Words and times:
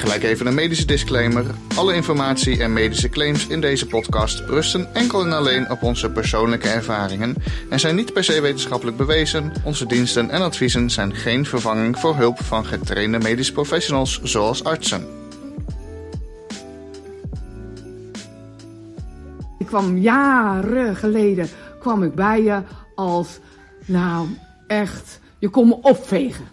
Gelijk 0.00 0.22
even 0.22 0.46
een 0.46 0.54
medische 0.54 0.86
disclaimer. 0.86 1.44
Alle 1.76 1.94
informatie 1.94 2.62
en 2.62 2.72
medische 2.72 3.08
claims 3.08 3.46
in 3.46 3.60
deze 3.60 3.86
podcast 3.86 4.40
rusten 4.40 4.94
enkel 4.94 5.24
en 5.24 5.32
alleen 5.32 5.70
op 5.70 5.82
onze 5.82 6.10
persoonlijke 6.10 6.68
ervaringen 6.68 7.34
en 7.70 7.80
zijn 7.80 7.96
niet 7.96 8.12
per 8.12 8.24
se 8.24 8.40
wetenschappelijk 8.40 8.96
bewezen. 8.96 9.52
Onze 9.64 9.86
diensten 9.86 10.30
en 10.30 10.42
adviezen 10.42 10.90
zijn 10.90 11.14
geen 11.14 11.46
vervanging 11.46 11.98
voor 11.98 12.16
hulp 12.16 12.42
van 12.42 12.66
getrainde 12.66 13.18
medische 13.18 13.52
professionals 13.52 14.20
zoals 14.22 14.64
artsen. 14.64 15.06
Ik 19.58 19.66
kwam 19.66 19.98
jaren 19.98 20.96
geleden 20.96 21.48
kwam 21.80 22.02
ik 22.02 22.14
bij 22.14 22.42
je 22.42 22.62
als, 22.94 23.38
nou 23.84 24.28
echt, 24.66 25.20
je 25.38 25.48
kon 25.48 25.68
me 25.68 25.78
opvegen. 25.82 26.44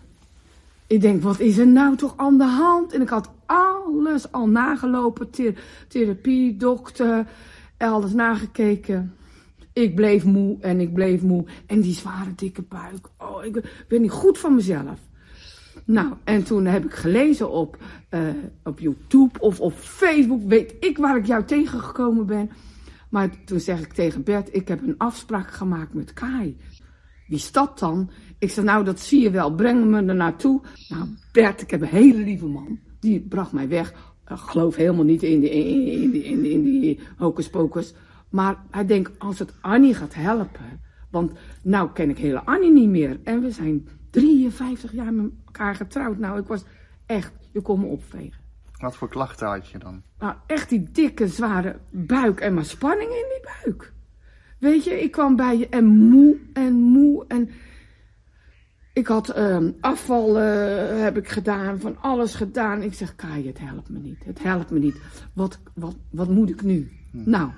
Ik 0.87 1.01
denk, 1.01 1.23
wat 1.23 1.39
is 1.39 1.57
er 1.57 1.67
nou 1.67 1.95
toch 1.95 2.13
aan 2.17 2.37
de 2.37 2.43
hand? 2.43 2.93
En 2.93 3.01
ik 3.01 3.09
had 3.09 3.29
alles 3.47 4.31
al 4.31 4.47
nagelopen, 4.47 5.29
therapie, 5.87 6.57
dokter, 6.57 7.27
alles 7.77 8.13
nagekeken. 8.13 9.15
Ik 9.73 9.95
bleef 9.95 10.23
moe 10.25 10.57
en 10.59 10.79
ik 10.79 10.93
bleef 10.93 11.21
moe. 11.21 11.45
En 11.65 11.81
die 11.81 11.93
zware 11.93 12.35
dikke 12.35 12.61
buik. 12.61 13.07
Oh, 13.17 13.45
ik 13.45 13.85
ben 13.87 14.01
niet 14.01 14.11
goed 14.11 14.37
van 14.37 14.55
mezelf. 14.55 14.99
Nou, 15.85 16.13
en 16.23 16.43
toen 16.43 16.65
heb 16.65 16.85
ik 16.85 16.93
gelezen 16.93 17.51
op, 17.51 17.77
uh, 18.09 18.29
op 18.63 18.79
YouTube 18.79 19.39
of 19.39 19.59
op 19.59 19.73
Facebook, 19.73 20.41
weet 20.43 20.75
ik 20.79 20.97
waar 20.97 21.17
ik 21.17 21.25
jou 21.25 21.43
tegengekomen 21.43 22.25
ben. 22.25 22.49
Maar 23.09 23.29
toen 23.45 23.59
zeg 23.59 23.79
ik 23.79 23.93
tegen 23.93 24.23
Bert, 24.23 24.55
ik 24.55 24.67
heb 24.67 24.81
een 24.81 24.97
afspraak 24.97 25.51
gemaakt 25.51 25.93
met 25.93 26.13
Kai. 26.13 26.57
Wie 27.27 27.39
stad 27.39 27.79
dan? 27.79 28.09
Ik 28.39 28.49
zeg, 28.49 28.63
nou, 28.63 28.83
dat 28.83 28.99
zie 28.99 29.21
je 29.21 29.31
wel. 29.31 29.55
Breng 29.55 29.85
me 29.85 30.05
er 30.05 30.15
naartoe. 30.15 30.61
Nou, 30.89 31.05
Bert, 31.31 31.61
ik 31.61 31.71
heb 31.71 31.81
een 31.81 31.87
hele 31.87 32.23
lieve 32.23 32.45
man. 32.45 32.79
Die 32.99 33.19
bracht 33.19 33.51
mij 33.51 33.67
weg. 33.67 33.89
Ik 34.27 34.37
geloof 34.37 34.75
helemaal 34.75 35.05
niet 35.05 35.23
in 35.23 35.39
die, 35.39 35.49
in 35.49 36.11
die, 36.11 36.23
in 36.23 36.41
die, 36.41 36.51
in 36.51 36.63
die 36.63 36.99
hocus 37.17 37.49
pocus. 37.49 37.93
Maar 38.29 38.63
hij 38.71 38.85
denkt, 38.85 39.19
als 39.19 39.39
het 39.39 39.53
Annie 39.61 39.93
gaat 39.93 40.13
helpen. 40.13 40.81
Want 41.09 41.31
nou 41.61 41.89
ken 41.93 42.09
ik 42.09 42.17
hele 42.17 42.45
Annie 42.45 42.71
niet 42.71 42.89
meer. 42.89 43.19
En 43.23 43.41
we 43.41 43.51
zijn 43.51 43.87
53 44.09 44.91
jaar 44.91 45.13
met 45.13 45.31
elkaar 45.45 45.75
getrouwd. 45.75 46.17
Nou, 46.17 46.39
ik 46.39 46.47
was 46.47 46.63
echt, 47.05 47.33
je 47.51 47.61
kon 47.61 47.79
me 47.79 47.85
opvegen. 47.85 48.45
Wat 48.77 48.95
voor 48.95 49.09
klachten 49.09 49.47
had 49.47 49.67
je 49.67 49.77
dan? 49.77 50.01
Nou, 50.19 50.35
echt 50.47 50.69
die 50.69 50.91
dikke, 50.91 51.27
zware 51.27 51.79
buik 51.91 52.39
en 52.39 52.53
maar 52.53 52.65
spanning 52.65 53.09
in 53.09 53.25
die 53.29 53.51
buik. 53.63 53.93
Weet 54.59 54.83
je, 54.83 55.01
ik 55.01 55.11
kwam 55.11 55.35
bij 55.35 55.57
je 55.57 55.69
en 55.69 55.85
moe 55.85 56.37
en 56.53 56.73
moe 56.73 57.25
en... 57.27 57.49
Ik 58.97 59.07
had 59.07 59.37
uh, 59.37 59.57
afval 59.79 60.41
uh, 60.41 61.01
heb 61.01 61.17
ik 61.17 61.29
gedaan, 61.29 61.79
van 61.79 62.01
alles 62.01 62.35
gedaan. 62.35 62.81
Ik 62.81 62.93
zeg, 62.93 63.15
Kai, 63.15 63.47
het 63.47 63.59
helpt 63.59 63.89
me 63.89 63.99
niet. 63.99 64.25
Het 64.25 64.43
helpt 64.43 64.71
me 64.71 64.79
niet. 64.79 65.01
Wat, 65.33 65.59
wat, 65.73 65.95
wat 66.09 66.29
moet 66.29 66.49
ik 66.49 66.61
nu? 66.61 66.91
Hm. 67.11 67.29
Nou, 67.29 67.49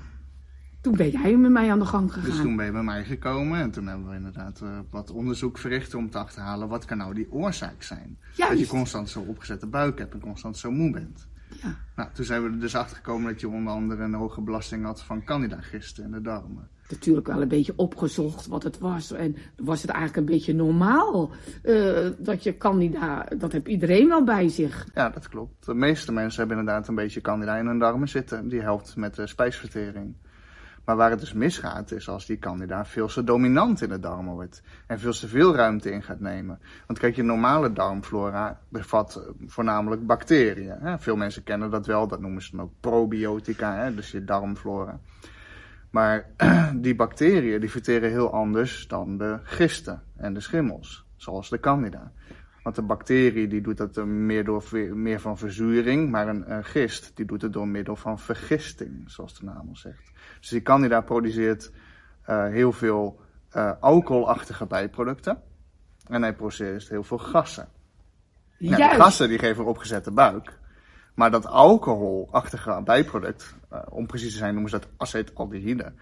toen 0.81 0.95
ben 0.95 1.09
jij 1.09 1.37
met 1.37 1.51
mij 1.51 1.71
aan 1.71 1.79
de 1.79 1.85
gang 1.85 2.13
gegaan. 2.13 2.29
Dus 2.29 2.39
toen 2.41 2.55
ben 2.55 2.65
je 2.65 2.71
bij 2.71 2.83
mij 2.83 3.03
gekomen 3.03 3.59
en 3.59 3.71
toen 3.71 3.87
hebben 3.87 4.09
we 4.09 4.15
inderdaad 4.15 4.61
uh, 4.63 4.79
wat 4.89 5.11
onderzoek 5.11 5.57
verricht 5.57 5.93
om 5.93 6.09
te 6.09 6.17
achterhalen 6.17 6.67
wat 6.67 6.85
kan 6.85 6.97
nou 6.97 7.13
die 7.13 7.31
oorzaak 7.31 7.83
zijn. 7.83 8.17
Juist. 8.35 8.51
Dat 8.51 8.59
je 8.59 8.67
constant 8.67 9.09
zo 9.09 9.19
opgezette 9.19 9.67
buik 9.67 9.99
hebt 9.99 10.13
en 10.13 10.19
constant 10.19 10.57
zo 10.57 10.71
moe 10.71 10.91
bent. 10.91 11.27
Ja. 11.61 11.75
Nou, 11.95 12.09
toen 12.13 12.25
zijn 12.25 12.43
we 12.43 12.49
er 12.49 12.59
dus 12.59 12.75
achter 12.75 12.95
gekomen 12.95 13.31
dat 13.31 13.41
je 13.41 13.49
onder 13.49 13.73
andere 13.73 14.03
een 14.03 14.13
hoge 14.13 14.41
belasting 14.41 14.85
had 14.85 15.03
van 15.03 15.23
candidagisten 15.23 16.03
in 16.03 16.11
de 16.11 16.21
darmen 16.21 16.69
natuurlijk 16.91 17.27
wel 17.27 17.41
een 17.41 17.47
beetje 17.47 17.73
opgezocht 17.75 18.47
wat 18.47 18.63
het 18.63 18.79
was. 18.79 19.11
En 19.11 19.35
was 19.55 19.81
het 19.81 19.91
eigenlijk 19.91 20.19
een 20.19 20.35
beetje 20.35 20.53
normaal 20.53 21.31
uh, 21.63 22.09
dat 22.17 22.43
je 22.43 22.57
candida, 22.57 23.25
dat 23.37 23.51
heb 23.51 23.67
iedereen 23.67 24.07
wel 24.07 24.23
bij 24.23 24.49
zich. 24.49 24.87
Ja, 24.93 25.09
dat 25.09 25.29
klopt. 25.29 25.65
De 25.65 25.73
meeste 25.73 26.11
mensen 26.11 26.39
hebben 26.39 26.57
inderdaad 26.57 26.87
een 26.87 26.95
beetje 26.95 27.21
candida 27.21 27.57
in 27.57 27.65
hun 27.65 27.79
darmen 27.79 28.09
zitten. 28.09 28.47
Die 28.47 28.61
helpt 28.61 28.95
met 28.95 29.15
de 29.15 29.27
spijsvertering. 29.27 30.15
Maar 30.89 30.97
waar 30.97 31.09
het 31.09 31.19
dus 31.19 31.33
misgaat 31.33 31.91
is 31.91 32.09
als 32.09 32.25
die 32.25 32.39
candida 32.39 32.85
veel 32.85 33.07
te 33.07 33.23
dominant 33.23 33.81
in 33.81 33.89
de 33.89 33.99
darmen 33.99 34.33
wordt. 34.33 34.61
En 34.87 34.99
veel 34.99 35.11
te 35.11 35.27
veel 35.27 35.55
ruimte 35.55 35.91
in 35.91 36.03
gaat 36.03 36.19
nemen. 36.19 36.59
Want 36.87 36.99
kijk, 36.99 37.15
je 37.15 37.23
normale 37.23 37.73
darmflora 37.73 38.59
bevat 38.69 39.25
voornamelijk 39.45 40.05
bacteriën. 40.05 40.77
Hè? 40.79 40.99
Veel 40.99 41.15
mensen 41.15 41.43
kennen 41.43 41.69
dat 41.69 41.85
wel, 41.85 42.07
dat 42.07 42.19
noemen 42.19 42.41
ze 42.41 42.51
dan 42.51 42.65
ook 42.65 42.73
probiotica, 42.79 43.75
hè? 43.75 43.95
dus 43.95 44.11
je 44.11 44.23
darmflora. 44.23 44.99
Maar 45.89 46.29
die 46.85 46.95
bacteriën 46.95 47.59
die 47.59 47.71
verteren 47.71 48.09
heel 48.09 48.33
anders 48.33 48.87
dan 48.87 49.17
de 49.17 49.39
gisten 49.43 50.01
en 50.15 50.33
de 50.33 50.39
schimmels, 50.39 51.05
zoals 51.15 51.49
de 51.49 51.59
candida. 51.59 52.11
Want 52.63 52.75
de 52.75 52.81
bacterie 52.81 53.47
die 53.47 53.61
doet 53.61 53.77
dat 53.77 54.05
meer 54.05 54.43
door 54.43 54.63
meer 54.93 55.19
van 55.19 55.37
verzuring, 55.37 56.11
maar 56.11 56.27
een, 56.27 56.51
een, 56.51 56.63
gist 56.63 57.11
die 57.15 57.25
doet 57.25 57.41
het 57.41 57.53
door 57.53 57.67
middel 57.67 57.95
van 57.95 58.19
vergisting, 58.19 59.11
zoals 59.11 59.39
de 59.39 59.45
naam 59.45 59.67
al 59.67 59.75
zegt. 59.75 60.11
Dus 60.39 60.49
die 60.49 60.61
candida 60.61 61.01
produceert 61.01 61.71
uh, 62.29 62.47
heel 62.47 62.71
veel 62.71 63.21
uh, 63.55 63.71
alcoholachtige 63.79 64.65
bijproducten 64.65 65.41
en 66.07 66.21
hij 66.21 66.33
produceert 66.33 66.89
heel 66.89 67.03
veel 67.03 67.17
gassen. 67.17 67.67
Nou, 68.57 68.89
de 68.89 69.01
gassen 69.01 69.29
die 69.29 69.39
geven 69.39 69.65
opgezette 69.65 70.11
buik. 70.11 70.59
Maar 71.19 71.31
dat 71.31 71.45
alcoholachtige 71.45 72.81
bijproduct, 72.83 73.55
uh, 73.73 73.79
om 73.89 74.07
precies 74.07 74.31
te 74.31 74.37
zijn 74.37 74.53
noemen 74.53 74.71
ze 74.71 74.79
dat 74.79 74.89
acetaldehyde, 74.97 75.93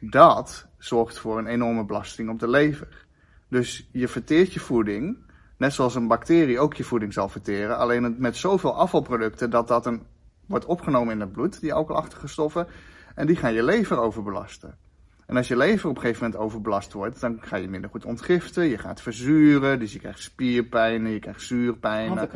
dat 0.00 0.66
zorgt 0.78 1.18
voor 1.18 1.38
een 1.38 1.46
enorme 1.46 1.84
belasting 1.84 2.30
op 2.30 2.38
de 2.38 2.48
lever. 2.48 3.06
Dus 3.48 3.88
je 3.90 4.08
verteert 4.08 4.52
je 4.52 4.60
voeding, 4.60 5.16
net 5.56 5.72
zoals 5.72 5.94
een 5.94 6.06
bacterie 6.06 6.58
ook 6.58 6.74
je 6.74 6.84
voeding 6.84 7.12
zal 7.12 7.28
verteren, 7.28 7.78
alleen 7.78 8.14
met 8.18 8.36
zoveel 8.36 8.76
afvalproducten 8.76 9.50
dat 9.50 9.68
dat 9.68 9.86
een, 9.86 10.02
wordt 10.46 10.64
opgenomen 10.64 11.14
in 11.14 11.20
het 11.20 11.32
bloed, 11.32 11.60
die 11.60 11.74
alcoholachtige 11.74 12.26
stoffen, 12.26 12.66
en 13.14 13.26
die 13.26 13.36
gaan 13.36 13.52
je 13.52 13.62
lever 13.62 13.98
overbelasten. 13.98 14.78
En 15.26 15.36
als 15.36 15.48
je 15.48 15.56
lever 15.56 15.88
op 15.88 15.94
een 15.96 16.00
gegeven 16.00 16.24
moment 16.24 16.42
overbelast 16.42 16.92
wordt, 16.92 17.20
dan 17.20 17.38
ga 17.40 17.56
je 17.56 17.68
minder 17.68 17.90
goed 17.90 18.04
ontgiften. 18.04 18.64
Je 18.64 18.78
gaat 18.78 19.02
verzuren, 19.02 19.78
dus 19.78 19.92
je 19.92 19.98
krijgt 19.98 20.20
spierpijnen, 20.20 21.10
je 21.10 21.18
krijgt 21.18 21.42
zuurpijnen. 21.42 22.30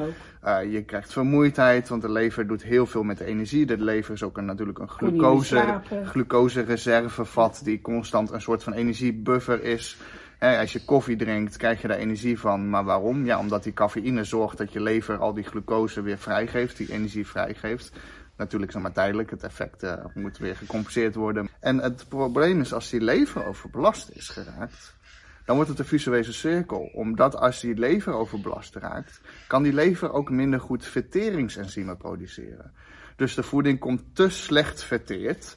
Uh, 0.44 0.72
je 0.72 0.82
krijgt 0.82 1.12
vermoeidheid, 1.12 1.88
want 1.88 2.02
de 2.02 2.10
lever 2.10 2.46
doet 2.46 2.62
heel 2.62 2.86
veel 2.86 3.02
met 3.02 3.18
de 3.18 3.24
energie. 3.24 3.66
De 3.66 3.78
lever 3.78 4.14
is 4.14 4.22
ook 4.22 4.36
een, 4.36 4.44
natuurlijk 4.44 4.78
een 4.78 4.88
glucose, 4.88 5.80
glucose-reservevat 6.04 7.60
die 7.64 7.80
constant 7.80 8.30
een 8.30 8.40
soort 8.40 8.62
van 8.62 8.72
energiebuffer 8.72 9.62
is. 9.62 9.98
als 10.40 10.72
je 10.72 10.84
koffie 10.84 11.16
drinkt, 11.16 11.56
krijg 11.56 11.82
je 11.82 11.88
daar 11.88 11.98
energie 11.98 12.38
van. 12.38 12.70
Maar 12.70 12.84
waarom? 12.84 13.24
Ja, 13.24 13.38
omdat 13.38 13.62
die 13.62 13.72
cafeïne 13.72 14.24
zorgt 14.24 14.58
dat 14.58 14.72
je 14.72 14.80
lever 14.80 15.18
al 15.18 15.34
die 15.34 15.44
glucose 15.44 16.02
weer 16.02 16.18
vrijgeeft, 16.18 16.76
die 16.76 16.92
energie 16.92 17.26
vrijgeeft. 17.26 17.92
Natuurlijk 18.36 18.74
is 18.74 18.82
maar 18.82 18.92
tijdelijk, 18.92 19.30
het 19.30 19.42
effect 19.42 19.82
uh, 19.82 20.04
moet 20.14 20.38
weer 20.38 20.56
gecompenseerd 20.56 21.14
worden. 21.14 21.48
En 21.60 21.78
het 21.78 22.08
probleem 22.08 22.60
is 22.60 22.72
als 22.72 22.90
die 22.90 23.00
lever 23.00 23.44
overbelast 23.44 24.10
is 24.10 24.28
geraakt, 24.28 24.96
dan 25.44 25.54
wordt 25.54 25.70
het 25.70 25.78
een 25.78 25.84
visuele 25.84 26.32
cirkel. 26.32 26.90
Omdat 26.94 27.36
als 27.36 27.60
die 27.60 27.74
lever 27.74 28.12
overbelast 28.12 28.74
raakt, 28.74 29.20
kan 29.46 29.62
die 29.62 29.72
lever 29.72 30.12
ook 30.12 30.30
minder 30.30 30.60
goed 30.60 30.84
verteringsenzymen 30.84 31.96
produceren. 31.96 32.72
Dus 33.16 33.34
de 33.34 33.42
voeding 33.42 33.78
komt 33.78 34.02
te 34.12 34.28
slecht 34.28 34.82
verteerd 34.82 35.56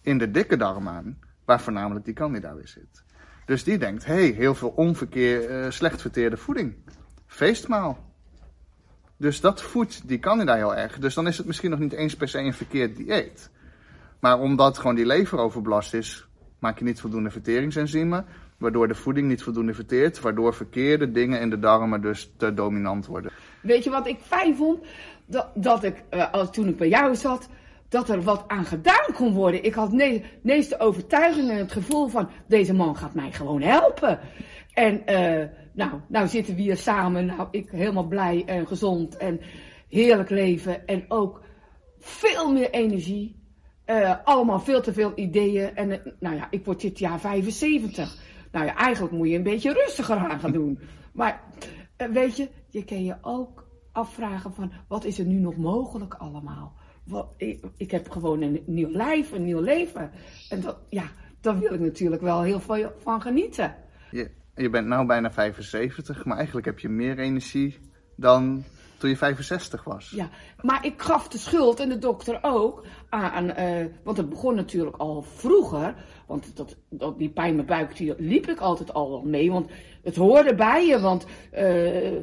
in 0.00 0.18
de 0.18 0.30
dikke 0.30 0.56
darm 0.56 0.88
aan, 0.88 1.18
waar 1.44 1.60
voornamelijk 1.60 2.04
die 2.04 2.14
candida 2.14 2.54
weer 2.54 2.68
zit. 2.68 3.04
Dus 3.44 3.64
die 3.64 3.78
denkt, 3.78 4.04
hé, 4.04 4.14
hey, 4.14 4.30
heel 4.30 4.54
veel 4.54 4.68
onverkeer, 4.68 5.50
uh, 5.50 5.70
slecht 5.70 6.00
verteerde 6.00 6.36
voeding. 6.36 6.74
Feestmaal. 7.26 8.07
Dus 9.18 9.40
dat 9.40 9.62
voedt 9.62 10.08
die 10.08 10.18
candida 10.18 10.54
heel 10.54 10.76
erg. 10.76 10.98
Dus 10.98 11.14
dan 11.14 11.26
is 11.26 11.36
het 11.38 11.46
misschien 11.46 11.70
nog 11.70 11.78
niet 11.78 11.92
eens 11.92 12.16
per 12.16 12.28
se 12.28 12.38
een 12.38 12.54
verkeerd 12.54 12.96
dieet. 12.96 13.50
Maar 14.20 14.38
omdat 14.38 14.78
gewoon 14.78 14.94
die 14.94 15.06
lever 15.06 15.38
overbelast 15.38 15.94
is, 15.94 16.26
maak 16.58 16.78
je 16.78 16.84
niet 16.84 17.00
voldoende 17.00 17.30
verteringsenzymen. 17.30 18.26
Waardoor 18.58 18.88
de 18.88 18.94
voeding 18.94 19.28
niet 19.28 19.42
voldoende 19.42 19.74
verteert. 19.74 20.20
Waardoor 20.20 20.54
verkeerde 20.54 21.10
dingen 21.10 21.40
in 21.40 21.50
de 21.50 21.58
darmen 21.58 22.00
dus 22.00 22.32
te 22.36 22.54
dominant 22.54 23.06
worden. 23.06 23.32
Weet 23.60 23.84
je 23.84 23.90
wat 23.90 24.06
ik 24.06 24.18
fijn 24.20 24.56
vond? 24.56 24.84
Dat, 25.26 25.48
dat 25.54 25.84
ik, 25.84 26.02
uh, 26.10 26.32
toen 26.32 26.68
ik 26.68 26.76
bij 26.76 26.88
jou 26.88 27.14
zat, 27.14 27.48
dat 27.88 28.08
er 28.08 28.22
wat 28.22 28.44
aan 28.46 28.64
gedaan 28.64 29.14
kon 29.14 29.32
worden. 29.32 29.64
Ik 29.64 29.74
had 29.74 29.90
de 29.90 30.22
meeste 30.42 30.80
overtuiging 30.80 31.50
en 31.50 31.56
het 31.56 31.72
gevoel 31.72 32.08
van, 32.08 32.28
deze 32.46 32.74
man 32.74 32.96
gaat 32.96 33.14
mij 33.14 33.32
gewoon 33.32 33.62
helpen. 33.62 34.18
En 34.74 35.02
uh, 35.06 35.44
nou, 35.78 36.00
nou 36.08 36.28
zitten 36.28 36.54
we 36.54 36.60
hier 36.60 36.76
samen. 36.76 37.26
Nou, 37.26 37.48
ik 37.50 37.70
helemaal 37.70 38.06
blij 38.06 38.42
en 38.46 38.66
gezond. 38.66 39.16
En 39.16 39.40
heerlijk 39.88 40.30
leven 40.30 40.86
en 40.86 41.04
ook 41.08 41.42
veel 41.98 42.52
meer 42.52 42.70
energie. 42.70 43.36
Eh, 43.84 44.14
allemaal 44.24 44.60
veel 44.60 44.80
te 44.80 44.92
veel 44.92 45.12
ideeën. 45.14 45.76
En 45.76 45.90
eh, 45.90 46.12
nou 46.20 46.36
ja, 46.36 46.46
ik 46.50 46.64
word 46.64 46.80
dit 46.80 46.98
jaar 46.98 47.20
75. 47.20 48.16
Nou 48.52 48.66
ja, 48.66 48.74
eigenlijk 48.76 49.14
moet 49.14 49.28
je 49.28 49.36
een 49.36 49.42
beetje 49.42 49.72
rustiger 49.72 50.16
aan 50.16 50.40
gaan 50.40 50.52
doen. 50.52 50.78
Maar 51.12 51.42
eh, 51.96 52.08
weet 52.08 52.36
je, 52.36 52.48
je 52.68 52.84
kan 52.84 53.04
je 53.04 53.16
ook 53.20 53.66
afvragen 53.92 54.54
van 54.54 54.72
wat 54.88 55.04
is 55.04 55.18
er 55.18 55.24
nu 55.24 55.38
nog 55.38 55.56
mogelijk 55.56 56.14
allemaal? 56.14 56.72
Wat, 57.04 57.34
ik, 57.36 57.64
ik 57.76 57.90
heb 57.90 58.10
gewoon 58.10 58.42
een 58.42 58.62
nieuw 58.66 58.90
lijf, 58.90 59.32
een 59.32 59.44
nieuw 59.44 59.60
leven. 59.60 60.10
En 60.48 60.60
dat, 60.60 60.78
ja, 60.88 61.04
daar 61.40 61.58
wil 61.58 61.72
ik 61.72 61.80
natuurlijk 61.80 62.22
wel 62.22 62.42
heel 62.42 62.60
veel 62.60 62.92
van 62.98 63.20
genieten. 63.20 63.74
Je, 64.10 64.30
je 64.58 64.70
bent 64.70 64.88
nu 64.88 65.06
bijna 65.06 65.30
75, 65.32 66.24
maar 66.24 66.36
eigenlijk 66.36 66.66
heb 66.66 66.78
je 66.78 66.88
meer 66.88 67.18
energie 67.18 67.78
dan 68.16 68.64
toen 68.98 69.10
je 69.10 69.16
65 69.16 69.84
was. 69.84 70.10
Ja, 70.10 70.28
maar 70.62 70.86
ik 70.86 71.02
gaf 71.02 71.28
de 71.28 71.38
schuld 71.38 71.80
en 71.80 71.88
de 71.88 71.98
dokter 71.98 72.38
ook 72.42 72.84
aan, 73.08 73.50
eh, 73.50 73.86
want 74.02 74.16
het 74.16 74.28
begon 74.28 74.54
natuurlijk 74.54 74.96
al 74.96 75.22
vroeger. 75.22 75.94
Want 76.26 76.56
dat, 76.56 76.76
dat, 76.88 77.18
die 77.18 77.30
pijn 77.30 77.48
in 77.48 77.54
mijn 77.54 77.66
buik, 77.66 77.96
die 77.96 78.14
liep 78.18 78.48
ik 78.48 78.60
altijd 78.60 78.92
al 78.92 79.22
mee. 79.24 79.50
Want 79.50 79.70
het 80.02 80.16
hoorde 80.16 80.54
bij 80.54 80.86
je, 80.86 81.00
want 81.00 81.26
eh, 81.50 82.16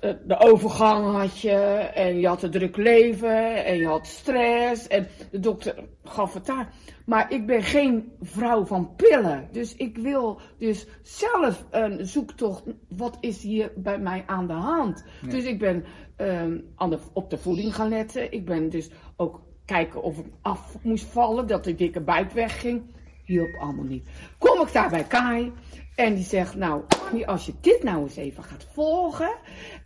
de 0.00 0.38
overgang 0.38 1.16
had 1.16 1.40
je 1.40 1.50
en 1.94 2.20
je 2.20 2.26
had 2.26 2.42
een 2.42 2.50
druk 2.50 2.76
leven 2.76 3.64
en 3.64 3.76
je 3.76 3.86
had 3.86 4.06
stress 4.06 4.88
en 4.88 5.08
de 5.30 5.40
dokter 5.40 5.74
gaf 6.04 6.34
het 6.34 6.46
daar. 6.46 6.74
Maar 7.06 7.32
ik 7.32 7.46
ben 7.46 7.62
geen 7.62 8.12
vrouw 8.20 8.64
van 8.64 8.94
pillen, 8.96 9.48
dus 9.52 9.76
ik 9.76 9.96
wil 9.96 10.40
dus 10.58 10.86
zelf 11.02 11.66
een 11.70 12.06
zoektocht, 12.06 12.62
wat 12.88 13.16
is 13.20 13.42
hier 13.42 13.72
bij 13.76 13.98
mij 13.98 14.22
aan 14.26 14.46
de 14.46 14.52
hand? 14.52 15.04
Dus 15.28 15.44
ik 15.44 15.58
ben 15.58 15.84
um, 16.16 16.64
aan 16.76 16.90
de, 16.90 16.98
op 17.12 17.30
de 17.30 17.38
voeding 17.38 17.74
gaan 17.74 17.88
letten, 17.88 18.32
ik 18.32 18.44
ben 18.44 18.68
dus 18.68 18.90
ook 19.16 19.40
kijken 19.64 20.02
of 20.02 20.18
ik 20.18 20.26
af 20.42 20.76
moest 20.82 21.04
vallen, 21.04 21.46
dat 21.46 21.64
de 21.64 21.74
dikke 21.74 22.00
buik 22.00 22.30
wegging. 22.30 22.82
Hielp 23.24 23.54
allemaal 23.60 23.84
niet. 23.84 24.08
Kom 24.38 24.60
ik 24.60 24.72
daar 24.72 24.90
bij 24.90 25.04
Kai 25.04 25.52
en 25.94 26.14
die 26.14 26.24
zegt, 26.24 26.54
nou, 26.54 26.82
als 27.24 27.46
je 27.46 27.52
dit 27.60 27.82
nou 27.82 28.02
eens 28.02 28.16
even 28.16 28.42
gaat 28.42 28.66
volgen 28.72 29.34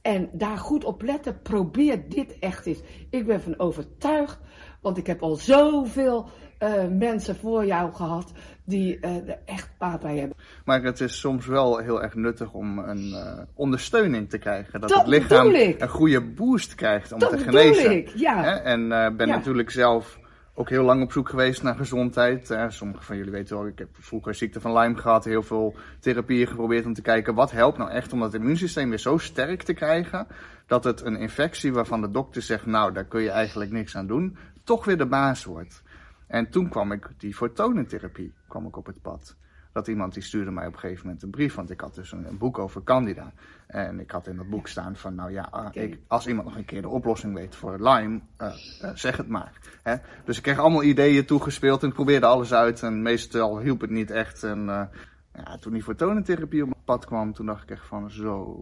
en 0.02 0.28
daar 0.32 0.58
goed 0.58 0.84
op 0.84 1.02
letten, 1.02 1.40
probeer 1.42 2.08
dit 2.08 2.38
echt 2.38 2.66
eens. 2.66 2.80
Ik 3.10 3.26
ben 3.26 3.40
van 3.40 3.58
overtuigd, 3.58 4.38
want 4.80 4.98
ik 4.98 5.06
heb 5.06 5.22
al 5.22 5.34
zoveel 5.34 6.28
uh, 6.58 6.86
mensen 6.90 7.36
voor 7.36 7.66
jou 7.66 7.92
gehad 7.92 8.32
die 8.64 8.98
uh, 9.00 9.28
er 9.28 9.38
echt 9.44 9.70
baat 9.78 10.00
bij 10.00 10.16
hebben. 10.16 10.36
Maar 10.64 10.82
het 10.82 11.00
is 11.00 11.18
soms 11.18 11.46
wel 11.46 11.78
heel 11.78 12.02
erg 12.02 12.14
nuttig 12.14 12.52
om 12.52 12.78
een 12.78 13.10
uh, 13.10 13.38
ondersteuning 13.54 14.30
te 14.30 14.38
krijgen. 14.38 14.80
Dat, 14.80 14.88
dat 14.88 14.98
het 14.98 15.08
lichaam 15.08 15.54
een 15.54 15.88
goede 15.88 16.20
boost 16.20 16.74
krijgt 16.74 17.12
om 17.12 17.18
dat 17.18 17.30
te 17.30 17.38
genezen. 17.38 17.96
Ik, 17.96 18.08
ja. 18.08 18.60
En 18.60 18.88
ben 18.88 19.26
ja. 19.26 19.36
natuurlijk 19.36 19.70
zelf 19.70 20.18
ook 20.58 20.68
heel 20.68 20.84
lang 20.84 21.02
op 21.02 21.12
zoek 21.12 21.28
geweest 21.28 21.62
naar 21.62 21.76
gezondheid. 21.76 22.50
Eh, 22.50 22.64
sommigen 22.68 23.04
van 23.04 23.16
jullie 23.16 23.32
weten 23.32 23.56
wel, 23.56 23.66
ik 23.66 23.78
heb 23.78 23.88
vroeger 23.92 24.34
ziekte 24.34 24.60
van 24.60 24.78
Lyme 24.78 24.96
gehad, 24.96 25.24
heel 25.24 25.42
veel 25.42 25.74
therapieën 26.00 26.46
geprobeerd 26.46 26.86
om 26.86 26.94
te 26.94 27.02
kijken 27.02 27.34
wat 27.34 27.50
helpt 27.50 27.78
nou 27.78 27.90
echt 27.90 28.12
om 28.12 28.20
dat 28.20 28.34
immuunsysteem 28.34 28.88
weer 28.88 28.98
zo 28.98 29.18
sterk 29.18 29.62
te 29.62 29.74
krijgen 29.74 30.26
dat 30.66 30.84
het 30.84 31.04
een 31.04 31.16
infectie 31.16 31.72
waarvan 31.72 32.00
de 32.00 32.10
dokter 32.10 32.42
zegt, 32.42 32.66
nou 32.66 32.92
daar 32.92 33.04
kun 33.04 33.22
je 33.22 33.30
eigenlijk 33.30 33.70
niks 33.70 33.96
aan 33.96 34.06
doen, 34.06 34.36
toch 34.64 34.84
weer 34.84 34.98
de 34.98 35.06
baas 35.06 35.44
wordt. 35.44 35.82
En 36.26 36.50
toen 36.50 36.68
kwam 36.68 36.92
ik 36.92 37.08
die 37.18 37.34
fotonentherapie 37.34 38.32
kwam 38.48 38.66
ik 38.66 38.76
op 38.76 38.86
het 38.86 39.02
pad 39.02 39.36
dat 39.76 39.88
iemand 39.88 40.14
die 40.14 40.22
stuurde 40.22 40.50
mij 40.50 40.66
op 40.66 40.72
een 40.72 40.78
gegeven 40.78 41.04
moment 41.04 41.22
een 41.22 41.30
brief. 41.30 41.54
Want 41.54 41.70
ik 41.70 41.80
had 41.80 41.94
dus 41.94 42.12
een, 42.12 42.28
een 42.28 42.38
boek 42.38 42.58
over 42.58 42.82
Candida. 42.82 43.32
En 43.66 44.00
ik 44.00 44.10
had 44.10 44.26
in 44.26 44.36
dat 44.36 44.48
boek 44.48 44.68
staan 44.68 44.96
van, 44.96 45.14
nou 45.14 45.32
ja, 45.32 45.70
uh, 45.74 45.82
ik, 45.82 45.98
als 46.06 46.26
iemand 46.26 46.48
nog 46.48 46.56
een 46.56 46.64
keer 46.64 46.82
de 46.82 46.88
oplossing 46.88 47.34
weet 47.34 47.56
voor 47.56 47.88
Lyme, 47.88 48.20
uh, 48.42 48.46
uh, 48.82 48.90
zeg 48.94 49.16
het 49.16 49.28
maar. 49.28 49.52
Hè? 49.82 49.94
Dus 50.24 50.36
ik 50.36 50.42
kreeg 50.42 50.58
allemaal 50.58 50.82
ideeën 50.82 51.24
toegespeeld 51.24 51.82
en 51.82 51.88
ik 51.88 51.94
probeerde 51.94 52.26
alles 52.26 52.52
uit. 52.52 52.82
En 52.82 53.02
meestal 53.02 53.58
hielp 53.58 53.80
het 53.80 53.90
niet 53.90 54.10
echt. 54.10 54.42
En 54.42 54.90
ja, 55.34 55.58
toen 55.60 55.72
die 55.72 55.82
fotonentherapie 55.82 56.62
op 56.62 56.68
mijn 56.68 56.84
pad 56.84 57.04
kwam, 57.04 57.32
toen 57.32 57.46
dacht 57.46 57.62
ik 57.62 57.70
echt 57.70 57.86
van, 57.86 58.10
zo, 58.10 58.58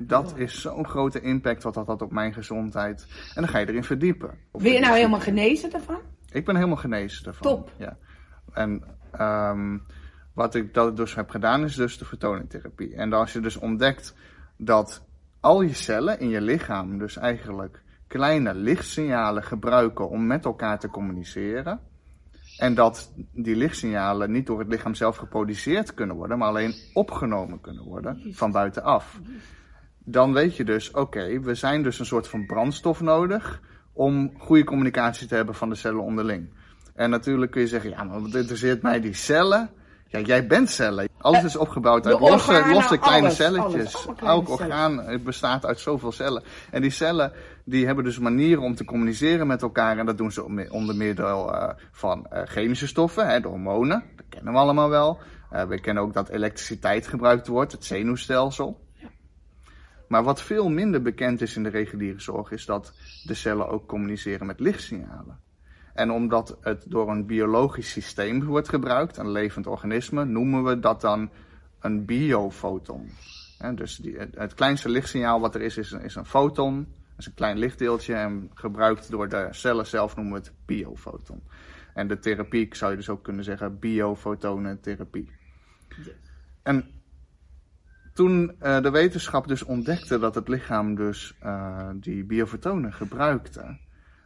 dat 0.00 0.34
is 0.36 0.60
zo'n 0.60 0.86
grote 0.86 1.20
impact 1.20 1.62
wat 1.62 1.74
dat 1.74 1.86
had 1.86 2.02
op 2.02 2.12
mijn 2.12 2.32
gezondheid. 2.32 3.06
En 3.34 3.42
dan 3.42 3.48
ga 3.48 3.58
je 3.58 3.68
erin 3.68 3.84
verdiepen. 3.84 4.38
Ben 4.52 4.72
je 4.72 4.80
nou 4.80 4.94
helemaal 4.94 5.20
genezen 5.20 5.70
daarvan? 5.70 6.00
Ik 6.30 6.44
ben 6.44 6.54
helemaal 6.54 6.76
genezen 6.76 7.24
daarvan. 7.24 7.42
Top. 7.42 7.72
Ja. 7.78 7.96
En 8.52 8.82
um, 9.20 9.82
wat 10.34 10.54
ik 10.54 10.74
dat 10.74 10.96
dus 10.96 11.14
heb 11.14 11.30
gedaan 11.30 11.64
is 11.64 11.74
dus 11.74 11.98
de 11.98 12.04
vertoningtherapie. 12.04 12.94
En 12.94 13.12
als 13.12 13.32
je 13.32 13.40
dus 13.40 13.56
ontdekt 13.56 14.14
dat 14.56 15.06
al 15.40 15.62
je 15.62 15.74
cellen 15.74 16.20
in 16.20 16.28
je 16.28 16.40
lichaam 16.40 16.98
dus 16.98 17.16
eigenlijk 17.16 17.82
kleine 18.06 18.54
lichtsignalen 18.54 19.42
gebruiken 19.42 20.08
om 20.08 20.26
met 20.26 20.44
elkaar 20.44 20.78
te 20.78 20.88
communiceren. 20.88 21.80
En 22.58 22.74
dat 22.74 23.12
die 23.32 23.56
lichtsignalen 23.56 24.30
niet 24.30 24.46
door 24.46 24.58
het 24.58 24.68
lichaam 24.68 24.94
zelf 24.94 25.16
geproduceerd 25.16 25.94
kunnen 25.94 26.16
worden, 26.16 26.38
maar 26.38 26.48
alleen 26.48 26.74
opgenomen 26.92 27.60
kunnen 27.60 27.84
worden 27.84 28.20
van 28.30 28.52
buitenaf. 28.52 29.20
Dan 29.98 30.32
weet 30.32 30.56
je 30.56 30.64
dus, 30.64 30.90
oké, 30.90 31.40
we 31.40 31.54
zijn 31.54 31.82
dus 31.82 31.98
een 31.98 32.06
soort 32.06 32.28
van 32.28 32.46
brandstof 32.46 33.00
nodig 33.00 33.60
om 33.92 34.32
goede 34.38 34.64
communicatie 34.64 35.26
te 35.26 35.34
hebben 35.34 35.54
van 35.54 35.68
de 35.68 35.74
cellen 35.74 36.02
onderling. 36.02 36.52
En 36.94 37.10
natuurlijk 37.10 37.52
kun 37.52 37.60
je 37.60 37.68
zeggen, 37.68 37.90
ja, 37.90 38.04
maar 38.04 38.20
wat 38.20 38.34
interesseert 38.34 38.82
mij 38.82 39.00
die 39.00 39.14
cellen? 39.14 39.70
Ja, 40.14 40.20
jij 40.20 40.46
bent 40.46 40.70
cellen. 40.70 41.08
Alles 41.18 41.44
is 41.44 41.56
opgebouwd 41.56 42.06
uit 42.06 42.20
losse, 42.20 42.64
losse 42.68 42.98
kleine 42.98 43.26
alles, 43.26 43.36
celletjes. 43.36 43.94
alles, 43.94 44.16
kleine 44.16 44.26
Elk 44.26 44.48
orgaan 44.48 45.20
bestaat 45.24 45.66
uit 45.66 45.80
zoveel 45.80 46.12
cellen. 46.12 46.42
En 46.70 46.82
die 46.82 46.90
cellen 46.90 47.32
die 47.64 47.86
hebben 47.86 48.04
dus 48.04 48.18
manieren 48.18 48.62
om 48.62 48.74
te 48.74 48.84
communiceren 48.84 49.46
met 49.46 49.62
elkaar. 49.62 49.98
En 49.98 50.06
dat 50.06 50.18
doen 50.18 50.32
ze 50.32 50.68
onder 50.70 50.96
middel 50.96 51.54
uh, 51.54 51.68
van 51.92 52.26
uh, 52.32 52.42
chemische 52.44 52.86
stoffen, 52.86 53.26
hè, 53.26 53.40
de 53.40 53.48
hormonen. 53.48 54.04
Dat 54.16 54.26
kennen 54.28 54.52
we 54.52 54.58
allemaal 54.58 54.88
wel. 54.88 55.18
Uh, 55.52 55.62
we 55.62 55.80
kennen 55.80 56.02
ook 56.02 56.12
dat 56.12 56.28
elektriciteit 56.28 57.06
gebruikt 57.06 57.46
wordt, 57.46 57.72
het 57.72 57.84
zenuwstelsel. 57.84 58.80
Maar 60.08 60.22
wat 60.22 60.42
veel 60.42 60.68
minder 60.68 61.02
bekend 61.02 61.40
is 61.40 61.56
in 61.56 61.62
de 61.62 61.68
reguliere 61.68 62.20
zorg, 62.20 62.50
is 62.50 62.64
dat 62.64 62.92
de 63.24 63.34
cellen 63.34 63.68
ook 63.68 63.86
communiceren 63.86 64.46
met 64.46 64.60
lichtsignalen. 64.60 65.43
En 65.94 66.10
omdat 66.10 66.58
het 66.60 66.84
door 66.88 67.10
een 67.10 67.26
biologisch 67.26 67.90
systeem 67.90 68.44
wordt 68.44 68.68
gebruikt, 68.68 69.16
een 69.16 69.30
levend 69.30 69.66
organisme, 69.66 70.24
noemen 70.24 70.64
we 70.64 70.78
dat 70.78 71.00
dan 71.00 71.30
een 71.80 72.04
biofoton. 72.04 73.10
dus 73.74 73.96
die, 73.96 74.16
het 74.34 74.54
kleinste 74.54 74.88
lichtsignaal 74.88 75.40
wat 75.40 75.54
er 75.54 75.60
is, 75.60 75.76
is 75.76 75.90
een, 75.90 76.02
is 76.02 76.14
een 76.14 76.26
foton. 76.26 76.76
Dat 76.76 77.18
is 77.18 77.26
een 77.26 77.34
klein 77.34 77.58
lichtdeeltje 77.58 78.14
en 78.14 78.50
gebruikt 78.54 79.10
door 79.10 79.28
de 79.28 79.48
cellen 79.50 79.86
zelf 79.86 80.16
noemen 80.16 80.32
we 80.34 80.38
het 80.38 80.52
biofoton. 80.66 81.42
En 81.94 82.08
de 82.08 82.18
therapie 82.18 82.68
zou 82.76 82.90
je 82.90 82.96
dus 82.96 83.08
ook 83.08 83.24
kunnen 83.24 83.44
zeggen 83.44 83.78
biofotonentherapie. 83.78 85.30
En 86.62 86.90
toen 88.14 88.56
uh, 88.62 88.80
de 88.80 88.90
wetenschap 88.90 89.48
dus 89.48 89.62
ontdekte 89.62 90.18
dat 90.18 90.34
het 90.34 90.48
lichaam 90.48 90.94
dus 90.94 91.36
uh, 91.42 91.88
die 91.94 92.24
biofotonen 92.24 92.92
gebruikte, 92.92 93.78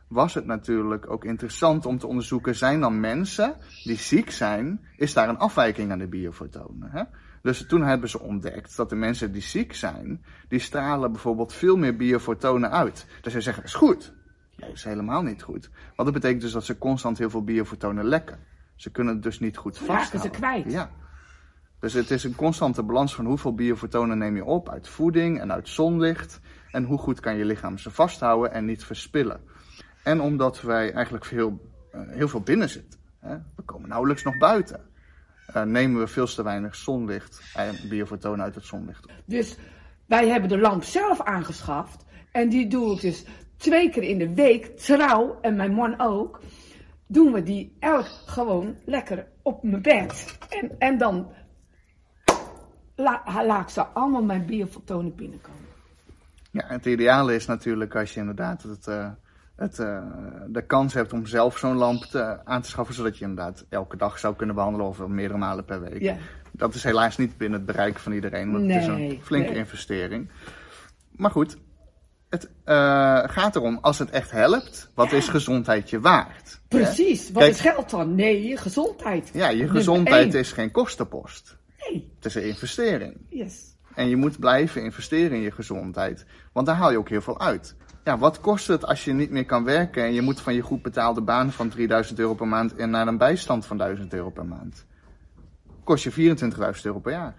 was 0.09 0.35
het 0.35 0.47
natuurlijk 0.47 1.11
ook 1.11 1.25
interessant 1.25 1.87
om 1.87 1.99
te 1.99 2.07
onderzoeken, 2.07 2.55
zijn 2.55 2.81
dan 2.81 3.01
mensen 3.01 3.55
die 3.85 3.97
ziek 3.97 4.31
zijn, 4.31 4.81
is 4.97 5.13
daar 5.13 5.29
een 5.29 5.39
afwijking 5.39 5.93
aan 5.93 5.99
de 5.99 6.09
biofotonen? 6.09 6.91
Hè? 6.91 7.03
Dus 7.43 7.67
toen 7.67 7.83
hebben 7.83 8.09
ze 8.09 8.21
ontdekt 8.21 8.77
dat 8.77 8.89
de 8.89 8.97
mensen 8.97 9.33
die 9.33 9.43
ziek 9.43 9.75
zijn, 9.75 10.25
die 10.49 10.59
stralen 10.59 11.13
bijvoorbeeld 11.13 11.53
veel 11.53 11.77
meer 11.77 11.97
biofotonen 11.97 12.71
uit. 12.71 13.07
Dus 13.21 13.33
ze 13.33 13.41
zeggen, 13.41 13.63
dat 13.63 13.73
is 13.73 13.79
goed. 13.79 14.13
Dat 14.57 14.69
is 14.73 14.85
helemaal 14.85 15.23
niet 15.23 15.43
goed. 15.43 15.71
Want 15.97 16.13
dat 16.13 16.13
betekent 16.13 16.41
dus 16.41 16.53
dat 16.53 16.65
ze 16.65 16.79
constant 16.79 17.19
heel 17.19 17.31
veel 17.31 17.45
biofotonen 17.45 18.05
lekken. 18.05 18.39
Ze 18.77 18.91
kunnen 18.91 19.15
het 19.15 19.23
dus 19.23 19.41
niet 19.41 19.57
goed 19.57 19.79
vasthouden. 19.79 20.07
Raken 20.07 20.21
ze 20.21 20.31
kwijt. 20.31 20.73
Ja. 20.73 20.91
Dus 21.81 21.93
het 21.93 22.11
is 22.11 22.25
een 22.25 22.35
constante 22.35 22.83
balans 22.83 23.15
van 23.15 23.25
hoeveel 23.27 23.55
biofotonen 23.55 24.19
neem 24.19 24.37
je 24.37 24.45
op 24.45 24.69
uit 24.69 24.89
voeding 24.89 25.41
en 25.41 25.53
uit 25.53 25.69
zonlicht. 25.69 26.41
En 26.71 26.85
hoe 26.85 26.99
goed 26.99 27.21
kan 27.21 27.37
je 27.37 27.45
lichaam 27.45 27.79
ze 27.79 27.91
vasthouden 27.91 28.53
en 28.53 28.65
niet 28.65 28.85
verspillen. 28.85 29.41
En 30.09 30.21
omdat 30.21 30.61
wij 30.61 30.93
eigenlijk 30.93 31.25
veel, 31.25 31.61
uh, 31.95 32.01
heel 32.09 32.29
veel 32.29 32.41
binnen 32.41 32.69
zitten. 32.69 33.01
We 33.57 33.63
komen 33.65 33.89
nauwelijks 33.89 34.23
nog 34.23 34.39
buiten. 34.39 34.81
Uh, 35.57 35.63
nemen 35.63 36.01
we 36.01 36.07
veel 36.07 36.27
te 36.27 36.43
weinig 36.43 36.77
zonlicht 36.77 37.43
en 37.55 37.75
biofotonen 37.89 38.45
uit 38.45 38.55
het 38.55 38.65
zonlicht. 38.65 39.07
Dus 39.25 39.57
wij 40.07 40.29
hebben 40.29 40.49
de 40.49 40.59
lamp 40.59 40.83
zelf 40.83 41.23
aangeschaft. 41.23 42.05
En 42.33 42.49
die 42.49 42.69
doe 42.69 42.95
ik 42.95 43.01
dus 43.01 43.25
twee 43.57 43.91
keer 43.91 44.03
in 44.03 44.19
de 44.19 44.35
week, 44.35 44.79
trouw, 44.79 45.39
en 45.41 45.57
mijn 45.57 45.73
man 45.73 46.01
ook. 46.01 46.41
Doen 47.07 47.33
we 47.33 47.43
die 47.43 47.77
elk 47.81 48.07
gewoon 48.27 48.77
lekker 48.85 49.27
op 49.43 49.63
mijn 49.63 49.83
bed. 49.83 50.39
En, 50.49 50.79
en 50.79 50.99
dan 50.99 51.33
la, 52.95 53.23
laat 53.47 53.73
ze 53.73 53.87
allemaal 53.87 54.25
mijn 54.25 54.47
biofotonen 54.47 55.15
binnenkomen. 55.15 55.67
Ja, 56.51 56.65
het 56.67 56.87
ideale 56.87 57.35
is 57.35 57.47
natuurlijk 57.47 57.97
als 57.97 58.15
je 58.15 58.21
inderdaad 58.21 58.63
het... 58.63 58.87
Uh, 58.87 59.11
het, 59.59 59.79
uh, 59.79 60.03
de 60.49 60.63
kans 60.67 60.95
hebt 60.95 61.13
om 61.13 61.27
zelf 61.27 61.59
zo'n 61.59 61.77
lamp 61.77 62.03
te, 62.03 62.45
aan 62.45 62.63
te 62.63 62.69
schaffen, 62.69 62.95
zodat 62.95 63.19
je 63.19 63.25
inderdaad 63.25 63.65
elke 63.69 63.97
dag 63.97 64.19
zou 64.19 64.35
kunnen 64.37 64.55
behandelen 64.55 64.87
of 64.87 65.07
meerdere 65.07 65.39
malen 65.39 65.65
per 65.65 65.81
week. 65.81 66.01
Ja. 66.01 66.17
Dat 66.53 66.75
is 66.75 66.83
helaas 66.83 67.17
niet 67.17 67.37
binnen 67.37 67.59
het 67.59 67.69
bereik 67.69 67.99
van 67.99 68.13
iedereen, 68.13 68.53
want 68.53 68.65
nee, 68.65 68.73
het 68.73 68.83
is 68.83 68.89
een 68.89 69.21
flinke 69.23 69.51
nee. 69.51 69.59
investering. 69.59 70.31
Maar 71.11 71.31
goed, 71.31 71.57
het 72.29 72.51
eh, 72.65 73.23
gaat 73.25 73.57
erom, 73.57 73.79
als 73.81 73.99
het 73.99 74.11
echt 74.11 74.31
helpt, 74.31 74.91
wat 74.95 75.13
is 75.13 75.29
gezondheid 75.29 75.91
je 75.91 76.01
waard? 76.01 76.61
Precies. 76.69 77.31
Wat 77.31 77.43
Kijk- 77.43 77.55
is 77.55 77.61
geld 77.61 77.91
dan? 77.91 78.15
Nee, 78.15 78.49
je 78.49 78.57
gezondheid. 78.57 79.31
Ja, 79.33 79.49
je 79.49 79.69
gezondheid 79.69 80.35
is 80.35 80.53
geen 80.53 80.71
kostenpost. 80.71 81.57
Nee. 81.79 82.13
Het 82.17 82.25
is 82.25 82.35
een 82.35 82.47
investering. 82.47 83.17
Yes. 83.29 83.77
En 83.95 84.09
je 84.09 84.17
moet 84.17 84.39
blijven 84.39 84.83
investeren 84.83 85.37
in 85.37 85.43
je 85.43 85.51
gezondheid. 85.51 86.27
Want 86.53 86.67
daar 86.67 86.77
haal 86.77 86.91
je 86.91 86.99
ook 86.99 87.09
heel 87.09 87.23
veel 87.23 87.41
uit. 87.41 87.77
Ja, 88.09 88.19
wat 88.19 88.41
kost 88.41 88.67
het 88.67 88.87
als 88.87 89.05
je 89.05 89.13
niet 89.13 89.31
meer 89.31 89.45
kan 89.45 89.65
werken 89.65 90.03
en 90.03 90.13
je 90.13 90.23
moet 90.23 90.41
van 90.41 90.55
je 90.55 90.61
goed 90.61 90.83
betaalde 90.83 91.21
baan 91.21 91.53
van 91.53 91.69
3000 91.69 92.19
euro 92.19 92.35
per 92.35 92.49
maand 92.49 92.77
en 92.77 92.91
naar 92.91 93.07
een 93.07 93.19
bijstand 93.19 93.67
van 93.67 93.79
1000 93.79 94.15
euro 94.15 94.31
per 94.31 94.47
maand? 94.47 94.87
Kost 95.85 96.05
je 96.05 96.37
24.000 96.37 96.83
euro 96.83 96.99
per 96.99 97.13
jaar. 97.13 97.35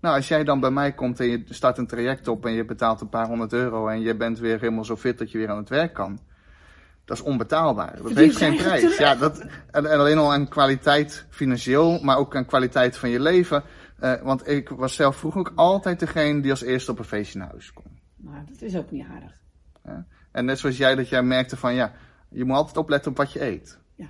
Nou, 0.00 0.16
als 0.16 0.28
jij 0.28 0.44
dan 0.44 0.60
bij 0.60 0.70
mij 0.70 0.92
komt 0.92 1.20
en 1.20 1.26
je 1.26 1.44
start 1.48 1.78
een 1.78 1.86
traject 1.86 2.28
op 2.28 2.46
en 2.46 2.52
je 2.52 2.64
betaalt 2.64 3.00
een 3.00 3.08
paar 3.08 3.26
honderd 3.26 3.52
euro 3.52 3.88
en 3.88 4.00
je 4.00 4.16
bent 4.16 4.38
weer 4.38 4.60
helemaal 4.60 4.84
zo 4.84 4.96
fit 4.96 5.18
dat 5.18 5.30
je 5.30 5.38
weer 5.38 5.50
aan 5.50 5.56
het 5.56 5.68
werk 5.68 5.94
kan. 5.94 6.18
Dat 7.04 7.16
is 7.16 7.22
onbetaalbaar. 7.22 7.98
Dat 8.02 8.12
heeft 8.12 8.36
geen 8.36 8.56
prijs. 8.56 8.96
Ja, 8.96 9.14
dat, 9.14 9.40
en, 9.70 9.86
en 9.86 9.98
alleen 9.98 10.18
al 10.18 10.32
aan 10.32 10.48
kwaliteit 10.48 11.26
financieel, 11.30 12.00
maar 12.02 12.16
ook 12.16 12.36
aan 12.36 12.46
kwaliteit 12.46 12.96
van 12.96 13.08
je 13.08 13.20
leven. 13.20 13.62
Eh, 13.98 14.22
want 14.22 14.48
ik 14.48 14.68
was 14.68 14.94
zelf 14.94 15.16
vroeger 15.16 15.40
ook 15.40 15.52
altijd 15.54 16.00
degene 16.00 16.40
die 16.40 16.50
als 16.50 16.62
eerste 16.62 16.90
op 16.90 16.98
een 16.98 17.04
feestje 17.04 17.38
naar 17.38 17.50
huis 17.50 17.72
kon. 17.72 17.95
Maar 18.26 18.44
dat 18.48 18.62
is 18.62 18.76
ook 18.76 18.90
niet 18.90 19.06
aardig. 19.14 19.40
En 20.32 20.44
net 20.44 20.58
zoals 20.58 20.76
jij, 20.76 20.94
dat 20.94 21.08
jij 21.08 21.22
merkte 21.22 21.56
van 21.56 21.74
ja, 21.74 21.92
je 22.28 22.44
moet 22.44 22.56
altijd 22.56 22.76
opletten 22.76 23.10
op 23.10 23.16
wat 23.16 23.32
je 23.32 23.44
eet. 23.44 23.78
Ja. 23.94 24.08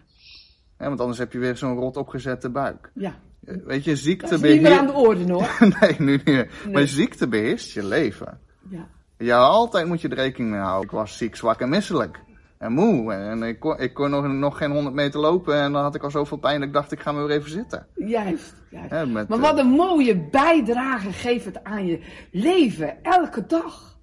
Want 0.76 1.00
anders 1.00 1.18
heb 1.18 1.32
je 1.32 1.38
weer 1.38 1.56
zo'n 1.56 1.76
rot 1.76 1.96
opgezette 1.96 2.50
buik. 2.50 2.90
Ja. 2.94 3.14
Eh, 3.44 3.56
Weet 3.64 3.84
je, 3.84 3.90
Dat 3.90 3.98
ziekte 3.98 4.34
is 4.34 4.40
niet 4.40 4.62
meer 4.62 4.78
aan 4.78 4.86
de 4.86 4.92
orde 4.92 5.32
hoor. 5.32 5.56
nee, 5.80 5.94
nu 5.98 6.12
niet 6.12 6.24
meer. 6.24 6.50
Maar 6.72 6.86
ziekte 6.86 7.28
beheerst 7.28 7.72
je 7.72 7.84
leven. 7.84 8.40
Ja. 8.70 8.88
Ja, 9.18 9.38
altijd 9.38 9.86
moet 9.86 10.00
je 10.00 10.08
er 10.08 10.16
rekening 10.16 10.50
mee 10.50 10.60
houden. 10.60 10.84
Ik 10.84 10.90
was 10.90 11.16
ziek, 11.16 11.36
zwak 11.36 11.60
en 11.60 11.68
misselijk. 11.68 12.20
En 12.58 12.72
moe. 12.72 13.12
En 13.12 13.42
ik 13.42 13.60
kon, 13.60 13.78
ik 13.78 13.94
kon 13.94 14.10
nog, 14.10 14.26
nog 14.26 14.58
geen 14.58 14.70
100 14.70 14.94
meter 14.94 15.20
lopen. 15.20 15.54
En 15.54 15.72
dan 15.72 15.82
had 15.82 15.94
ik 15.94 16.02
al 16.02 16.10
zoveel 16.10 16.36
pijn 16.36 16.58
dat 16.58 16.68
ik 16.68 16.74
dacht, 16.74 16.92
ik 16.92 17.00
ga 17.00 17.12
maar 17.12 17.26
weer 17.26 17.36
even 17.36 17.50
zitten. 17.50 17.86
Juist. 17.94 18.54
met, 18.70 19.28
Maar 19.28 19.38
eh, 19.38 19.44
wat 19.44 19.58
een 19.58 19.70
mooie 19.70 20.28
bijdrage 20.30 21.12
geeft 21.12 21.44
het 21.44 21.64
aan 21.64 21.86
je 21.86 22.00
leven, 22.30 23.02
elke 23.02 23.46
dag. 23.46 23.95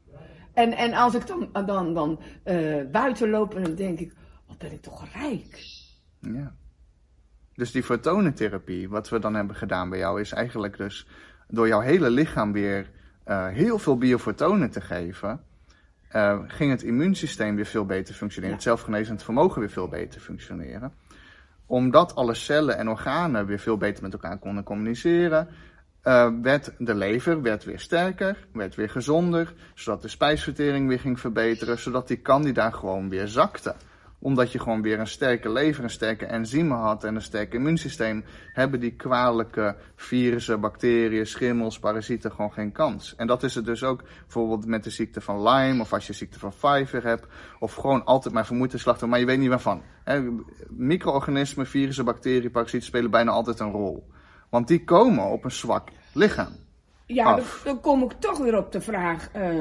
En, 0.54 0.74
en 0.74 0.94
als 0.94 1.16
ik 1.16 1.28
dan, 1.28 1.50
dan, 1.66 1.94
dan 1.94 2.20
eh, 2.44 2.82
buiten 2.92 3.30
loop, 3.30 3.54
dan 3.54 3.76
denk 3.76 4.00
ik, 4.00 4.14
wat 4.48 4.58
ben 4.58 4.72
ik 4.72 4.82
toch 4.82 5.14
rijk. 5.14 5.66
Ja. 6.20 6.56
Dus 7.54 7.72
die 7.72 7.84
fotonentherapie, 7.84 8.90
wat 8.90 9.10
we 9.10 9.20
dan 9.20 9.36
hebben 9.36 9.56
gedaan 9.56 9.90
bij 9.90 10.00
jou, 10.00 10.22
is 10.22 10.32
eigenlijk 10.32 10.78
dus 10.78 11.08
door 11.48 11.68
jouw 11.68 11.80
hele 11.80 12.10
lichaam 12.10 12.52
weer 12.52 12.92
eh, 13.24 13.48
heel 13.48 13.80
veel 13.80 13.98
biofotonen 13.98 14.70
te 14.70 14.82
geven, 14.82 15.42
eh, 16.08 16.40
ging 16.48 16.72
het 16.72 16.84
immuunsysteem 16.84 17.56
weer 17.56 17.66
veel 17.66 17.86
beter 17.86 18.16
functioneren. 18.16 18.50
Ja. 18.50 18.56
Het 18.56 18.64
zelfgenezend 18.64 19.24
vermogen 19.24 19.60
weer 19.60 19.70
veel 19.70 19.88
beter 19.88 20.22
functioneren. 20.22 20.94
Omdat 21.66 22.16
alle 22.16 22.34
cellen 22.34 22.78
en 22.78 22.90
organen 22.90 23.46
weer 23.46 23.60
veel 23.60 23.78
beter 23.78 24.04
met 24.04 24.14
elkaar 24.14 24.38
konden 24.38 24.64
communiceren, 24.64 25.48
eh, 26.04 26.30
werd 26.42 26.72
de 26.78 26.96
lever 26.96 27.42
werd 27.42 27.64
weer 27.64 27.80
sterker, 27.80 28.48
werd 28.54 28.76
weer 28.76 28.90
gezonder, 28.90 29.54
zodat 29.74 30.02
de 30.02 30.08
spijsvertering 30.08 30.88
weer 30.88 31.00
ging 31.00 31.20
verbeteren, 31.20 31.80
zodat 31.80 32.08
die 32.08 32.22
candida 32.22 32.70
gewoon 32.70 33.10
weer 33.10 33.28
zakte 33.28 33.76
omdat 34.24 34.52
je 34.52 34.60
gewoon 34.60 34.82
weer 34.82 35.00
een 35.00 35.08
sterke 35.08 35.52
lever, 35.52 35.84
een 35.84 35.90
sterke 35.90 36.26
enzymen 36.26 36.78
had 36.78 37.04
en 37.04 37.16
een 37.16 37.22
sterk 37.22 37.54
immuunsysteem, 37.54 38.24
hebben 38.54 38.80
die 38.80 38.92
kwalijke 38.92 39.76
virussen, 39.96 40.60
bacteriën, 40.60 41.28
schimmels, 41.28 41.80
parasieten 41.80 42.32
gewoon 42.32 42.54
geen 42.54 42.72
kans. 42.72 43.16
En 43.16 43.28
dat 43.28 43.44
is 43.44 43.56
het 43.56 43.66
dus 43.66 43.84
ook 43.84 44.04
bijvoorbeeld 44.22 44.66
met 44.66 44.84
de 44.84 44.90
ziekte 44.90 45.22
van 45.22 45.44
Lyme, 45.44 45.82
of 45.82 45.94
als 45.94 46.08
je 46.08 46.14
ziekte 46.14 46.40
van 46.40 46.54
Pfeiffer 46.58 47.04
hebt, 47.04 47.28
of 47.60 47.74
gewoon 47.74 48.06
altijd 48.06 48.34
maar 48.34 48.46
vermoeid 48.46 48.72
te 48.72 48.78
slachten, 48.78 49.10
maar 49.10 49.20
je 49.20 49.26
weet 49.26 49.40
niet 49.40 49.50
waarvan. 49.50 49.82
Hè, 50.04 50.30
Micro-organismen, 50.70 51.68
virussen, 51.68 52.06
bacteriën, 52.06 52.52
parasieten 52.52 52.88
spelen 52.88 53.12
bijna 53.12 53.32
altijd 53.32 53.60
een 53.60 53.72
rol. 53.72 54.12
Want 54.54 54.68
die 54.68 54.84
komen 54.84 55.32
op 55.32 55.44
een 55.44 55.52
zwak 55.52 55.90
lichaam. 56.14 56.56
Ja, 57.06 57.42
dan, 57.64 57.80
kom 57.82 58.04
ik 58.04 58.12
toch 58.12 58.38
weer 58.38 58.58
op 58.58 58.72
de 58.72 58.82
vraag, 58.82 59.30
eh, 59.32 59.54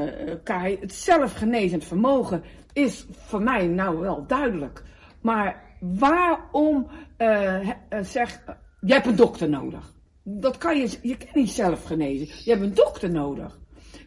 Kai. 0.45 0.79
Het 0.81 0.93
zelfgenezend 0.93 1.85
vermogen 1.85 2.43
is 2.73 3.07
voor 3.11 3.43
mij 3.43 3.67
nou 3.67 3.99
wel 3.99 4.27
duidelijk. 4.27 4.83
Maar 5.21 5.63
waarom 5.81 6.87
eh, 7.17 7.69
eh, 7.69 7.75
zeg, 8.01 8.41
je 8.81 8.93
hebt 8.93 9.07
een 9.07 9.17
dokter 9.17 9.49
nodig. 9.49 9.93
Dat 10.23 10.59
kan 10.59 10.79
je, 10.79 10.99
je 11.03 11.17
kan 11.17 11.29
niet 11.33 11.51
zelf 11.51 11.85
genezen. 11.85 12.27
Je 12.45 12.51
hebt 12.51 12.63
een 12.63 12.75
dokter 12.75 13.11
nodig. 13.11 13.59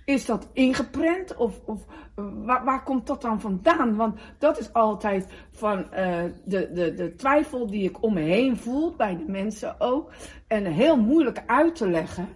Is 0.06 0.26
dat 0.26 0.48
ingeprent 0.54 1.36
of, 1.36 1.60
of 1.66 1.86
waar, 2.16 2.64
waar 2.64 2.84
komt 2.84 3.08
dat 3.08 3.22
dan 3.22 3.42
vandaan? 3.42 3.96
Want 3.96 4.20
dat 4.38 4.60
is 4.60 4.74
altijd 4.74 5.28
van 5.52 5.92
eh, 5.92 6.24
de, 6.44 6.70
de, 6.74 6.94
de 6.94 7.16
twijfel 7.16 7.68
die 7.68 7.84
ik 7.90 8.04
om 8.04 8.14
me 8.14 8.22
heen 8.22 8.58
voel, 8.58 8.96
bij 8.96 9.18
de 9.18 9.24
mensen 9.28 9.76
ook. 9.80 10.12
En 10.48 10.66
heel 10.66 10.98
moeilijk 10.98 11.44
uit 11.46 11.76
te 11.76 11.90
leggen. 11.90 12.28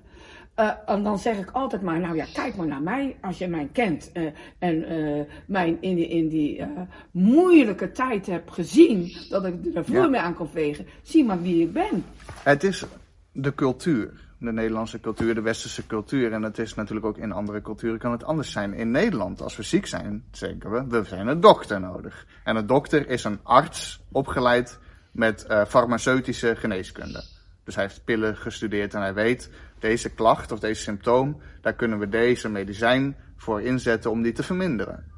Eh, 0.55 0.71
en 0.85 1.03
dan 1.03 1.19
zeg 1.19 1.38
ik 1.39 1.51
altijd 1.51 1.81
maar, 1.81 1.99
nou 1.99 2.15
ja, 2.15 2.25
kijk 2.33 2.55
maar 2.55 2.67
naar 2.67 2.81
mij 2.81 3.15
als 3.21 3.38
je 3.38 3.47
mij 3.47 3.69
kent. 3.73 4.11
eh, 4.11 4.23
en 4.59 4.83
eh 4.83 5.25
mij 5.47 5.77
in 5.79 5.95
die, 5.95 6.07
in 6.07 6.27
die 6.27 6.63
moeilijke 7.11 7.91
tijd 7.91 8.25
heb 8.25 8.49
gezien, 8.49 9.11
dat 9.29 9.45
ik 9.45 9.55
er 9.73 9.85
vloer 9.85 10.01
Ja. 10.03 10.07
mee 10.09 10.21
aan 10.21 10.33
kon 10.35 10.49
vegen. 10.49 10.85
Zie 11.01 11.25
maar 11.25 11.41
wie 11.41 11.61
ik 11.63 11.73
ben. 11.73 12.05
Het 12.43 12.63
is 12.63 12.85
de 13.31 13.55
cultuur. 13.55 14.27
De 14.39 14.51
Nederlandse 14.51 15.00
cultuur, 15.00 15.36
de 15.36 15.41
westerse 15.41 15.88
cultuur. 15.88 16.31
En 16.34 16.43
het 16.43 16.60
is 16.60 16.75
natuurlijk 16.75 17.05
ook 17.05 17.17
in 17.17 17.31
andere 17.31 17.62
culturen 17.62 18.00
kan 18.00 18.12
het 18.12 18.24
anders 18.24 18.51
zijn. 18.51 18.74
In 18.74 18.91
Nederland, 18.91 19.41
als 19.41 19.55
we 19.55 19.63
ziek 19.63 19.86
zijn, 19.86 20.24
zeggen 20.31 20.72
we, 20.72 20.88
we 20.88 21.03
zijn 21.03 21.27
een 21.27 21.39
dokter 21.39 21.79
nodig. 21.79 22.25
En 22.43 22.55
een 22.55 22.67
dokter 22.67 23.10
is 23.10 23.24
een 23.24 23.39
arts 23.43 24.03
opgeleid 24.12 24.79
met 25.12 25.46
eh, 25.46 25.65
farmaceutische 25.65 26.55
geneeskunde. 26.55 27.24
Dus 27.63 27.75
hij 27.75 27.84
heeft 27.84 28.03
pillen 28.03 28.38
gestudeerd 28.38 28.93
en 28.93 29.01
hij 29.01 29.13
weet, 29.13 29.50
deze 29.79 30.10
klacht 30.10 30.51
of 30.51 30.60
deze 30.60 30.81
symptoom, 30.81 31.41
daar 31.62 31.74
kunnen 31.74 32.00
we 32.00 32.10
deze 32.10 32.50
medicijn 32.50 33.15
voor 33.38 33.62
inzetten 33.62 34.12
om 34.12 34.22
die 34.22 34.31
te 34.31 34.43
verminderen. 34.43 35.12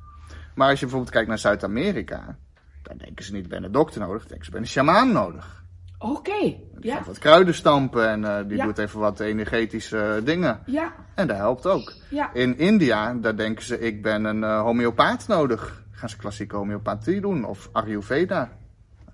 Maar 0.55 0.69
als 0.69 0.79
je 0.79 0.85
bijvoorbeeld 0.85 1.13
kijkt 1.13 1.27
naar 1.27 1.37
Zuid-Amerika, 1.37 2.37
dan 2.81 2.97
denken 2.97 3.25
ze 3.25 3.33
niet, 3.33 3.47
ben 3.47 3.63
een 3.63 3.71
dokter 3.71 4.01
nodig, 4.01 4.27
denken 4.27 4.45
ze, 4.45 4.51
ben 4.51 4.61
een 4.61 4.67
sjamaan 4.67 5.11
nodig. 5.11 5.60
Oké, 6.03 6.39
Die 6.41 6.57
ja, 6.79 6.95
gaat 6.95 7.05
wat 7.05 7.17
kruiden 7.19 7.53
stampen 7.53 8.09
en 8.09 8.25
eh, 8.25 8.47
die 8.47 8.57
Ja. 8.57 8.65
doet 8.65 8.77
even 8.77 8.99
wat 8.99 9.19
energetische 9.19 10.21
dingen. 10.23 10.59
ja, 10.65 10.93
En 11.15 11.27
dat 11.27 11.37
helpt 11.37 11.65
ook. 11.65 11.93
ja. 12.09 12.33
In 12.33 12.57
India, 12.57 13.13
daar 13.13 13.35
denken 13.35 13.63
ze, 13.65 13.79
ik 13.79 14.01
ben 14.01 14.23
een 14.23 14.43
eh, 14.43 14.61
homeopaat 14.61 15.27
nodig. 15.27 15.83
Gaan 15.91 16.09
ze 16.09 16.17
klassieke 16.17 16.55
homeopathie 16.55 17.21
doen 17.21 17.43
of 17.45 17.69
Ayurveda. 17.71 18.49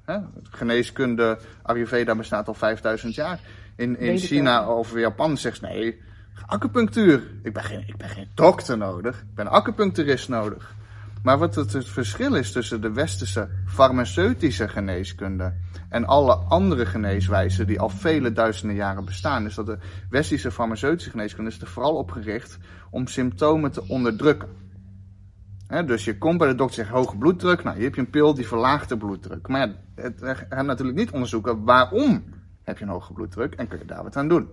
Hè? 0.06 0.18
Geneeskunde, 0.50 1.38
Ayurveda 1.64 2.16
bestaat 2.16 2.48
al 2.48 2.54
5000 2.54 3.16
jaar. 3.16 3.40
In, 3.76 4.00
in 4.00 4.18
China 4.18 4.66
wel. 4.66 4.76
of 4.78 4.94
Japan 5.00 5.38
zegt 5.38 5.58
ze, 5.58 5.66
nee, 5.66 6.02
acupunctuur. 6.46 7.24
Ik 7.44 7.54
ben, 7.54 7.64
geen, 7.64 7.84
ik 7.88 7.98
ben 7.98 8.10
geen 8.10 8.28
dokter 8.36 8.78
nodig, 8.78 9.18
ik 9.20 9.36
ben 9.36 9.48
acupuncturist 9.48 10.30
nodig. 10.30 10.76
Maar 11.28 11.38
wat 11.38 11.56
het, 11.56 11.88
verschil 11.88 12.36
is 12.36 12.52
tussen 12.52 12.82
de 12.82 12.92
westerse 12.92 13.50
farmaceutische 13.66 14.68
geneeskunde 14.68 15.54
en 15.90 16.06
alle 16.06 16.34
andere 16.34 16.86
geneeswijzen 16.86 17.68
die 17.68 17.80
al 17.80 17.90
vele 17.90 18.32
duizenden 18.32 18.76
jaren 18.76 19.06
bestaan, 19.06 19.46
is 19.46 19.56
dat 19.56 19.66
de 19.66 19.78
westerse 20.10 20.52
farmaceutische 20.52 21.10
geneeskunde 21.10 21.50
is 21.50 21.62
er 21.62 21.68
vooral 21.68 21.96
op 21.96 22.12
gericht 22.12 22.58
om 22.92 23.08
symptomen 23.08 23.72
te 23.72 23.88
onderdrukken. 23.88 24.50
Dus 25.86 26.06
je 26.06 26.18
komt 26.18 26.38
bij 26.38 26.48
de 26.48 26.56
dokter 26.56 26.76
zegt 26.76 26.90
hoge 26.90 27.18
bloeddruk, 27.18 27.64
nou 27.64 27.76
hier 27.76 27.86
heb 27.86 27.96
je 27.96 28.02
een 28.02 28.10
pil 28.10 28.34
die 28.34 28.48
verlaagt 28.48 28.90
de 28.90 28.98
bloeddruk. 28.98 29.48
Maar 29.48 29.76
het 29.96 30.22
gaat 30.50 30.66
natuurlijk 30.66 30.98
niet 30.98 31.12
onderzoeken 31.12 31.64
waarom 31.64 32.24
heb 32.64 32.78
je 32.78 32.84
een 32.84 32.92
hoge 32.92 33.14
bloeddruk 33.14 33.54
en 33.54 33.68
kun 33.68 33.80
je 33.80 33.86
daar 33.86 34.04
wat 34.04 34.16
aan 34.16 34.28
doen. 34.28 34.50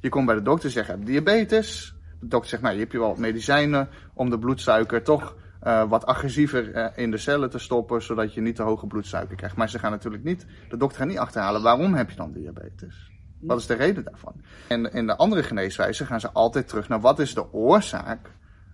Je 0.00 0.08
komt 0.08 0.26
bij 0.26 0.34
de 0.34 0.42
dokter 0.42 0.66
en 0.66 0.72
zegt 0.72 0.86
je 0.86 0.92
hebt 0.92 1.06
diabetes. 1.06 1.94
De 2.20 2.28
dokter 2.28 2.50
zegt 2.50 2.62
nou 2.62 2.74
je 2.74 2.80
hebt 2.80 2.92
hier 2.92 3.00
wel 3.00 3.14
medicijnen 3.18 3.88
om 4.14 4.30
de 4.30 4.38
bloedsuiker 4.38 5.02
toch 5.02 5.36
eh, 5.60 5.88
wat 5.88 6.06
agressiever 6.06 6.72
eh, 6.72 7.04
in 7.04 7.10
de 7.10 7.16
cellen 7.16 7.50
te 7.50 7.58
stoppen, 7.58 8.02
zodat 8.02 8.34
je 8.34 8.40
niet 8.40 8.56
te 8.56 8.62
hoge 8.62 8.86
bloedsuiker 8.86 9.36
krijgt. 9.36 9.56
Maar 9.56 9.68
ze 9.68 9.78
gaan 9.78 9.90
natuurlijk 9.90 10.24
niet, 10.24 10.46
de 10.68 10.76
dokter 10.76 10.98
gaat 10.98 11.08
niet 11.08 11.18
achterhalen 11.18 11.62
waarom 11.62 11.94
heb 11.94 12.10
je 12.10 12.16
dan 12.16 12.32
diabetes. 12.32 13.10
Wat 13.40 13.58
is 13.58 13.66
de 13.66 13.74
reden 13.74 14.04
daarvan? 14.04 14.34
En 14.68 14.92
in 14.92 15.06
de 15.06 15.16
andere 15.16 15.42
geneeswijzen 15.42 16.06
gaan 16.06 16.20
ze 16.20 16.30
altijd 16.32 16.68
terug 16.68 16.88
naar 16.88 17.00
wat 17.00 17.18
is 17.18 17.34
de 17.34 17.52
oorzaak 17.52 18.30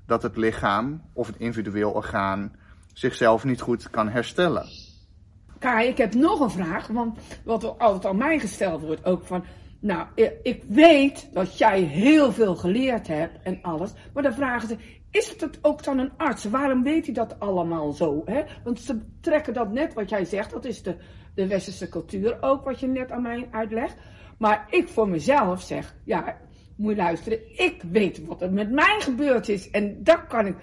dat 0.07 0.23
het 0.23 0.37
lichaam 0.37 1.03
of 1.13 1.27
het 1.27 1.37
individueel 1.37 1.91
orgaan 1.91 2.57
zichzelf 2.93 3.45
niet 3.45 3.61
goed 3.61 3.91
kan 3.91 4.09
herstellen. 4.09 4.67
Kai, 5.59 5.89
ik 5.89 5.97
heb 5.97 6.15
nog 6.15 6.41
een 6.41 6.51
vraag, 6.51 6.87
want 6.87 7.19
wat 7.45 7.79
altijd 7.79 8.07
aan 8.07 8.17
mij 8.17 8.39
gesteld 8.39 8.83
wordt, 8.83 9.05
ook 9.05 9.27
van, 9.27 9.45
nou, 9.81 10.07
ik 10.43 10.63
weet 10.69 11.29
dat 11.33 11.59
jij 11.59 11.81
heel 11.81 12.33
veel 12.33 12.57
geleerd 12.57 13.07
hebt 13.07 13.43
en 13.43 13.59
alles, 13.63 13.93
maar 14.15 14.23
dan 14.23 14.33
vragen 14.33 14.69
ze, 14.69 14.77
is 15.17 15.29
het 15.29 15.41
het 15.41 15.59
ook 15.63 15.85
dan 15.85 15.99
een 15.99 16.13
arts? 16.17 16.45
Waarom 16.45 16.83
weet 16.83 17.05
hij 17.05 17.15
dat 17.15 17.41
allemaal 17.41 17.93
zo? 17.93 18.23
Hè? 18.25 18.43
Want 18.65 18.81
ze 18.81 19.01
trekken 19.21 19.55
dat 19.55 19.73
net 19.73 19.95
wat 19.95 20.09
jij 20.09 20.25
zegt, 20.25 20.51
dat 20.51 20.65
is 20.65 20.83
de, 20.83 20.97
de 21.35 21.47
westerse 21.47 21.89
cultuur 21.89 22.37
ook, 22.41 22.65
wat 22.65 22.81
je 22.81 22.87
net 22.87 23.11
aan 23.11 23.23
mij 23.23 23.49
uitlegt. 23.51 23.97
Maar 24.39 24.67
ik 24.71 24.89
voor 24.89 25.09
mezelf 25.09 25.63
zeg, 25.63 25.95
ja, 26.05 26.37
moet 26.77 26.91
je 26.91 26.97
luisteren, 26.97 27.59
ik 27.59 27.83
weet 27.91 28.27
wat 28.27 28.43
er 28.43 28.53
met 28.53 28.71
mij 28.71 28.97
gebeurd 28.99 29.49
is 29.49 29.71
en 29.71 30.03
dat 30.03 30.27
kan 30.27 30.47
ik. 30.47 30.57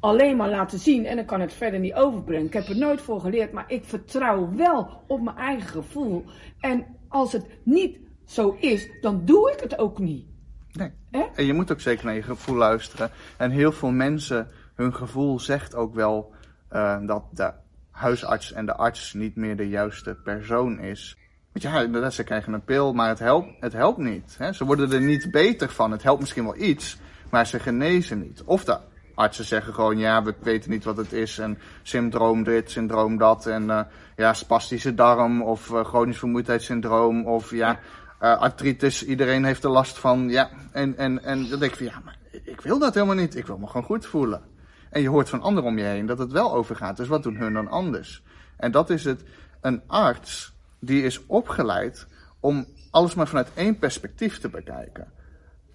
alleen 0.00 0.36
maar 0.36 0.50
laten 0.50 0.78
zien 0.78 1.06
en 1.06 1.16
dan 1.16 1.24
kan 1.24 1.40
het 1.40 1.52
verder 1.52 1.80
niet 1.80 1.94
overbrengen. 1.94 2.46
Ik 2.46 2.52
heb 2.52 2.68
er 2.68 2.78
nooit 2.78 3.00
voor 3.00 3.20
geleerd, 3.20 3.52
maar 3.52 3.64
ik 3.68 3.84
vertrouw 3.84 4.54
wel 4.54 5.02
op 5.06 5.20
mijn 5.20 5.36
eigen 5.36 5.68
gevoel. 5.68 6.24
En 6.60 6.86
als 7.08 7.32
het 7.32 7.46
niet 7.62 7.98
zo 8.24 8.56
is, 8.60 8.88
dan 9.00 9.24
doe 9.24 9.52
ik 9.52 9.60
het 9.60 9.78
ook 9.78 9.98
niet. 9.98 10.33
Nee. 10.74 10.90
Hè? 11.10 11.24
En 11.34 11.44
je 11.44 11.52
moet 11.52 11.72
ook 11.72 11.80
zeker 11.80 12.04
naar 12.04 12.14
je 12.14 12.22
gevoel 12.22 12.56
luisteren. 12.56 13.10
En 13.36 13.50
heel 13.50 13.72
veel 13.72 13.90
mensen, 13.90 14.48
hun 14.74 14.94
gevoel 14.94 15.40
zegt 15.40 15.74
ook 15.74 15.94
wel 15.94 16.32
eh, 16.68 16.98
dat 17.06 17.24
de 17.30 17.52
huisarts 17.90 18.52
en 18.52 18.66
de 18.66 18.74
arts 18.74 19.12
niet 19.12 19.36
meer 19.36 19.56
de 19.56 19.68
juiste 19.68 20.14
persoon 20.14 20.80
is. 20.80 21.16
Want 21.52 21.74
ja, 21.74 21.80
inderdaad, 21.80 22.14
ze 22.14 22.24
krijgen 22.24 22.52
een 22.52 22.64
pil, 22.64 22.92
maar 22.92 23.08
het 23.08 23.18
helpt, 23.18 23.48
het 23.60 23.72
helpt 23.72 23.98
niet. 23.98 24.34
Hè? 24.38 24.52
Ze 24.52 24.64
worden 24.64 24.92
er 24.92 25.00
niet 25.00 25.30
beter 25.30 25.70
van. 25.70 25.90
Het 25.90 26.02
helpt 26.02 26.20
misschien 26.20 26.44
wel 26.44 26.56
iets, 26.56 26.98
maar 27.30 27.46
ze 27.46 27.58
genezen 27.58 28.20
niet. 28.20 28.42
Of 28.44 28.64
de 28.64 28.78
artsen 29.14 29.44
zeggen 29.44 29.74
gewoon, 29.74 29.98
ja, 29.98 30.22
we 30.22 30.34
weten 30.40 30.70
niet 30.70 30.84
wat 30.84 30.96
het 30.96 31.12
is. 31.12 31.38
En 31.38 31.58
syndroom 31.82 32.42
dit, 32.42 32.70
syndroom 32.70 33.18
dat. 33.18 33.46
En 33.46 33.70
eh, 33.70 33.80
ja, 34.16 34.32
spastische 34.32 34.94
darm 34.94 35.42
of 35.42 35.70
uh, 35.70 35.84
chronisch 35.84 36.18
vermoeidheidssyndroom. 36.18 37.26
Of 37.26 37.50
ja, 37.50 37.78
uh, 38.24 38.38
artritis, 38.38 39.04
iedereen 39.04 39.44
heeft 39.44 39.64
er 39.64 39.70
last 39.70 39.98
van. 39.98 40.28
Ja, 40.28 40.50
en, 40.72 40.96
en, 40.96 41.24
en 41.24 41.48
dan 41.48 41.58
denk 41.58 41.72
ik 41.72 41.76
van, 41.76 41.86
ja, 41.86 42.00
maar 42.04 42.18
ik 42.44 42.60
wil 42.60 42.78
dat 42.78 42.94
helemaal 42.94 43.14
niet. 43.14 43.36
Ik 43.36 43.46
wil 43.46 43.58
me 43.58 43.66
gewoon 43.66 43.82
goed 43.82 44.06
voelen. 44.06 44.42
En 44.90 45.02
je 45.02 45.08
hoort 45.08 45.28
van 45.28 45.40
anderen 45.40 45.70
om 45.70 45.78
je 45.78 45.84
heen 45.84 46.06
dat 46.06 46.18
het 46.18 46.32
wel 46.32 46.54
overgaat. 46.54 46.96
Dus 46.96 47.08
wat 47.08 47.22
doen 47.22 47.36
hun 47.36 47.52
dan 47.52 47.68
anders? 47.68 48.22
En 48.56 48.70
dat 48.70 48.90
is 48.90 49.04
het, 49.04 49.22
een 49.60 49.82
arts 49.86 50.54
die 50.80 51.02
is 51.02 51.26
opgeleid 51.26 52.06
om 52.40 52.66
alles 52.90 53.14
maar 53.14 53.28
vanuit 53.28 53.48
één 53.54 53.78
perspectief 53.78 54.38
te 54.38 54.48
bekijken. 54.48 55.12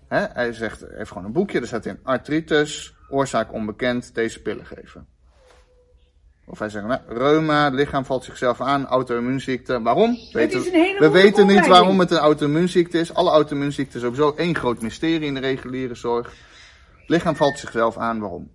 Hij 0.07 0.53
zegt, 0.53 0.85
heeft 0.89 1.09
gewoon 1.09 1.25
een 1.25 1.31
boekje, 1.31 1.59
daar 1.59 1.67
staat 1.67 1.85
in 1.85 1.99
artritis, 2.03 2.95
oorzaak 3.09 3.53
onbekend, 3.53 4.15
deze 4.15 4.41
pillen 4.41 4.65
geven. 4.65 5.07
Of 6.51 6.59
hij 6.59 6.69
zegt, 6.69 6.85
nou, 6.85 6.99
reuma, 7.07 7.63
het 7.63 7.73
lichaam 7.73 8.05
valt 8.05 8.23
zichzelf 8.23 8.61
aan, 8.61 8.85
auto-immuunziekte. 8.85 9.81
Waarom? 9.81 10.17
Weten, 10.31 10.61
we 10.99 11.09
weten 11.11 11.47
niet 11.47 11.67
waarom 11.67 11.99
het 11.99 12.11
een 12.11 12.17
auto-immuunziekte 12.17 12.99
is. 12.99 13.13
Alle 13.13 13.29
auto-immuunziekten 13.29 13.95
is 13.95 14.01
sowieso 14.01 14.33
één 14.35 14.55
groot 14.55 14.81
mysterie 14.81 15.27
in 15.27 15.33
de 15.33 15.39
reguliere 15.39 15.95
zorg. 15.95 16.27
Het 16.99 17.09
lichaam 17.09 17.35
valt 17.35 17.59
zichzelf 17.59 17.97
aan, 17.97 18.19
waarom? 18.19 18.51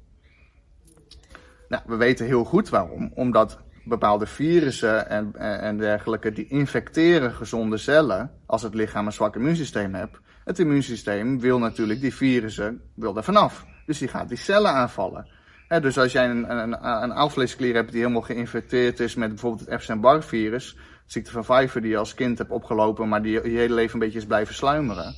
Nou, 1.68 1.82
we 1.86 1.96
weten 1.96 2.26
heel 2.26 2.44
goed 2.44 2.68
waarom. 2.68 3.10
Omdat 3.14 3.58
bepaalde 3.84 4.26
virussen 4.26 5.08
en, 5.08 5.30
en, 5.34 5.60
en 5.60 5.78
dergelijke, 5.78 6.32
die 6.32 6.48
infecteren 6.48 7.32
gezonde 7.32 7.76
cellen 7.76 8.30
als 8.46 8.62
het 8.62 8.74
lichaam 8.74 9.06
een 9.06 9.12
zwak 9.12 9.36
immuunsysteem 9.36 9.94
heeft. 9.94 10.20
Het 10.44 10.58
immuunsysteem 10.58 11.40
wil 11.40 11.58
natuurlijk 11.58 12.00
die 12.00 12.14
virussen, 12.14 12.80
wil 12.94 13.16
er 13.16 13.24
vanaf. 13.24 13.64
Dus 13.86 13.98
die 13.98 14.08
gaat 14.08 14.28
die 14.28 14.38
cellen 14.38 14.72
aanvallen. 14.72 15.28
Dus 15.68 15.98
als 15.98 16.12
jij 16.12 16.30
een, 16.30 16.50
een, 16.50 16.86
een 17.02 17.74
hebt 17.74 17.90
die 17.90 18.00
helemaal 18.00 18.22
geïnfecteerd 18.22 19.00
is 19.00 19.14
met 19.14 19.28
bijvoorbeeld 19.28 19.60
het 19.60 19.70
Epstein-Barr 19.70 20.22
virus, 20.22 20.76
ziekte 21.06 21.30
van 21.30 21.42
Pfeiffer 21.42 21.80
die 21.80 21.90
je 21.90 21.96
als 21.96 22.14
kind 22.14 22.38
hebt 22.38 22.50
opgelopen, 22.50 23.08
maar 23.08 23.22
die 23.22 23.32
je 23.32 23.48
hele 23.48 23.74
leven 23.74 23.94
een 23.94 24.00
beetje 24.00 24.18
is 24.18 24.26
blijven 24.26 24.54
sluimeren, 24.54 25.14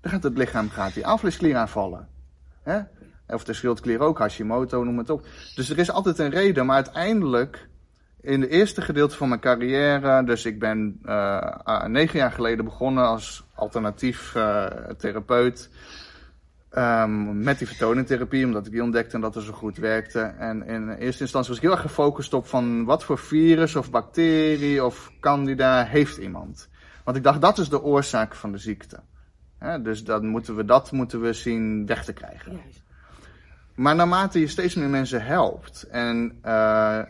dan 0.00 0.10
gaat 0.12 0.22
het 0.22 0.38
lichaam 0.38 0.70
gaat 0.70 0.94
die 0.94 1.06
aalvleesklier 1.06 1.56
aanvallen. 1.56 2.08
Of 3.26 3.44
de 3.44 3.52
schildklier 3.52 4.00
ook, 4.00 4.18
Hashimoto, 4.18 4.84
noem 4.84 4.98
het 4.98 5.10
op. 5.10 5.26
Dus 5.54 5.70
er 5.70 5.78
is 5.78 5.90
altijd 5.90 6.18
een 6.18 6.30
reden, 6.30 6.66
maar 6.66 6.74
uiteindelijk, 6.74 7.68
in 8.20 8.40
de 8.40 8.48
eerste 8.48 8.80
gedeelte 8.80 9.16
van 9.16 9.28
mijn 9.28 9.40
carrière, 9.40 10.24
dus 10.24 10.44
ik 10.44 10.58
ben 10.58 11.00
uh, 11.04 11.84
negen 11.84 12.18
jaar 12.18 12.32
geleden 12.32 12.64
begonnen 12.64 13.04
als 13.06 13.44
alternatief 13.54 14.34
uh, 14.34 14.66
therapeut. 14.98 15.70
Um, 16.78 17.42
met 17.42 17.58
die 17.58 17.66
vertoningtherapie, 17.66 18.44
omdat 18.44 18.66
ik 18.66 18.72
die 18.72 18.82
ontdekte 18.82 19.14
en 19.14 19.20
dat 19.20 19.34
het 19.34 19.44
zo 19.44 19.52
goed 19.52 19.76
werkte. 19.76 20.20
En 20.20 20.66
in 20.66 20.90
eerste 20.90 21.22
instantie 21.22 21.48
was 21.48 21.56
ik 21.56 21.62
heel 21.62 21.72
erg 21.72 21.80
gefocust 21.80 22.34
op 22.34 22.46
van 22.46 22.84
wat 22.84 23.04
voor 23.04 23.18
virus 23.18 23.76
of 23.76 23.90
bacterie 23.90 24.84
of 24.84 25.12
candida 25.20 25.84
heeft 25.84 26.16
iemand. 26.16 26.68
Want 27.04 27.16
ik 27.16 27.22
dacht, 27.22 27.40
dat 27.40 27.58
is 27.58 27.68
de 27.68 27.82
oorzaak 27.82 28.34
van 28.34 28.52
de 28.52 28.58
ziekte. 28.58 29.00
He, 29.58 29.82
dus 29.82 30.04
dat 30.04 30.22
moeten, 30.22 30.56
we, 30.56 30.64
dat 30.64 30.92
moeten 30.92 31.20
we 31.20 31.32
zien 31.32 31.86
weg 31.86 32.04
te 32.04 32.12
krijgen. 32.12 32.60
Maar 33.74 33.94
naarmate 33.94 34.40
je 34.40 34.48
steeds 34.48 34.74
meer 34.74 34.88
mensen 34.88 35.24
helpt 35.24 35.82
en 35.82 36.38
uh, 36.46 37.02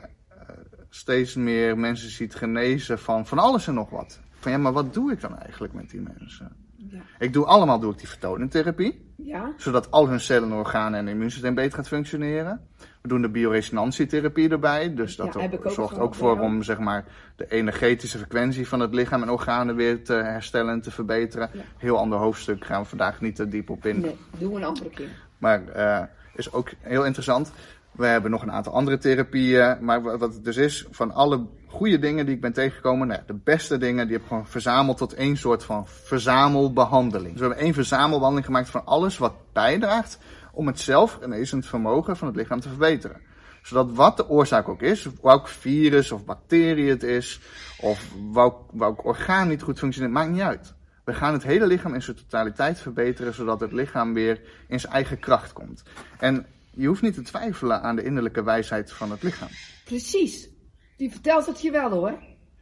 steeds 0.89 1.35
meer 1.35 1.79
mensen 1.79 2.11
ziet 2.11 2.35
genezen 2.35 2.99
van 2.99 3.27
van 3.27 3.39
alles 3.39 3.67
en 3.67 3.75
nog 3.75 3.91
wat. 3.91 4.21
Van 4.39 4.53
ja, 4.53 4.59
maar 4.59 4.73
wat 4.73 4.95
doe 4.95 5.13
ik 5.13 5.21
dan 5.21 5.39
eigenlijk 5.39 5.73
met 5.73 5.91
die 5.91 6.01
mensen? 6.01 6.68
Ja. 6.79 7.01
Ik 7.19 7.33
doe 7.33 7.45
allemaal 7.45 7.81
doe 7.81 7.93
ik 7.93 7.99
die 7.99 8.09
vertoningtherapie, 8.09 9.13
Ja? 9.17 9.53
zodat 9.57 9.91
al 9.91 10.09
hun 10.09 10.21
cellen, 10.21 10.53
organen 10.53 10.99
en 10.99 11.09
immuunsysteem 11.09 11.55
beter 11.55 11.73
gaat 11.73 11.89
functioneren. 11.89 12.61
We 13.03 13.09
doen 13.09 13.23
de 13.23 13.29
bioresonantietherapie 13.29 14.49
erbij, 14.49 14.95
dus 14.95 15.17
dat 15.17 15.35
Ja, 15.35 15.49
ook 15.51 15.71
zorgt 15.71 15.99
ook 15.99 16.15
voor 16.15 16.35
ja. 16.35 16.41
om 16.43 16.63
zeg 16.63 16.79
maar, 16.79 17.05
de 17.37 17.47
energetische 17.49 18.19
frequentie 18.19 18.69
van 18.69 18.81
het 18.81 18.95
lichaam 18.95 19.23
en 19.23 19.31
organen 19.31 19.77
weer 19.77 20.05
te 20.05 20.13
herstellen 20.13 20.73
en 20.73 20.81
te 20.81 20.91
verbeteren. 20.91 21.51
Heel 21.77 21.99
ander 21.99 22.19
hoofdstuk, 22.19 22.65
gaan 22.65 22.83
we 22.83 22.89
vandaag 22.89 23.21
niet 23.21 23.37
te 23.37 23.49
diep 23.49 23.71
op 23.71 23.87
in. 23.87 24.01
Nee, 24.01 24.17
doen 24.39 24.51
we 24.53 24.57
een 24.57 24.65
andere 24.65 24.91
keer. 24.91 25.09
Maar 25.39 25.63
uh, 25.77 26.03
is 26.35 26.53
ook 26.53 26.71
heel 26.81 27.05
interessant. 27.05 27.53
We 27.99 28.07
hebben 28.07 28.31
nog 28.31 28.43
een 28.43 28.53
aantal 28.53 28.73
andere 28.73 28.99
therapieën. 28.99 29.77
Maar 29.81 30.03
wat 30.03 30.21
het 30.21 30.45
dus 30.45 30.57
is, 30.57 30.87
van 30.91 31.13
alle 31.13 31.47
goede 31.67 31.99
dingen 31.99 32.27
die 32.27 32.35
ik 32.35 32.41
ben 32.41 32.53
tegengekomen, 32.53 33.07
nou, 33.07 33.21
de 33.27 33.35
beste 33.45 33.79
dingen, 33.79 34.05
die 34.07 34.13
heb 34.13 34.23
ik 34.23 34.29
gewoon 34.29 34.47
verzameld 34.47 34.97
tot 34.97 35.15
één 35.15 35.37
soort 35.37 35.65
van 35.65 35.87
verzamelbehandeling. 35.87 37.31
Dus 37.31 37.41
we 37.41 37.47
hebben 37.47 37.65
één 37.65 37.75
verzamelbehandeling 37.75 38.47
gemaakt 38.47 38.71
van 38.71 38.87
alles 38.87 39.19
wat 39.19 39.35
bijdraagt 39.53 40.19
om 40.53 40.67
het 40.67 40.81
zelfgenezend 40.81 41.67
vermogen 41.67 42.17
van 42.17 42.29
het 42.29 42.37
lichaam 42.37 42.61
te 42.61 42.69
verbeteren. 42.69 43.21
Zodat 43.63 43.93
wat 43.93 44.17
de 44.17 44.29
oorzaak 44.29 44.69
ook 44.69 44.83
is, 44.83 45.09
welk 45.23 45.49
virus 45.49 46.13
of 46.13 46.25
bacterie 46.25 46.91
het 46.91 47.03
is, 47.03 47.41
of 47.81 48.13
welk, 48.33 48.61
welk 48.73 49.05
orgaan 49.05 49.49
niet 49.49 49.63
goed 49.63 49.79
functioneert, 49.79 50.15
maakt 50.15 50.31
niet 50.31 50.41
uit. 50.41 50.75
We 51.05 51.15
gaan 51.15 51.33
het 51.33 51.43
hele 51.43 51.67
lichaam 51.67 51.95
in 51.95 52.03
zijn 52.03 52.17
totaliteit 52.17 52.81
verbeteren, 52.81 53.35
zodat 53.35 53.61
het 53.61 53.73
lichaam 53.73 54.15
weer 54.15 54.41
in 54.69 54.81
zijn 54.81 54.93
eigen 54.93 55.19
kracht 55.19 55.53
komt. 55.53 55.83
En 56.19 56.47
je 56.79 56.87
hoeft 56.87 57.03
niet 57.03 57.15
te 57.15 57.23
twijfelen 57.23 57.83
aan 57.83 57.97
de 57.97 58.03
innerlijke 58.03 58.43
wijsheid 58.43 58.93
van 58.93 59.11
het 59.11 59.23
lichaam. 59.23 59.49
Precies. 59.85 60.49
Die 60.97 61.11
vertelt 61.11 61.47
het 61.47 61.63
je 61.63 61.71
wel 61.71 61.91
hoor. 61.91 62.19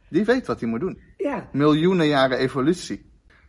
Die 0.09 0.25
weet 0.25 0.47
wat 0.47 0.59
hij 0.59 0.69
moet 0.69 0.79
doen. 0.79 1.01
Ja. 1.17 1.49
Miljoenen 1.51 2.07
jaren 2.07 2.37
evolutie. 2.37 3.06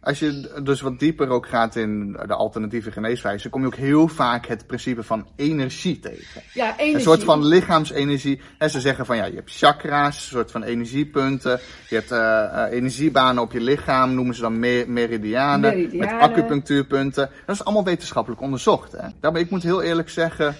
Als 0.08 0.18
je 0.18 0.60
dus 0.62 0.80
wat 0.80 0.98
dieper 0.98 1.28
ook 1.28 1.46
gaat 1.46 1.76
in 1.76 2.12
de 2.26 2.34
alternatieve 2.34 2.92
geneeswijze, 2.92 3.48
kom 3.48 3.60
je 3.60 3.66
ook 3.66 3.74
heel 3.74 4.08
vaak 4.08 4.46
het 4.46 4.66
principe 4.66 5.02
van 5.02 5.26
energie 5.36 6.00
tegen. 6.00 6.42
Ja, 6.54 6.72
energie. 6.72 6.94
Een 6.94 7.00
soort 7.00 7.24
van 7.24 7.46
lichaamsenergie. 7.46 8.40
En 8.58 8.70
ze 8.70 8.80
zeggen 8.80 9.06
van 9.06 9.16
ja, 9.16 9.24
je 9.24 9.34
hebt 9.34 9.56
chakra's, 9.56 10.16
een 10.16 10.22
soort 10.22 10.50
van 10.50 10.62
energiepunten. 10.62 11.60
Je 11.88 11.94
hebt 11.94 12.12
uh, 12.12 12.18
uh, 12.18 12.76
energiebanen 12.76 13.42
op 13.42 13.52
je 13.52 13.60
lichaam, 13.60 14.14
noemen 14.14 14.34
ze 14.34 14.40
dan 14.40 14.58
mer 14.58 14.90
meridianen, 14.90 15.60
Meridianen. 15.60 16.20
Met 16.20 16.30
acupunctuurpunten. 16.30 17.30
Dat 17.46 17.54
is 17.54 17.64
allemaal 17.64 17.84
wetenschappelijk 17.84 18.40
onderzocht. 18.40 18.92
Hè? 18.92 19.08
Daarbij, 19.20 19.42
ik 19.42 19.50
moet 19.50 19.62
heel 19.62 19.82
eerlijk 19.82 20.10
zeggen, 20.10 20.56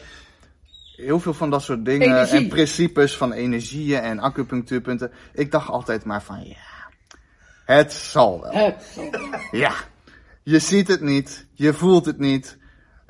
heel 0.96 1.20
veel 1.20 1.34
van 1.34 1.50
dat 1.50 1.62
soort 1.62 1.84
dingen 1.84 2.08
Energie. 2.08 2.38
en 2.38 2.48
principes 2.48 3.16
van 3.16 3.32
energieën 3.32 4.00
en 4.00 4.18
acupunctuurpunten. 4.18 5.12
Ik 5.32 5.50
dacht 5.50 5.68
altijd 5.68 6.04
maar 6.04 6.22
van 6.22 6.44
ja, 6.44 6.77
het 7.74 7.92
zal 7.92 8.40
wel. 8.40 8.52
Het 8.52 8.83
zal. 8.94 9.11
Ja, 9.50 9.72
je 10.42 10.59
ziet 10.59 10.88
het 10.88 11.00
niet, 11.00 11.46
je 11.52 11.72
voelt 11.72 12.07
het 12.07 12.18
niet. 12.18 12.57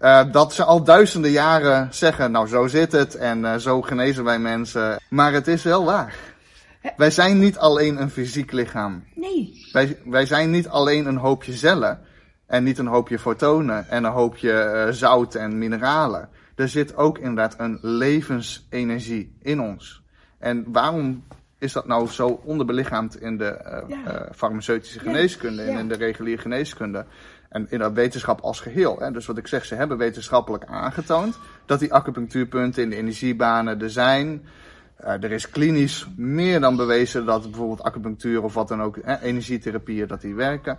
Uh, 0.01 0.33
dat 0.33 0.53
ze 0.53 0.65
al 0.65 0.85
duizenden 0.85 1.31
jaren 1.31 1.89
zeggen, 1.95 2.31
nou 2.31 2.47
zo 2.47 2.67
zit 2.67 2.93
het 2.93 3.15
en 3.15 3.39
uh, 3.39 3.57
zo 3.57 3.83
genezen 3.83 4.25
wij 4.25 4.39
mensen. 4.39 5.01
Maar 5.09 5.33
het 5.33 5.49
is 5.49 5.63
wel 5.63 5.85
waar. 5.85 6.15
Wij 6.97 7.11
zijn 7.11 7.39
niet 7.39 7.59
alleen 7.59 8.01
een 8.01 8.11
fysiek 8.11 8.53
lichaam. 8.53 9.05
Nee. 9.15 9.69
Wij, 9.73 9.99
wij 10.05 10.27
zijn 10.27 10.51
niet 10.51 10.69
alleen 10.69 11.07
een 11.07 11.17
hoopje 11.17 11.53
cellen 11.53 12.01
en 12.47 12.65
niet 12.65 12.79
een 12.79 12.87
hoopje 12.87 13.19
fotonen 13.19 13.89
en 13.89 14.05
een 14.05 14.13
hoopje 14.13 14.85
uh, 14.87 14.93
zout 14.93 15.35
en 15.35 15.59
mineralen. 15.59 16.29
Er 16.55 16.69
zit 16.69 16.97
ook 16.97 17.19
inderdaad 17.19 17.55
een 17.59 17.79
levensenergie 17.83 19.37
in 19.43 19.61
ons. 19.61 20.03
En 20.39 20.65
waarom 20.73 21.25
is 21.59 21.73
dat 21.73 21.87
nou 21.87 22.09
zo 22.09 22.41
onderbelichaamd 22.45 23.21
in 23.21 23.37
de 23.37 23.59
uh, 23.65 23.89
Ja. 23.89 24.15
uh, 24.15 24.31
farmaceutische 24.35 24.99
geneeskunde 24.99 25.63
en 25.63 25.79
in 25.79 25.89
de 25.89 25.95
reguliere 25.95 26.43
geneeskunde? 26.43 27.05
En 27.49 27.67
in 27.71 27.79
de 27.79 27.93
wetenschap 27.93 28.41
als 28.41 28.61
geheel. 28.61 28.99
Hè? 28.99 29.11
Dus 29.11 29.27
wat 29.27 29.39
ik 29.39 29.47
zeg, 29.47 29.65
ze 29.65 29.75
hebben 29.75 29.97
wetenschappelijk 29.97 30.65
aangetoond 30.65 31.39
dat 31.67 31.79
die 31.79 31.93
acupunctuurpunten 31.93 32.83
in 32.83 32.91
de 32.91 32.97
energiebanen 32.97 33.81
er 33.81 33.91
zijn. 33.91 34.43
Uh, 35.01 35.09
er 35.09 35.31
is 35.33 35.51
klinisch 35.51 36.09
meer 36.17 36.61
dan 36.61 36.77
bewezen 36.77 37.27
dat 37.27 37.43
bijvoorbeeld 37.43 37.83
acupunctuur 37.83 38.43
of 38.43 38.55
wat 38.55 38.69
dan 38.69 38.83
ook, 38.83 38.99
hè, 39.03 39.21
energietherapieën, 39.21 40.07
dat 40.07 40.21
die 40.21 40.35
werken. 40.35 40.79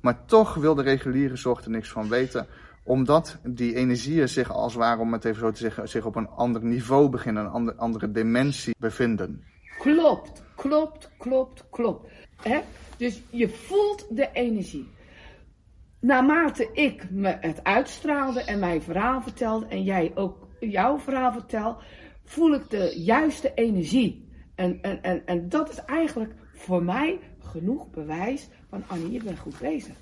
Maar 0.00 0.24
toch 0.26 0.54
wil 0.54 0.74
de 0.74 0.82
reguliere 0.82 1.36
zorg 1.36 1.64
er 1.64 1.70
niks 1.70 1.90
van 1.90 2.08
weten 2.08 2.46
omdat 2.82 3.38
die 3.42 3.74
energieën 3.74 4.28
zich 4.28 4.50
als 4.50 4.72
het 4.72 4.82
ware, 4.82 5.00
om 5.00 5.12
het 5.12 5.24
even 5.24 5.40
zo 5.40 5.50
te 5.50 5.58
zeggen, 5.58 5.88
zich 5.88 6.04
op 6.04 6.16
een 6.16 6.28
ander 6.28 6.64
niveau 6.64 7.08
beginnen, 7.08 7.44
een 7.44 7.50
ander, 7.50 7.74
andere 7.74 8.10
dimensie 8.10 8.74
bevinden. 8.78 9.44
Klopt, 9.80 10.42
klopt, 10.56 11.10
klopt, 11.18 11.64
klopt. 11.70 12.08
Dus 12.96 13.22
je 13.30 13.48
voelt 13.48 14.06
de 14.16 14.28
energie. 14.32 14.88
Naarmate 16.00 16.68
ik 16.72 17.10
me 17.10 17.36
het 17.40 17.64
uitstraalde 17.64 18.44
en 18.44 18.58
mijn 18.58 18.82
verhaal 18.82 19.22
vertelde 19.22 19.66
en 19.66 19.82
jij 19.82 20.12
ook 20.14 20.48
jouw 20.60 20.98
verhaal 20.98 21.32
vertel, 21.32 21.76
voel 22.24 22.54
ik 22.54 22.70
de 22.70 22.94
juiste 22.96 23.54
energie. 23.54 24.28
En, 24.54 24.78
en, 24.82 25.02
en, 25.02 25.26
en 25.26 25.48
dat 25.48 25.70
is 25.70 25.84
eigenlijk 25.84 26.32
voor 26.54 26.82
mij 26.82 27.18
genoeg 27.38 27.90
bewijs 27.90 28.48
van 28.68 28.82
Annie, 28.86 29.10
je 29.12 29.22
bent 29.22 29.38
goed 29.38 29.58
bezig. 29.58 29.94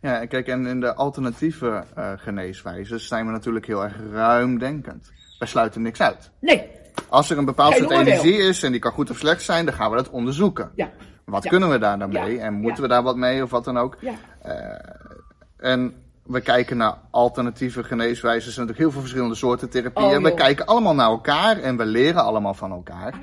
Ja, 0.00 0.26
kijk, 0.26 0.46
en 0.46 0.66
in 0.66 0.80
de 0.80 0.94
alternatieve 0.94 1.84
uh, 1.98 2.12
geneeswijzes 2.16 3.08
zijn 3.08 3.26
we 3.26 3.32
natuurlijk 3.32 3.66
heel 3.66 3.82
erg 3.84 4.00
ruimdenkend. 4.10 5.12
Wij 5.38 5.48
sluiten 5.48 5.82
niks 5.82 6.00
uit. 6.00 6.30
Nee. 6.40 6.84
Als 7.08 7.30
er 7.30 7.38
een 7.38 7.44
bepaald 7.44 7.74
soort 7.74 7.90
energie 7.90 8.36
is 8.36 8.62
en 8.62 8.70
die 8.70 8.80
kan 8.80 8.92
goed 8.92 9.10
of 9.10 9.18
slecht 9.18 9.42
zijn, 9.42 9.64
dan 9.64 9.74
gaan 9.74 9.90
we 9.90 9.96
dat 9.96 10.10
onderzoeken. 10.10 10.70
Ja. 10.74 10.90
Wat 11.24 11.48
kunnen 11.48 11.70
we 11.70 11.78
daar 11.78 11.98
dan 11.98 12.12
mee 12.12 12.38
en 12.38 12.54
moeten 12.54 12.82
we 12.82 12.88
daar 12.88 13.02
wat 13.02 13.16
mee 13.16 13.42
of 13.42 13.50
wat 13.50 13.64
dan 13.64 13.78
ook? 13.78 13.96
Ja. 14.00 14.12
Uh, 14.46 15.70
en 15.72 15.94
we 16.22 16.40
kijken 16.40 16.76
naar 16.76 16.98
alternatieve 17.10 17.84
geneeswijzen. 17.84 18.48
Er 18.48 18.54
zijn 18.54 18.66
natuurlijk 18.66 18.78
heel 18.78 18.90
veel 18.90 19.00
verschillende 19.00 19.34
soorten 19.34 19.70
therapieën. 19.70 20.16
Oh, 20.16 20.22
we 20.22 20.34
kijken 20.34 20.66
allemaal 20.66 20.94
naar 20.94 21.08
elkaar 21.08 21.58
en 21.58 21.76
we 21.76 21.86
leren 21.86 22.24
allemaal 22.24 22.54
van 22.54 22.70
elkaar. 22.70 23.14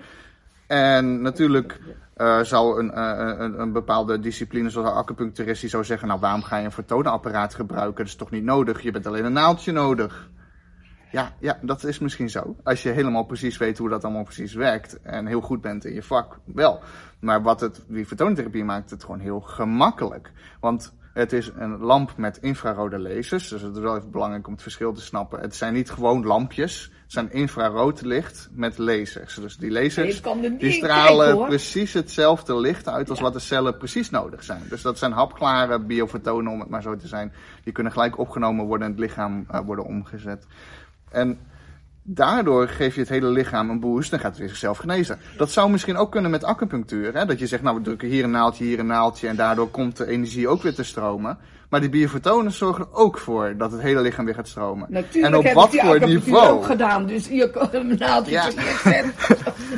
En 0.67 1.21
natuurlijk 1.21 1.79
uh, 2.17 2.39
zou 2.39 2.79
een, 2.79 2.91
uh, 2.95 3.35
een, 3.37 3.59
een, 3.59 3.71
bepaalde 3.71 4.19
discipline 4.19 4.69
zoals 4.69 4.89
een 4.89 4.95
acupuncturist 4.95 5.61
die 5.61 5.69
zou 5.69 5.83
zeggen... 5.83 6.07
nou, 6.07 6.19
waarom 6.19 6.43
ga 6.43 6.57
je 6.57 6.65
een 6.65 6.71
vertonenapparaat 6.71 7.53
gebruiken? 7.53 7.97
Dat 7.97 8.05
is 8.05 8.15
toch 8.15 8.31
niet 8.31 8.43
nodig? 8.43 8.81
Je 8.81 8.91
bent 8.91 9.07
alleen 9.07 9.25
een 9.25 9.33
naaldje 9.33 9.71
nodig. 9.71 10.29
Ja, 11.13 11.33
ja, 11.39 11.59
dat 11.61 11.83
is 11.83 11.99
misschien 11.99 12.29
zo. 12.29 12.55
Als 12.63 12.83
je 12.83 12.89
helemaal 12.89 13.23
precies 13.23 13.57
weet 13.57 13.77
hoe 13.77 13.89
dat 13.89 14.03
allemaal 14.03 14.23
precies 14.23 14.53
werkt 14.53 15.01
en 15.01 15.25
heel 15.25 15.41
goed 15.41 15.61
bent 15.61 15.85
in 15.85 15.93
je 15.93 16.03
vak, 16.03 16.39
wel. 16.45 16.79
Maar 17.19 17.41
wat 17.41 17.59
het, 17.59 17.83
die 17.87 18.07
vertoningstherapie 18.07 18.63
maakt 18.63 18.89
het 18.89 19.03
gewoon 19.03 19.19
heel 19.19 19.39
gemakkelijk. 19.39 20.31
Want 20.59 20.93
het 21.13 21.33
is 21.33 21.51
een 21.55 21.77
lamp 21.77 22.17
met 22.17 22.37
infrarode 22.37 22.99
lasers. 22.99 23.47
Dus 23.47 23.61
het 23.61 23.75
is 23.75 23.81
wel 23.81 23.97
even 23.97 24.11
belangrijk 24.11 24.47
om 24.47 24.53
het 24.53 24.61
verschil 24.61 24.93
te 24.93 25.01
snappen. 25.01 25.39
Het 25.39 25.55
zijn 25.55 25.73
niet 25.73 25.89
gewoon 25.89 26.25
lampjes. 26.25 26.91
Het 27.03 27.11
zijn 27.11 27.31
infrarood 27.31 28.01
licht 28.01 28.49
met 28.51 28.77
lasers. 28.77 29.35
Dus 29.35 29.57
die 29.57 29.71
lasers 29.71 30.21
die 30.57 30.71
stralen 30.71 31.27
kijken, 31.27 31.45
precies 31.45 31.93
hetzelfde 31.93 32.59
licht 32.59 32.87
uit 32.87 33.09
als 33.09 33.17
ja. 33.17 33.23
wat 33.23 33.33
de 33.33 33.39
cellen 33.39 33.77
precies 33.77 34.09
nodig 34.09 34.43
zijn. 34.43 34.61
Dus 34.69 34.81
dat 34.81 34.97
zijn 34.97 35.11
hapklare 35.11 35.79
biofotonen, 35.79 36.51
om 36.51 36.59
het 36.59 36.69
maar 36.69 36.81
zo 36.81 36.95
te 36.95 37.07
zijn. 37.07 37.33
Die 37.63 37.73
kunnen 37.73 37.91
gelijk 37.91 38.17
opgenomen 38.17 38.65
worden 38.65 38.87
en 38.87 38.93
het 38.93 39.01
lichaam 39.01 39.45
uh, 39.51 39.59
worden 39.59 39.85
omgezet. 39.85 40.45
En 41.13 41.39
daardoor 42.03 42.67
geef 42.67 42.93
je 42.93 42.99
het 42.99 43.09
hele 43.09 43.27
lichaam 43.27 43.69
een 43.69 43.79
boost 43.79 44.13
en 44.13 44.19
gaat 44.19 44.29
het 44.29 44.39
weer 44.39 44.47
zichzelf 44.49 44.77
genezen. 44.77 45.19
Dat 45.37 45.51
zou 45.51 45.69
misschien 45.69 45.97
ook 45.97 46.11
kunnen 46.11 46.31
met 46.31 46.43
acupunctuur. 46.43 47.13
Hè? 47.13 47.25
Dat 47.25 47.39
je 47.39 47.47
zegt, 47.47 47.63
nou 47.63 47.77
we 47.77 47.81
drukken 47.81 48.07
hier 48.07 48.23
een 48.23 48.31
naaldje, 48.31 48.63
hier 48.63 48.79
een 48.79 48.85
naaldje 48.85 49.27
en 49.27 49.35
daardoor 49.35 49.69
komt 49.69 49.97
de 49.97 50.07
energie 50.07 50.47
ook 50.47 50.61
weer 50.61 50.73
te 50.73 50.83
stromen. 50.83 51.37
Maar 51.73 51.81
die 51.81 51.91
biofotonen 51.91 52.51
zorgen 52.51 52.83
er 52.83 52.93
ook 52.97 53.17
voor 53.17 53.53
dat 53.57 53.71
het 53.71 53.81
hele 53.81 54.01
lichaam 54.01 54.25
weer 54.25 54.33
gaat 54.33 54.47
stromen. 54.47 54.87
Natuurlijk 54.89 55.33
en 55.33 55.39
op 55.39 55.43
heb 55.43 55.53
wat 55.53 55.75
voor 55.75 55.99
niveau? 56.05 56.47
ook 56.47 56.65
gedaan, 56.65 57.05
dus 57.05 57.27
hier 57.27 57.49
kan 57.49 57.67
een 57.71 57.95
naaldje 57.97 58.31
Ja. 58.31 58.47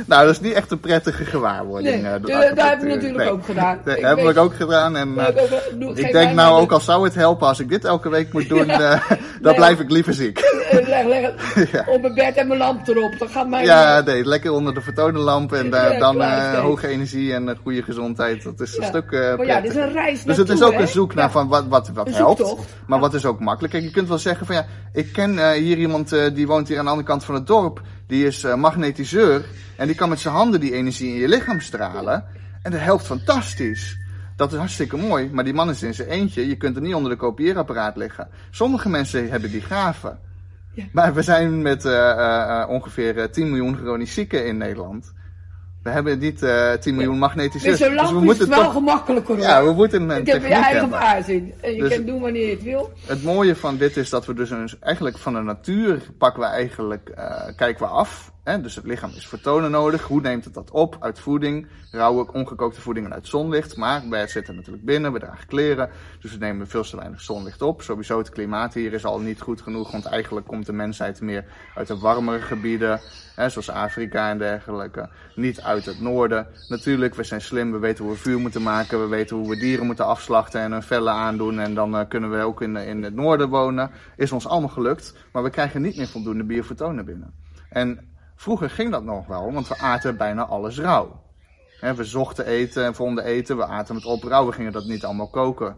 nou, 0.06 0.24
dat 0.26 0.30
is 0.30 0.40
niet 0.40 0.52
echt 0.52 0.70
een 0.70 0.80
prettige 0.80 1.24
gewaarwording. 1.24 2.02
Nee, 2.02 2.20
dat 2.20 2.30
heb 2.30 2.82
ik 2.82 2.88
natuurlijk 2.88 3.16
Nee. 3.16 3.30
ook 3.30 3.44
gedaan. 3.44 3.80
Dat 3.84 3.96
Ik 3.96 4.04
heb 4.04 4.18
ik 4.18 4.36
ook 4.36 4.54
gedaan. 4.54 4.96
En, 4.96 5.18
eh, 5.18 5.94
ik 5.94 6.12
denk 6.12 6.34
nou 6.34 6.60
ook 6.60 6.72
al 6.72 6.80
zou 6.80 7.04
het 7.04 7.14
helpen 7.14 7.46
als 7.46 7.60
ik 7.60 7.68
dit 7.68 7.84
elke 7.84 8.08
week 8.08 8.32
moet 8.32 8.48
doen, 8.48 8.68
eh, 8.80 9.10
dan 9.40 9.54
blijf 9.54 9.80
ik 9.80 9.90
liever 9.90 10.14
ziek. 10.14 10.55
Eh, 10.70 10.88
Leg, 10.88 11.04
leg 11.06 11.32
Ja. 11.72 11.84
op 11.88 12.00
mijn 12.00 12.14
bed 12.14 12.34
en 12.36 12.46
mijn 12.46 12.58
lamp 12.58 12.88
erop. 12.88 13.18
Dan 13.18 13.28
gaat 13.28 13.48
mijn... 13.48 13.64
Ja, 13.64 14.00
nee, 14.00 14.24
lekker 14.24 14.52
onder 14.52 14.74
de 14.74 14.80
vertonenlamp 14.80 15.52
en 15.52 15.70
daar 15.70 15.92
Ja, 15.92 15.98
dan 15.98 16.14
klaar, 16.14 16.38
eh, 16.38 16.48
steeds. 16.48 16.62
hoge 16.62 16.88
energie 16.88 17.32
en 17.34 17.46
een 17.46 17.56
goede 17.62 17.82
gezondheid. 17.82 18.42
Dat 18.42 18.60
is 18.60 18.76
een 18.76 18.84
stuk 18.84 19.10
eh 19.12 19.36
Maar 19.36 19.46
ja, 19.46 19.60
dit 19.60 19.70
is 19.70 19.76
een 19.76 19.92
reis 19.92 20.22
Dus 20.22 20.36
het 20.36 20.48
is 20.48 20.62
ook 20.62 20.72
hè? 20.72 20.80
een 20.80 20.88
zoek 20.88 21.14
naar 21.14 21.30
van 21.30 21.48
wat, 21.48 21.66
wat, 21.68 21.88
wat 21.94 22.08
helpt. 22.10 22.54
Maar 22.86 22.98
wat 23.00 23.14
is 23.14 23.24
ook 23.24 23.40
makkelijk. 23.40 23.72
Kijk, 23.72 23.84
je 23.84 23.90
kunt 23.90 24.08
wel 24.08 24.18
zeggen 24.18 24.46
van 24.46 24.54
ja, 24.54 24.66
ik 24.92 25.12
ken 25.12 25.38
eh, 25.38 25.50
hier 25.50 25.78
iemand 25.78 26.12
eh, 26.12 26.34
die 26.34 26.46
woont 26.46 26.68
hier 26.68 26.78
aan 26.78 26.84
de 26.84 26.90
andere 26.90 27.08
kant 27.08 27.24
van 27.24 27.34
het 27.34 27.46
dorp. 27.46 27.80
Die 28.06 28.26
is 28.26 28.44
eh, 28.44 28.54
magnetiseur. 28.54 29.44
En 29.76 29.86
die 29.86 29.96
kan 29.96 30.08
met 30.08 30.20
zijn 30.20 30.34
handen 30.34 30.60
die 30.60 30.72
energie 30.72 31.08
in 31.08 31.20
je 31.20 31.28
lichaam 31.28 31.60
stralen. 31.60 32.24
En 32.62 32.70
dat 32.70 32.80
helpt 32.80 33.06
fantastisch. 33.06 33.98
Dat 34.36 34.52
is 34.52 34.58
hartstikke 34.58 34.96
mooi. 34.96 35.30
Maar 35.32 35.44
die 35.44 35.54
man 35.54 35.70
is 35.70 35.82
in 35.82 35.94
zijn 35.94 36.08
eentje. 36.08 36.48
Je 36.48 36.56
kunt 36.56 36.76
er 36.76 36.82
niet 36.82 36.94
onder 36.94 37.10
de 37.10 37.16
kopieerapparaat 37.16 37.96
liggen. 37.96 38.28
Sommige 38.50 38.88
mensen 38.88 39.30
hebben 39.30 39.50
die 39.50 39.60
gaven. 39.60 40.18
Ja. 40.76 40.84
Maar 40.92 41.14
we 41.14 41.22
zijn 41.22 41.62
met 41.62 41.84
eh, 41.84 42.10
eh, 42.10 42.60
eh, 42.62 42.68
ongeveer 42.68 43.18
eh, 43.18 43.24
10 43.28 43.46
miljoen 43.48 43.76
chronisch 43.76 44.14
zieken 44.14 44.46
in 44.46 44.56
Nederland. 44.56 45.12
We 45.82 45.90
hebben 45.90 46.18
niet 46.18 46.42
eh 46.42 46.72
10 46.72 46.94
miljoen 46.94 47.18
magnetiseurs. 47.18 47.78
zo'n 47.78 47.88
Dus 47.90 47.98
we 47.98 48.04
is 48.06 48.10
het 48.14 48.20
moeten 48.24 48.48
wel 48.48 48.62
toch... 48.62 48.72
gemakkelijker 48.72 49.34
hoor. 49.36 49.44
Ja, 49.44 49.64
we 49.64 49.72
moeten 49.72 50.10
een 50.10 50.20
ik 50.20 50.26
heb 50.26 50.42
je 50.42 50.48
eigen 50.48 50.70
hebben. 50.72 50.90
waarzin. 50.90 51.54
En 51.60 51.74
je 51.74 51.80
Dus- 51.82 51.94
kan 51.94 52.04
doen 52.04 52.20
wanneer 52.20 52.44
je 52.46 52.50
het 52.54 52.62
wil. 52.62 52.92
Het 53.06 53.22
mooie 53.22 53.56
van 53.56 53.76
dit 53.76 53.96
is 53.96 54.10
dat 54.10 54.26
we 54.26 54.34
dus 54.34 54.50
een- 54.50 54.68
eigenlijk 54.80 55.18
van 55.18 55.32
de 55.34 55.40
natuur 55.40 56.02
pakken 56.18 56.40
we 56.42 56.46
eigenlijk, 56.48 57.10
kijken 57.56 57.78
we 57.86 57.90
af. 57.92 58.32
Hè? 58.46 58.60
Dus 58.60 58.74
het 58.74 58.86
lichaam 58.86 59.10
is 59.14 59.26
vertonen 59.26 59.70
nodig. 59.70 60.02
Hoe 60.02 60.20
neemt 60.20 60.44
het 60.44 60.54
dat 60.54 60.70
op? 60.70 60.96
Uit 61.00 61.18
voeding, 61.18 61.66
rauwe, 61.90 62.32
ongekookte 62.32 62.80
voeding 62.80 63.06
en 63.06 63.12
uit 63.12 63.26
zonlicht. 63.26 63.76
Maar 63.76 64.08
wij 64.08 64.28
zitten 64.28 64.54
natuurlijk 64.54 64.84
binnen, 64.84 65.12
we 65.12 65.18
dragen 65.18 65.46
kleren. 65.46 65.90
Dus 66.20 66.32
we 66.32 66.38
nemen 66.38 66.68
veel 66.68 66.82
te 66.82 66.96
weinig 66.96 67.20
zonlicht 67.20 67.62
op. 67.62 67.82
Sowieso 67.82 68.18
het 68.18 68.30
klimaat 68.30 68.74
hier 68.74 68.92
is 68.92 69.04
al 69.04 69.20
niet 69.20 69.40
goed 69.40 69.60
genoeg. 69.60 69.90
Want 69.90 70.04
eigenlijk 70.04 70.46
komt 70.46 70.66
de 70.66 70.72
mensheid 70.72 71.20
meer 71.20 71.44
uit 71.74 71.86
de 71.86 71.98
warmere 71.98 72.40
gebieden. 72.40 73.00
Hè, 73.34 73.48
zoals 73.48 73.70
Afrika 73.70 74.30
en 74.30 74.38
dergelijke. 74.38 75.08
Niet 75.34 75.60
uit 75.60 75.84
het 75.84 76.00
noorden. 76.00 76.46
Natuurlijk, 76.68 77.14
we 77.14 77.24
zijn 77.24 77.40
slim. 77.40 77.72
We 77.72 77.78
weten 77.78 78.04
hoe 78.04 78.12
we 78.12 78.20
vuur 78.20 78.38
moeten 78.38 78.62
maken. 78.62 79.00
We 79.00 79.06
weten 79.06 79.36
hoe 79.36 79.48
we 79.48 79.56
dieren 79.56 79.86
moeten 79.86 80.06
afslachten 80.06 80.60
en 80.60 80.72
hun 80.72 80.82
vellen 80.82 81.12
aandoen. 81.12 81.58
En 81.58 81.74
dan 81.74 81.96
eh, 81.96 82.08
kunnen 82.08 82.30
we 82.30 82.42
ook 82.42 82.62
in, 82.62 82.76
in 82.76 83.02
het 83.02 83.14
noorden 83.14 83.48
wonen. 83.48 83.90
Is 84.16 84.32
ons 84.32 84.46
allemaal 84.46 84.68
gelukt. 84.68 85.14
Maar 85.32 85.42
we 85.42 85.50
krijgen 85.50 85.82
niet 85.82 85.96
meer 85.96 86.08
voldoende 86.08 86.44
biofotonen 86.44 87.04
binnen. 87.04 87.34
En 87.68 88.14
vroeger 88.36 88.70
ging 88.70 88.90
dat 88.90 89.04
nog 89.04 89.26
wel, 89.26 89.52
want 89.52 89.68
we 89.68 89.78
aten 89.78 90.16
bijna 90.16 90.46
alles 90.46 90.78
rauw. 90.78 91.24
We 91.80 92.04
zochten 92.04 92.46
eten 92.46 92.84
en 92.84 92.94
vonden 92.94 93.24
eten. 93.24 93.56
We 93.56 93.66
aten 93.66 93.94
het 93.94 94.04
op 94.04 94.22
rauw. 94.22 94.46
We 94.46 94.52
gingen 94.52 94.72
dat 94.72 94.84
niet 94.84 95.04
allemaal 95.04 95.30
koken. 95.30 95.76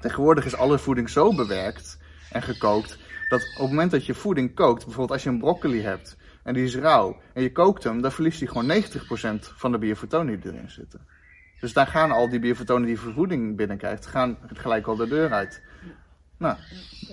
Tegenwoordig 0.00 0.44
is 0.44 0.56
alle 0.56 0.78
voeding 0.78 1.10
zo 1.10 1.34
bewerkt 1.34 1.98
en 2.30 2.42
gekookt. 2.42 2.98
Dat 3.28 3.40
op 3.40 3.60
het 3.60 3.68
moment 3.68 3.90
dat 3.90 4.06
je 4.06 4.14
voeding 4.14 4.54
kookt, 4.54 4.84
bijvoorbeeld 4.84 5.10
als 5.10 5.22
je 5.22 5.28
een 5.28 5.38
broccoli 5.38 5.82
hebt 5.82 6.16
en 6.42 6.54
die 6.54 6.64
is 6.64 6.76
rauw 6.76 7.20
en 7.34 7.42
je 7.42 7.52
kookt 7.52 7.84
hem, 7.84 8.02
dan 8.02 8.12
verliest 8.12 8.38
hij 8.38 8.48
gewoon 8.48 8.82
90% 9.42 9.54
van 9.56 9.72
de 9.72 9.78
biofotonen 9.78 10.40
die 10.40 10.52
erin 10.52 10.70
zitten. 10.70 11.06
Dus 11.60 11.72
daar 11.72 11.86
gaan 11.86 12.10
al 12.10 12.28
die 12.28 12.40
biofotonen 12.40 12.86
die 12.86 12.98
voeding 12.98 13.56
binnenkrijgt, 13.56 14.06
gaan 14.06 14.38
gelijk 14.52 14.86
al 14.86 14.96
de 14.96 15.08
deur 15.08 15.32
uit. 15.32 15.62
Nou, 16.36 16.56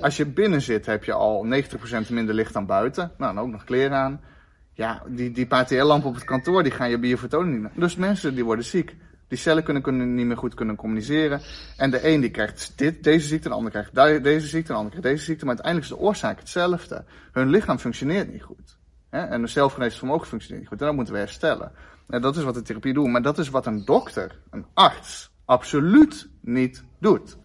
als 0.01 0.17
je 0.17 0.25
binnen 0.25 0.61
zit, 0.61 0.85
heb 0.85 1.03
je 1.03 1.13
al 1.13 1.45
90% 1.45 2.09
minder 2.09 2.35
licht 2.35 2.53
dan 2.53 2.65
buiten. 2.65 3.11
Nou, 3.17 3.35
dan 3.35 3.43
ook 3.43 3.51
nog 3.51 3.63
kleren 3.63 3.97
aan. 3.97 4.21
Ja, 4.79 5.03
die, 5.07 5.31
die 5.31 5.47
paar 5.47 5.65
TL-lampen 5.65 6.09
op 6.09 6.15
het 6.15 6.23
kantoor, 6.23 6.63
die 6.63 6.71
gaan 6.71 6.89
je 6.89 6.99
biofotonen 6.99 7.61
niet... 7.61 7.71
Dus 7.75 7.95
mensen, 7.95 8.35
die 8.35 8.45
worden 8.45 8.65
ziek. 8.65 8.95
Die 9.27 9.37
cellen 9.37 9.63
kunnen, 9.63 9.81
kunnen 9.81 10.15
niet 10.15 10.25
meer 10.25 10.37
goed 10.37 10.53
kunnen 10.53 10.75
communiceren. 10.75 11.41
En 11.77 11.91
de 11.91 12.07
een 12.07 12.21
die 12.21 12.29
krijgt 12.31 12.73
dit, 12.75 13.03
deze 13.03 13.27
ziekte, 13.27 13.47
de 13.47 13.55
ander 13.55 13.71
krijgt 13.71 14.23
deze 14.23 14.47
ziekte, 14.47 14.71
de 14.71 14.77
ander 14.77 14.91
krijgt 14.91 15.09
deze 15.09 15.23
ziekte. 15.23 15.45
Maar 15.45 15.53
uiteindelijk 15.53 15.91
is 15.91 15.97
de 15.99 16.05
oorzaak 16.07 16.39
hetzelfde. 16.39 17.03
Hun 17.31 17.49
lichaam 17.49 17.79
functioneert 17.79 18.31
niet 18.31 18.41
goed. 18.41 18.77
Hè? 19.09 19.19
En 19.19 19.39
hun 19.39 19.49
zelfgeneesd 19.49 19.97
vermogen 19.97 20.27
functioneert 20.27 20.61
niet 20.61 20.69
goed. 20.69 20.79
En 20.79 20.85
dat 20.85 20.95
moeten 20.95 21.13
we 21.13 21.19
herstellen. 21.19 21.71
En 22.07 22.21
dat 22.21 22.37
is 22.37 22.43
wat 22.43 22.53
de 22.53 22.61
therapie 22.61 22.93
doet. 22.93 23.07
Maar 23.07 23.21
dat 23.21 23.37
is 23.37 23.49
wat 23.49 23.65
een 23.65 23.85
dokter, 23.85 24.39
een 24.49 24.65
arts, 24.73 25.31
absoluut 25.45 26.29
niet 26.41 26.83
doet. 26.99 27.37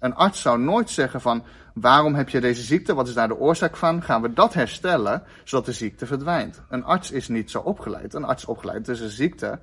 Een 0.00 0.14
arts 0.14 0.40
zou 0.40 0.60
nooit 0.60 0.90
zeggen 0.90 1.20
van 1.20 1.44
waarom 1.80 2.14
heb 2.14 2.28
je 2.28 2.40
deze 2.40 2.62
ziekte, 2.62 2.94
wat 2.94 3.08
is 3.08 3.14
daar 3.14 3.28
de 3.28 3.38
oorzaak 3.38 3.76
van, 3.76 4.02
gaan 4.02 4.22
we 4.22 4.32
dat 4.32 4.54
herstellen 4.54 5.22
zodat 5.44 5.66
de 5.66 5.72
ziekte 5.72 6.06
verdwijnt. 6.06 6.62
Een 6.68 6.84
arts 6.84 7.10
is 7.10 7.28
niet 7.28 7.50
zo 7.50 7.60
opgeleid. 7.60 8.14
Een 8.14 8.24
arts 8.24 8.42
is 8.42 8.48
opgeleid, 8.48 8.88
is 8.88 9.00
een 9.00 9.08
ziekte. 9.08 9.58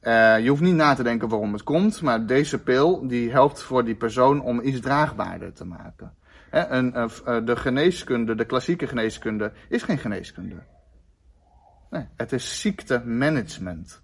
Eh, 0.00 0.38
je 0.38 0.48
hoeft 0.48 0.62
niet 0.62 0.74
na 0.74 0.94
te 0.94 1.02
denken 1.02 1.28
waarom 1.28 1.52
het 1.52 1.62
komt, 1.62 2.02
maar 2.02 2.26
deze 2.26 2.62
pil 2.62 3.08
die 3.08 3.30
helpt 3.30 3.62
voor 3.62 3.84
die 3.84 3.94
persoon 3.94 4.40
om 4.40 4.60
iets 4.60 4.80
draagbaarder 4.80 5.52
te 5.52 5.64
maken. 5.64 6.14
Hè, 6.50 6.66
een, 6.68 6.94
eh, 6.94 7.08
de 7.44 7.56
geneeskunde, 7.56 8.34
de 8.34 8.44
klassieke 8.44 8.86
geneeskunde, 8.86 9.52
is 9.68 9.82
geen 9.82 9.98
geneeskunde. 9.98 10.62
Nee, 11.90 12.06
het 12.16 12.32
is 12.32 12.60
ziektemanagement. 12.60 14.02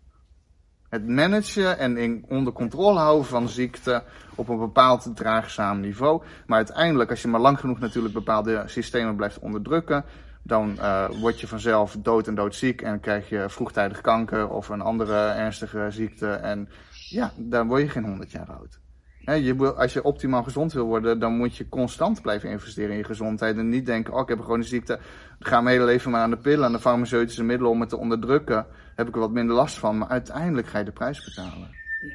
Het 0.93 1.09
managen 1.09 1.79
en 1.79 1.97
in, 1.97 2.25
onder 2.29 2.53
controle 2.53 2.99
houden 2.99 3.27
van 3.27 3.49
ziekte 3.49 4.03
op 4.35 4.49
een 4.49 4.59
bepaald 4.59 5.11
draagzaam 5.15 5.81
niveau. 5.81 6.23
Maar 6.47 6.57
uiteindelijk, 6.57 7.11
als 7.11 7.23
je 7.23 7.29
maar 7.29 7.41
lang 7.41 7.61
genoeg 7.61 7.79
natuurlijk 7.79 8.15
bepaalde 8.15 8.63
systemen 8.67 9.17
blijft 9.17 9.39
onderdrukken, 9.39 10.05
dan 10.43 10.79
eh, 10.79 11.09
word 11.21 11.41
je 11.41 11.49
vanzelf 11.49 11.97
dood 11.99 12.27
en 12.27 12.35
doodziek 12.35 12.83
en 12.83 13.01
krijg 13.01 13.29
je 13.29 13.45
vroegtijdig 13.49 14.01
kanker 14.01 14.49
of 14.49 14.69
een 14.69 14.81
andere 14.81 15.29
ernstige 15.29 15.87
ziekte. 15.91 16.31
En 16.31 16.69
ja, 17.09 17.33
dan 17.37 17.69
word 17.69 17.83
je 17.83 17.89
geen 17.89 18.05
100 18.05 18.31
jaar 18.31 18.51
oud. 18.51 18.81
Je, 19.25 19.57
wil- 19.57 19.79
als 19.79 19.93
je 19.93 20.03
optimaal 20.03 20.43
gezond 20.43 20.73
wil 20.73 20.87
worden, 20.87 21.19
dan 21.19 21.37
moet 21.37 21.57
je 21.57 21.69
constant 21.69 22.23
blijven 22.23 22.51
investeren 22.51 22.91
in 22.91 22.97
je 22.97 23.05
gezondheid. 23.05 23.57
En 23.57 23.69
niet 23.69 23.87
denken, 23.87 24.15
oh 24.15 24.21
ik 24.21 24.29
heb 24.29 24.39
een 24.39 24.45
chronische 24.45 24.75
ziekte, 24.75 24.99
ik 25.39 25.47
ga 25.47 25.61
mijn 25.61 25.75
hele 25.77 25.87
leven 25.91 26.11
maar 26.11 26.21
aan 26.21 26.31
de 26.31 26.37
pillen, 26.37 26.65
aan 26.65 26.73
de 26.73 26.81
farmaceutische 26.81 27.45
middelen 27.45 27.73
om 27.73 27.81
het 27.81 27.89
te 27.89 27.99
onderdrukken. 27.99 28.67
Heb 28.97 29.09
ik 29.09 29.15
er 29.15 29.21
wat 29.21 29.31
minder 29.31 29.55
last 29.57 29.79
van, 29.79 29.99
maar 29.99 30.09
uiteindelijk 30.09 30.67
ga 30.67 30.79
je 30.79 30.85
de 30.85 30.93
prijs 30.93 31.25
betalen. 31.25 31.69
Ja. 32.01 32.15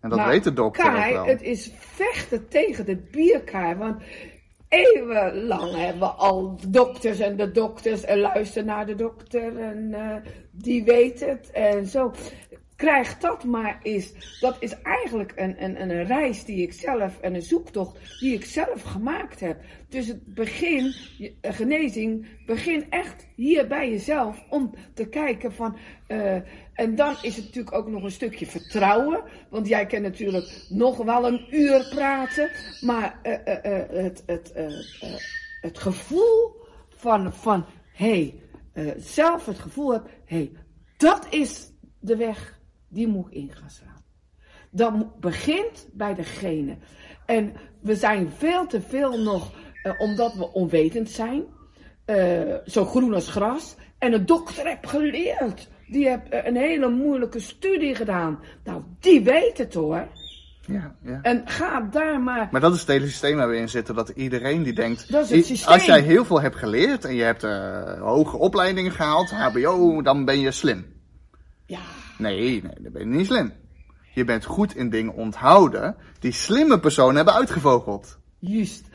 En 0.00 0.08
dat 0.08 0.18
Maar 0.18 0.28
weet 0.28 0.44
de 0.44 0.52
dokter 0.52 0.84
Kai, 0.84 1.08
ook 1.08 1.24
wel. 1.24 1.26
het 1.26 1.42
is 1.42 1.72
vechten 1.78 2.48
tegen 2.48 2.84
de 2.86 2.96
bierkaai. 2.96 3.74
Want 3.74 4.02
eeuwenlang 4.68 5.74
hebben 5.76 6.00
we 6.00 6.06
al 6.14 6.58
dokters 6.68 7.18
en 7.18 7.36
de 7.36 7.50
dokters 7.50 8.04
en 8.04 8.18
luister 8.18 8.64
naar 8.64 8.86
de 8.86 8.94
dokter 8.94 9.58
en 9.58 9.94
eh, 9.94 10.16
die 10.50 10.84
weet 10.84 11.20
het 11.20 11.50
en 11.50 11.86
zo. 11.86 12.12
Krijg 12.80 13.18
dat 13.18 13.44
maar 13.44 13.80
eens. 13.82 14.12
Dat 14.40 14.56
is 14.60 14.80
eigenlijk 14.82 15.32
een, 15.36 15.64
een, 15.64 15.80
een 15.80 16.04
reis 16.04 16.44
die 16.44 16.62
ik 16.62 16.72
zelf 16.72 17.20
en 17.20 17.34
een 17.34 17.42
zoektocht 17.42 17.98
die 18.20 18.34
ik 18.34 18.44
zelf 18.44 18.82
gemaakt 18.82 19.40
heb. 19.40 19.60
Dus 19.88 20.06
het 20.06 20.34
begin, 20.34 20.94
eh, 21.40 21.52
genezing, 21.52 22.26
begin 22.46 22.90
echt 22.90 23.26
hier 23.34 23.66
bij 23.66 23.90
jezelf 23.90 24.44
om 24.48 24.74
te 24.94 25.08
kijken 25.08 25.52
van. 25.52 25.76
eh, 26.06 26.34
en 26.74 26.94
dan 26.94 27.16
is 27.22 27.36
het 27.36 27.44
natuurlijk 27.44 27.76
ook 27.76 27.88
nog 27.88 28.02
een 28.02 28.10
stukje 28.10 28.46
vertrouwen. 28.46 29.22
Want 29.50 29.68
jij 29.68 29.86
kan 29.86 30.02
natuurlijk 30.02 30.66
nog 30.68 30.96
wel 30.96 31.26
een 31.26 31.46
uur 31.50 31.88
praten. 31.94 32.50
Maar 32.80 33.18
eh, 33.22 34.04
het, 34.04 34.22
het, 34.26 34.52
het 35.60 35.78
gevoel 35.78 36.56
van, 36.88 37.32
van 37.32 37.64
hé, 37.92 38.34
hey, 38.72 38.94
zelf 38.96 39.46
het 39.46 39.58
gevoel 39.58 39.92
heb, 39.92 40.06
hé, 40.24 40.36
hey, 40.36 40.52
dat 40.96 41.26
is 41.30 41.72
de 41.98 42.16
weg 42.16 42.58
die 42.90 43.08
moet 43.08 43.32
in 43.32 43.50
gaan 43.54 43.70
slaan. 43.70 44.02
Dat 44.70 45.20
begint 45.20 45.88
bij 45.92 46.14
degene. 46.14 46.76
En 47.26 47.52
we 47.80 47.94
zijn 47.94 48.30
veel 48.36 48.66
te 48.66 48.80
veel 48.80 49.22
nog, 49.22 49.52
eh, 49.82 49.92
omdat 49.98 50.34
we 50.34 50.52
onwetend 50.52 51.10
zijn, 51.10 51.44
eh, 52.04 52.54
zo 52.66 52.84
groen 52.84 53.14
als 53.14 53.28
gras. 53.28 53.76
En 53.98 54.12
een 54.12 54.26
dokter 54.26 54.66
heeft 54.66 54.88
geleerd. 54.88 55.68
Die 55.86 56.08
heeft 56.08 56.28
eh, 56.28 56.46
een 56.46 56.56
hele 56.56 56.88
moeilijke 56.88 57.40
studie 57.40 57.94
gedaan. 57.94 58.38
Nou, 58.64 58.82
die 59.00 59.22
weet 59.22 59.58
het 59.58 59.74
hoor. 59.74 60.08
Ja, 60.66 60.96
ja. 61.02 61.18
En 61.22 61.42
ga 61.44 61.80
daar 61.80 62.20
maar. 62.20 62.48
Maar 62.50 62.60
dat 62.60 62.74
is 62.74 62.80
het 62.80 62.88
hele 62.88 63.06
systeem 63.06 63.36
waar 63.36 63.48
we 63.48 63.56
in 63.56 63.68
zitten. 63.68 63.94
Dat 63.94 64.08
iedereen 64.08 64.62
die 64.62 64.72
denkt. 64.72 65.12
Dat 65.12 65.30
is 65.30 65.48
het. 65.48 65.66
Als 65.66 65.84
jij 65.84 66.00
heel 66.00 66.24
veel 66.24 66.40
hebt 66.40 66.56
geleerd 66.56 67.04
en 67.04 67.14
je 67.14 67.22
hebt 67.22 67.42
hoge 68.00 68.36
opleidingen 68.36 68.92
gehaald, 68.92 69.30
HBO, 69.30 70.02
dan 70.02 70.24
ben 70.24 70.40
je 70.40 70.50
slim. 70.50 70.99
Ja, 71.70 71.80
Nee, 72.18 72.62
nee, 72.62 72.72
dan 72.80 72.92
ben 72.92 73.10
je 73.10 73.16
niet 73.16 73.26
slim. 73.26 73.52
Je 74.14 74.24
bent 74.24 74.44
goed 74.44 74.76
in 74.76 74.90
dingen 74.90 75.14
onthouden 75.14 75.96
die 76.18 76.32
slimme 76.32 76.80
personen 76.80 77.16
hebben 77.16 77.34
uitgevogeld. 77.34 78.18
juist. 78.38 78.88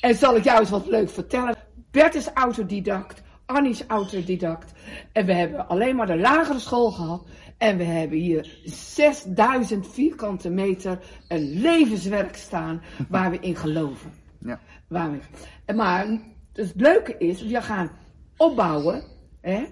En 0.00 0.14
zal 0.14 0.36
ik 0.36 0.44
jou 0.44 0.60
eens 0.60 0.70
wat 0.70 0.86
leuk 0.86 1.10
vertellen? 1.10 1.56
Bert 1.90 2.14
is 2.14 2.28
autodidact. 2.34 3.22
Annie 3.46 3.70
is 3.70 3.86
autodidact. 3.86 4.72
En 5.12 5.26
we 5.26 5.32
hebben 5.34 5.68
alleen 5.68 5.96
maar 5.96 6.06
de 6.06 6.16
lagere 6.18 6.58
school 6.58 6.90
gehad. 6.90 7.26
En 7.58 7.76
we 7.76 7.84
hebben 7.84 8.18
hier 8.18 8.58
6000 8.64 9.86
vierkante 9.88 10.50
meter 10.50 10.98
een 11.28 11.60
levenswerk 11.60 12.36
staan 12.36 12.82
waar 13.08 13.30
we 13.30 13.38
in 13.40 13.56
geloven. 13.56 14.12
Ja. 14.42 14.60
Waar 14.88 15.10
we, 15.10 15.72
maar 15.74 16.06
het 16.52 16.72
leuke 16.76 17.16
is, 17.18 17.42
we 17.42 17.62
gaan 17.62 17.90
opbouwen. 18.36 19.02
Hè? 19.40 19.64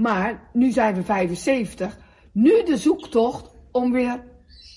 Maar 0.00 0.48
nu 0.52 0.70
zijn 0.70 0.94
we 0.94 1.02
75. 1.02 1.98
Nu 2.32 2.64
de 2.64 2.76
zoektocht 2.76 3.54
om 3.70 3.92
weer 3.92 4.22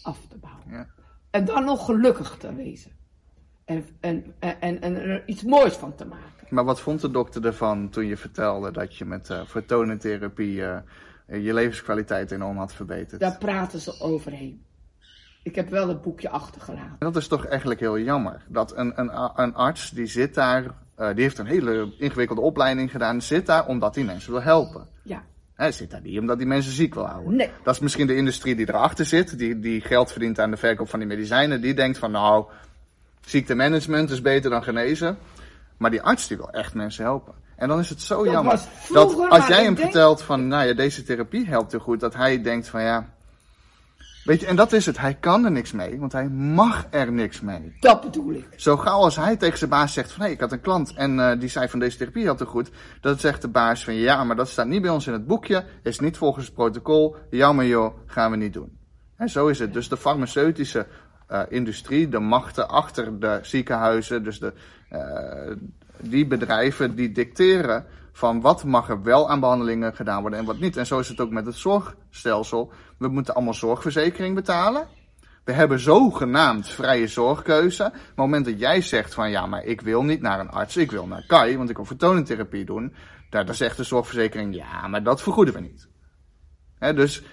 af 0.01 0.19
te 0.29 0.37
bouwen. 0.37 0.63
Ja. 0.69 0.87
En 1.29 1.45
dan 1.45 1.63
nog 1.65 1.85
gelukkig 1.85 2.37
te 2.37 2.55
wezen. 2.55 2.91
En, 3.65 3.85
en, 3.99 4.35
en, 4.39 4.81
en, 4.81 4.95
er 4.95 5.27
iets 5.27 5.43
moois 5.43 5.73
van 5.73 5.95
te 5.95 6.05
maken. 6.05 6.47
Maar 6.49 6.63
wat 6.63 6.81
vond 6.81 7.01
de 7.01 7.11
dokter 7.11 7.45
ervan 7.45 7.89
toen 7.89 8.05
je 8.05 8.17
vertelde 8.17 8.71
dat 8.71 8.95
je 8.95 9.05
met 9.05 9.29
eh, 9.29 9.41
je 11.25 11.53
levenskwaliteit 11.53 12.31
enorm 12.31 12.57
had 12.57 12.73
verbeterd? 12.73 13.19
Daar 13.19 13.37
praten 13.37 13.79
ze 13.79 13.99
overheen. 13.99 14.65
Ik 15.43 15.55
heb 15.55 15.69
wel 15.69 15.87
het 15.87 16.01
boekje 16.01 16.29
achtergelaten. 16.29 16.95
En 16.99 17.11
dat 17.11 17.15
is 17.15 17.27
toch 17.27 17.45
eigenlijk 17.45 17.79
heel 17.79 17.99
jammer. 17.99 18.45
Dat 18.47 18.77
een, 18.77 18.99
een, 18.99 19.11
een 19.35 19.55
arts 19.55 19.89
die 19.89 20.05
zit 20.05 20.33
daar, 20.33 20.63
eh, 20.95 21.07
die 21.13 21.23
heeft 21.23 21.37
een 21.37 21.45
hele 21.45 21.93
ingewikkelde 21.97 22.41
opleiding 22.41 22.91
gedaan, 22.91 23.21
zit 23.21 23.45
daar 23.45 23.67
omdat 23.67 23.95
hij 23.95 24.03
mensen 24.03 24.31
wil 24.31 24.41
helpen. 24.41 24.91
Hij 25.55 25.71
zit 25.71 25.91
daar 25.91 26.01
niet 26.01 26.19
omdat 26.19 26.37
hij 26.37 26.45
mensen 26.45 26.71
ziek 26.71 26.93
wil 26.93 27.05
houden. 27.05 27.35
Nee. 27.35 27.49
Dat 27.63 27.73
is 27.73 27.79
misschien 27.79 28.07
de 28.07 28.15
industrie 28.15 28.55
die 28.55 28.69
erachter 28.69 29.05
zit, 29.05 29.37
die, 29.37 29.59
die 29.59 29.81
geld 29.81 30.11
verdient 30.11 30.39
aan 30.39 30.51
de 30.51 30.57
verkoop 30.57 30.89
van 30.89 30.99
die 30.99 31.07
medicijnen. 31.07 31.61
Die 31.61 31.73
denkt 31.73 31.97
van 31.97 32.11
nou, 32.11 32.45
ziektemanagement 33.25 34.09
is 34.09 34.21
beter 34.21 34.49
dan 34.49 34.63
genezen. 34.63 35.17
Maar 35.77 35.91
die 35.91 36.01
arts 36.01 36.27
die 36.27 36.37
wil 36.37 36.49
echt 36.51 36.73
mensen 36.73 37.03
helpen. 37.03 37.33
En 37.55 37.67
dan 37.67 37.79
is 37.79 37.89
het 37.89 38.01
zo 38.01 38.23
Dat 38.23 38.33
jammer 38.33 38.59
dat 38.93 39.29
als 39.29 39.47
jij 39.47 39.63
hem 39.63 39.75
denk- 39.75 39.77
vertelt 39.77 40.21
van 40.21 40.47
nou 40.47 40.67
ja, 40.67 40.73
deze 40.73 41.03
therapie 41.03 41.47
helpt 41.47 41.71
heel 41.71 41.81
goed, 41.81 41.99
dat 41.99 42.13
hij 42.13 42.41
denkt 42.41 42.67
van 42.67 42.81
ja. 42.81 43.12
Weet 44.23 44.39
je, 44.39 44.45
en 44.45 44.55
dat 44.55 44.73
is 44.73 44.85
het. 44.85 44.97
Hij 44.97 45.13
kan 45.13 45.45
er 45.45 45.51
niks 45.51 45.71
mee, 45.71 45.99
want 45.99 46.11
hij 46.11 46.29
mag 46.29 46.87
er 46.89 47.11
niks 47.11 47.41
mee. 47.41 47.75
dat 47.79 48.01
bedoel 48.01 48.33
ik. 48.33 48.47
Zo 48.55 48.77
gauw 48.77 48.99
als 48.99 49.15
hij 49.15 49.37
tegen 49.37 49.57
zijn 49.57 49.69
baas 49.69 49.93
zegt 49.93 50.11
van 50.11 50.25
hé, 50.25 50.31
ik 50.31 50.39
had 50.39 50.51
een 50.51 50.61
klant 50.61 50.93
en 50.93 51.19
eh, 51.19 51.39
die 51.39 51.49
zei 51.49 51.67
van 51.69 51.79
deze 51.79 51.97
therapie 51.97 52.23
helpt 52.23 52.39
er 52.39 52.47
goed. 52.47 52.69
Dat 53.01 53.19
zegt 53.19 53.41
de 53.41 53.47
baas 53.47 53.83
van 53.83 53.93
ja, 53.93 54.23
maar 54.23 54.35
dat 54.35 54.49
staat 54.49 54.67
niet 54.67 54.81
bij 54.81 54.91
ons 54.91 55.07
in 55.07 55.13
het 55.13 55.27
boekje, 55.27 55.65
is 55.83 55.99
niet 55.99 56.17
volgens 56.17 56.45
het 56.45 56.53
protocol. 56.53 57.15
Jammer 57.29 57.65
joh, 57.65 57.95
gaan 58.05 58.31
we 58.31 58.37
niet 58.37 58.53
doen. 58.53 58.77
En 59.15 59.29
zo 59.29 59.47
is 59.47 59.59
het. 59.59 59.73
Dus 59.73 59.89
de 59.89 59.97
farmaceutische 59.97 60.87
eh, 61.27 61.41
industrie, 61.49 62.09
de 62.09 62.19
machten 62.19 62.69
achter 62.69 63.19
de 63.19 63.39
ziekenhuizen, 63.41 64.23
dus 64.23 64.39
de, 64.39 64.53
eh, 64.89 65.55
die 65.99 66.27
bedrijven 66.27 66.95
die 66.95 67.11
dicteren 67.11 67.85
van 68.13 68.41
wat 68.41 68.63
mag 68.63 68.89
er 68.89 69.03
wel 69.03 69.29
aan 69.29 69.39
behandelingen 69.39 69.95
gedaan 69.95 70.21
worden 70.21 70.39
en 70.39 70.45
wat 70.45 70.59
niet. 70.59 70.77
En 70.77 70.85
zo 70.85 70.99
is 70.99 71.07
het 71.07 71.19
ook 71.19 71.29
met 71.29 71.45
het 71.45 71.55
zorgstelsel. 71.55 72.71
We 72.97 73.07
moeten 73.07 73.35
allemaal 73.35 73.53
zorgverzekering 73.53 74.35
betalen. 74.35 74.87
We 75.43 75.51
hebben 75.51 75.79
zogenaamd 75.79 76.67
vrije 76.67 77.07
zorgkeuze. 77.07 77.83
Op 77.83 77.91
het 77.93 78.15
moment 78.15 78.45
dat 78.45 78.59
jij 78.59 78.81
zegt 78.81 79.13
van 79.13 79.29
ja, 79.29 79.45
maar 79.45 79.63
ik 79.63 79.81
wil 79.81 80.03
niet 80.03 80.21
naar 80.21 80.39
een 80.39 80.49
arts, 80.49 80.77
ik 80.77 80.91
wil 80.91 81.07
naar 81.07 81.25
Kai, 81.27 81.57
want 81.57 81.69
ik 81.69 81.75
wil 81.75 81.85
fotonentherapie 81.85 82.65
doen. 82.65 82.93
Daar, 83.29 83.55
zegt 83.55 83.77
de 83.77 83.83
zorgverzekering 83.83 84.55
ja, 84.55 84.87
maar 84.87 85.03
dat 85.03 85.21
vergoeden 85.21 85.53
we 85.53 85.59
niet. 85.59 85.87
Dus 86.95 87.23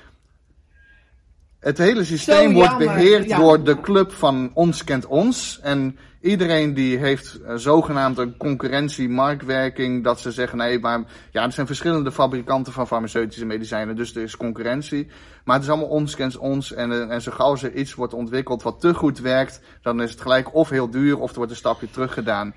het 1.61 1.79
hele 1.79 2.05
systeem 2.05 2.49
Zo 2.49 2.55
wordt 2.55 2.69
jammer, 2.69 2.87
beheerd 2.87 3.27
ja. 3.27 3.39
door 3.39 3.65
de 3.65 3.81
club 3.81 4.13
van 4.13 4.51
ons 4.55 4.85
kent 4.85 5.07
ons. 5.07 5.61
En 5.63 5.99
iedereen 6.21 6.75
die 6.75 6.99
heeft 6.99 7.41
eh, 7.41 7.55
zogenaamd 7.55 8.19
een 8.19 8.37
concurrentie, 8.37 9.09
marktwerking, 9.09 10.05
dat 10.05 10.21
ze 10.21 10.33
zeggen 10.33 10.59
nee, 10.59 10.79
maar 10.79 11.03
ja, 11.31 11.45
er 11.45 11.53
zijn 11.53 11.67
verschillende 11.67 12.13
fabrikanten 12.13 12.73
van 12.73 12.87
farmaceutische 12.87 13.47
medicijnen, 13.47 13.97
dus 13.97 14.17
er 14.17 14.23
is 14.23 14.37
concurrentie. 14.37 15.09
Maar 15.45 15.55
het 15.55 15.65
is 15.65 15.71
allemaal 15.71 15.89
ons 15.89 16.17
kent 16.17 16.39
ons. 16.39 16.73
En, 16.73 16.93
eh, 16.93 17.11
en 17.11 17.23
zo 17.23 17.33
gauw 17.33 17.57
er 17.57 17.75
iets 17.75 17.95
wordt 17.95 18.15
ontwikkeld 18.15 18.63
wat 18.63 18.81
te 18.81 18.95
goed 18.95 19.19
werkt, 19.19 19.61
dan 19.83 20.03
is 20.03 20.11
het 20.11 20.21
gelijk 20.21 20.55
of 20.55 20.69
heel 20.69 20.91
duur 20.91 21.19
of 21.19 21.31
er 21.31 21.37
wordt 21.37 21.51
een 21.51 21.57
stapje 21.57 21.91
terug 21.91 22.15
gedaan. 22.15 22.55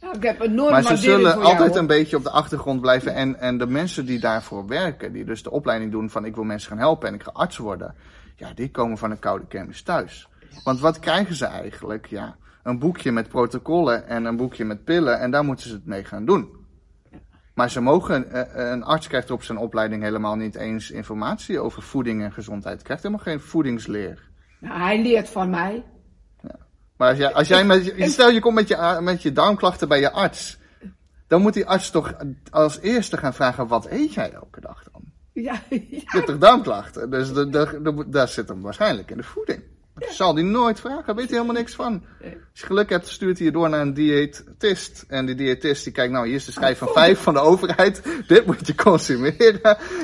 Nou, 0.00 0.16
ik 0.16 0.22
heb 0.22 0.54
Maar 0.70 0.82
ze 0.82 0.96
zullen 0.96 1.20
jou, 1.20 1.44
altijd 1.44 1.76
een 1.76 1.86
beetje 1.86 2.16
op 2.16 2.22
de 2.22 2.30
achtergrond 2.30 2.80
blijven. 2.80 3.14
En, 3.14 3.40
en 3.40 3.58
de 3.58 3.66
mensen 3.66 4.06
die 4.06 4.20
daarvoor 4.20 4.66
werken, 4.66 5.12
die 5.12 5.24
dus 5.24 5.42
de 5.42 5.50
opleiding 5.50 5.90
doen 5.90 6.10
van 6.10 6.24
ik 6.24 6.34
wil 6.34 6.44
mensen 6.44 6.68
gaan 6.68 6.78
helpen 6.78 7.08
en 7.08 7.14
ik 7.14 7.22
ga 7.22 7.30
arts 7.32 7.56
worden. 7.56 7.94
Ja, 8.44 8.54
die 8.54 8.70
komen 8.70 8.98
van 8.98 9.10
een 9.10 9.18
koude 9.18 9.46
kermis 9.46 9.82
thuis. 9.82 10.28
Want 10.64 10.80
wat 10.80 10.98
krijgen 10.98 11.34
ze 11.34 11.44
eigenlijk? 11.44 12.06
Ja, 12.06 12.36
een 12.62 12.78
boekje 12.78 13.12
met 13.12 13.28
protocollen 13.28 14.08
en 14.08 14.24
een 14.24 14.36
boekje 14.36 14.64
met 14.64 14.84
pillen 14.84 15.20
en 15.20 15.30
daar 15.30 15.44
moeten 15.44 15.68
ze 15.68 15.74
het 15.74 15.86
mee 15.86 16.04
gaan 16.04 16.24
doen. 16.24 16.48
Maar 17.54 17.70
ze 17.70 17.80
mogen, 17.80 18.30
eh, 18.30 18.70
een 18.70 18.82
arts 18.82 19.06
krijgt 19.06 19.30
op 19.30 19.42
zijn 19.42 19.58
opleiding 19.58 20.02
helemaal 20.02 20.36
niet 20.36 20.54
eens 20.54 20.90
informatie 20.90 21.60
over 21.60 21.82
voeding 21.82 22.22
en 22.22 22.32
gezondheid. 22.32 22.82
Krijgt 22.82 23.02
helemaal 23.02 23.24
geen 23.24 23.40
voedingsleer. 23.40 24.28
Nou, 24.60 24.80
hij 24.80 25.02
leert 25.02 25.28
van 25.28 25.50
mij. 25.50 25.84
Maar 26.96 27.08
als 27.08 27.18
jij, 27.18 27.34
als 27.34 27.48
jij 27.48 27.64
met, 27.64 27.94
stel 27.98 28.30
je 28.30 28.40
komt 28.40 28.54
met 28.54 28.68
je, 28.68 28.98
met 29.00 29.22
je 29.22 29.32
darmklachten 29.32 29.88
bij 29.88 30.00
je 30.00 30.10
arts. 30.10 30.58
Dan 31.26 31.42
moet 31.42 31.54
die 31.54 31.66
arts 31.66 31.90
toch 31.90 32.14
als 32.50 32.80
eerste 32.80 33.16
gaan 33.16 33.34
vragen, 33.34 33.66
wat 33.66 33.86
eet 33.86 34.14
jij 34.14 34.32
elke 34.32 34.60
dag? 34.60 34.82
Ja, 35.34 35.52
ja. 35.70 35.76
Je 35.90 36.02
hebt 36.04 36.26
toch 36.26 36.38
darmklachten? 36.38 37.10
Dus 37.10 37.32
de, 37.32 37.48
de, 37.48 37.80
de- 37.82 38.04
daar 38.08 38.28
zit 38.28 38.48
hem 38.48 38.60
waarschijnlijk 38.60 39.10
in 39.10 39.16
de 39.16 39.22
voeding. 39.22 39.62
Dat 39.98 40.10
zal 40.12 40.34
die 40.34 40.44
nooit 40.44 40.80
vragen, 40.80 41.06
daar 41.06 41.14
weet 41.14 41.28
hij 41.30 41.38
helemaal 41.38 41.60
niks 41.60 41.74
van. 41.74 42.04
Als 42.22 42.60
je 42.60 42.66
geluk 42.66 42.90
hebt, 42.90 43.08
stuurt 43.08 43.36
hij 43.38 43.46
je 43.46 43.52
door 43.52 43.68
naar 43.68 43.80
een 43.80 43.94
diëtist. 43.94 45.04
En 45.08 45.26
die 45.26 45.34
diëtist 45.34 45.84
die 45.84 45.92
kijkt, 45.92 46.12
nou 46.12 46.26
hier 46.26 46.34
is 46.34 46.44
de 46.44 46.52
schijf 46.52 46.78
van 46.78 46.88
vijf 46.88 47.20
van 47.20 47.34
de 47.34 47.40
overheid. 47.40 48.02
Dit 48.26 48.46
moet 48.46 48.66
je 48.66 48.74
consumeren. 48.74 49.62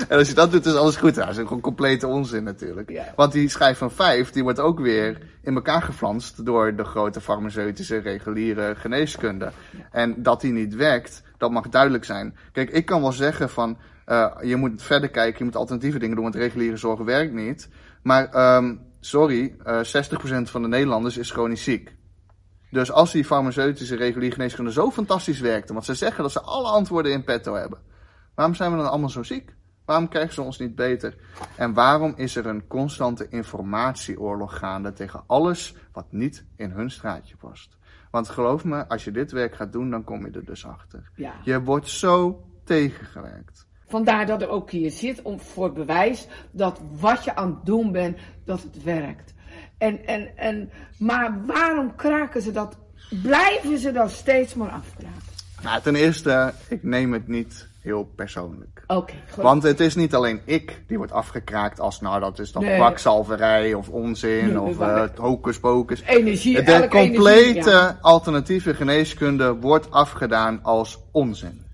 En 0.08 0.18
als 0.18 0.28
je 0.28 0.34
dat 0.34 0.50
doet, 0.52 0.66
is 0.66 0.74
alles 0.74 0.96
goed. 0.96 1.14
Nou, 1.14 1.26
dat 1.26 1.36
is 1.36 1.42
gewoon 1.42 1.60
complete 1.62 2.06
onzin 2.06 2.42
natuurlijk. 2.44 3.00
Want 3.16 3.32
die 3.32 3.48
schijf 3.48 3.78
van 3.78 3.90
vijf, 3.90 4.30
die 4.30 4.42
wordt 4.42 4.60
ook 4.60 4.80
weer 4.80 5.18
in 5.42 5.54
elkaar 5.54 5.82
geflanst 5.82 6.44
door 6.46 6.76
de 6.76 6.84
grote 6.84 7.20
farmaceutische 7.20 7.96
reguliere 7.98 8.74
geneeskunde. 8.76 9.52
En 9.90 10.22
dat 10.22 10.40
die 10.40 10.52
niet 10.52 10.74
werkt, 10.74 11.22
dat 11.38 11.50
mag 11.50 11.68
duidelijk 11.68 12.04
zijn. 12.04 12.36
Kijk, 12.52 12.70
ik 12.70 12.84
kan 12.86 13.00
wel 13.00 13.12
zeggen 13.12 13.50
van, 13.50 13.78
eh, 14.10 14.36
je 14.42 14.56
moet 14.56 14.82
verder 14.82 15.08
kijken, 15.08 15.38
je 15.38 15.44
moet 15.44 15.56
alternatieve 15.56 15.98
dingen 15.98 16.14
doen, 16.14 16.24
want 16.24 16.36
reguliere 16.36 16.76
zorg 16.76 17.00
werkt 17.00 17.32
niet. 17.32 17.68
Maar 18.02 18.28
ehm, 18.28 18.76
sorry, 19.00 19.56
eh 19.64 19.80
60% 19.80 20.50
van 20.50 20.62
de 20.62 20.68
Nederlanders 20.68 21.16
is 21.16 21.30
chronisch 21.30 21.62
ziek. 21.62 21.94
Dus 22.70 22.92
als 22.92 23.12
die 23.12 23.24
farmaceutische 23.24 23.96
reguliere 23.96 24.34
geneeskunde 24.34 24.72
zo 24.72 24.90
fantastisch 24.90 25.40
werkte, 25.40 25.72
want 25.72 25.84
ze 25.84 25.94
zeggen 25.94 26.22
dat 26.22 26.32
ze 26.32 26.40
alle 26.40 26.68
antwoorden 26.68 27.12
in 27.12 27.24
petto 27.24 27.54
hebben. 27.54 27.78
Waarom 28.34 28.54
zijn 28.54 28.70
we 28.70 28.76
dan 28.76 28.90
allemaal 28.90 29.08
zo 29.08 29.22
ziek? 29.22 29.54
Waarom 29.84 30.08
krijgen 30.08 30.34
ze 30.34 30.42
ons 30.42 30.58
niet 30.58 30.74
beter? 30.74 31.16
En 31.56 31.72
waarom 31.74 32.12
is 32.16 32.36
er 32.36 32.46
een 32.46 32.66
constante 32.66 33.28
informatieoorlog 33.28 34.58
gaande 34.58 34.92
tegen 34.92 35.22
alles 35.26 35.74
wat 35.92 36.06
niet 36.12 36.44
in 36.56 36.70
hun 36.70 36.90
straatje 36.90 37.36
past? 37.36 37.76
Want 38.10 38.28
geloof 38.28 38.64
me, 38.64 38.88
als 38.88 39.04
je 39.04 39.10
dit 39.10 39.32
werk 39.32 39.54
gaat 39.54 39.72
doen, 39.72 39.90
dan 39.90 40.04
kom 40.04 40.26
je 40.26 40.32
er 40.32 40.44
dus 40.44 40.66
achter. 40.66 41.10
Ja. 41.14 41.34
Je 41.42 41.62
wordt 41.62 41.88
zo 41.88 42.44
tegengewerkt. 42.64 43.68
Vandaar 43.90 44.26
dat 44.26 44.42
er 44.42 44.48
ook 44.48 44.70
hier 44.70 44.90
zit 44.90 45.22
om, 45.22 45.40
voor 45.40 45.72
bewijs 45.72 46.26
dat 46.50 46.80
wat 47.00 47.24
je 47.24 47.34
aan 47.36 47.48
het 47.48 47.66
doen 47.66 47.92
bent, 47.92 48.18
dat 48.44 48.62
het 48.62 48.82
werkt. 48.82 49.34
En, 49.78 50.06
en, 50.06 50.36
en, 50.36 50.70
maar 50.98 51.46
waarom 51.46 51.94
kraken 51.96 52.42
ze 52.42 52.52
dat? 52.52 52.76
Blijven 53.22 53.78
ze 53.78 53.92
dat 53.92 54.10
steeds 54.10 54.54
maar 54.54 54.68
afkraken? 54.70 55.22
Nou, 55.62 55.80
ten 55.82 55.94
eerste, 55.94 56.52
ik 56.68 56.82
neem 56.82 57.12
het 57.12 57.28
niet 57.28 57.68
heel 57.80 58.04
persoonlijk. 58.16 58.82
Oké, 58.86 59.12
goed. 59.30 59.42
Want 59.42 59.62
het 59.62 59.80
is 59.80 59.94
niet 59.94 60.14
alleen 60.14 60.40
ik 60.44 60.82
die 60.86 60.96
wordt 60.96 61.12
afgekraakt 61.12 61.80
als, 61.80 62.00
nou 62.00 62.20
dat 62.20 62.38
is 62.38 62.52
dan 62.52 62.62
Nee. 62.64 62.76
kwakzalverij 62.76 63.74
of 63.74 63.88
onzin 63.88 64.46
Nee, 64.46 64.60
of 64.60 64.78
maar- 64.78 65.02
eh 65.04 65.18
hocus 65.18 65.58
pocus. 65.60 66.02
Energie, 66.02 66.54
De 66.62 66.86
complete 66.90 67.30
energie, 67.30 67.64
ja. 67.64 67.98
alternatieve 68.00 68.74
geneeskunde 68.74 69.54
wordt 69.54 69.90
afgedaan 69.90 70.58
als 70.62 70.98
onzin. 71.10 71.68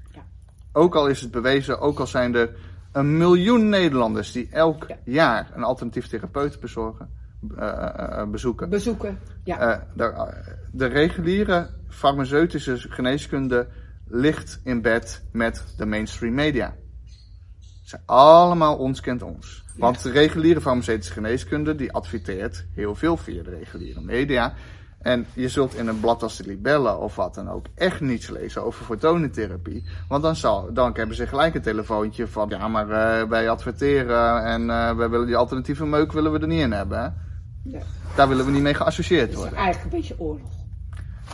Ook 0.77 0.95
al 0.95 1.07
is 1.07 1.21
het 1.21 1.31
bewezen, 1.31 1.81
ook 1.81 1.99
al 2.01 2.07
zijn 2.07 2.35
er 2.35 2.51
een 2.93 3.17
miljoen 3.17 3.69
Nederlanders 3.69 4.33
die 4.33 4.49
elk 4.51 4.85
Ja. 4.89 4.97
jaar 5.05 5.51
een 5.55 5.63
alternatief 5.63 6.07
therapeut 6.07 6.61
bezorgen, 6.61 7.09
eh, 7.57 7.69
eh, 7.69 8.21
eh, 8.21 8.29
bezoeken. 8.29 8.69
Bezoeken, 8.69 9.19
ja. 9.45 9.87
De, 9.95 10.35
de 10.73 10.87
reguliere 10.87 11.71
farmaceutische 11.89 12.77
geneeskunde 12.79 13.67
ligt 14.07 14.61
in 14.65 14.83
bed 14.83 15.23
met 15.33 15.65
de 15.77 15.87
mainstream 15.87 16.35
media. 16.35 16.75
Ze 17.61 17.89
zijn 17.89 18.03
allemaal 18.05 18.77
ons 18.77 19.01
kent 19.01 19.23
ons. 19.23 19.65
Want 19.77 20.03
de 20.03 20.11
reguliere 20.11 20.61
farmaceutische 20.61 21.13
geneeskunde 21.13 21.75
die 21.75 21.93
adverteert 21.93 22.67
heel 22.75 22.95
veel 22.95 23.17
via 23.17 23.43
de 23.43 23.51
reguliere 23.51 24.01
media. 24.01 24.55
En 24.99 25.27
je 25.33 25.49
zult 25.49 25.75
in 25.75 25.89
een 25.89 26.01
blad 26.01 26.23
als 26.23 26.37
de 26.37 26.45
Libelle 26.47 26.97
of 26.97 27.17
wat 27.17 27.35
dan 27.35 27.51
ook 27.51 27.67
echt 27.75 28.01
niets 28.01 28.29
lezen 28.29 28.65
over 28.65 28.85
fotonentherapie. 28.85 29.85
Want 30.09 30.23
dan, 30.23 30.37
zal, 30.37 30.73
dan 30.73 30.91
hebben 30.95 31.17
ze 31.17 31.27
gelijk 31.27 31.55
een 31.55 31.63
telefoontje 31.63 32.29
van 32.29 32.49
ja, 32.49 32.69
maar 32.69 32.91
eh, 32.91 33.29
wij 33.29 33.51
adverteren 33.51 34.45
en 34.45 34.67
wij 34.97 35.09
willen 35.09 35.27
die 35.27 35.37
alternatieve 35.37 35.87
meuk 35.87 36.13
willen 36.13 36.33
we 36.33 36.39
er 36.39 36.47
niet 36.47 36.61
in 36.61 36.73
hebben. 36.73 36.99
Hè? 36.99 37.09
ja. 37.63 37.83
Daar 38.17 38.29
willen 38.29 38.45
we 38.45 38.51
niet 38.51 38.63
mee 38.63 38.75
geassocieerd 38.75 39.21
Het 39.21 39.31
is 39.31 39.37
worden. 39.37 39.59
eigenlijk 39.59 39.93
een 39.95 40.01
beetje 40.01 40.21
oorlog. 40.21 40.51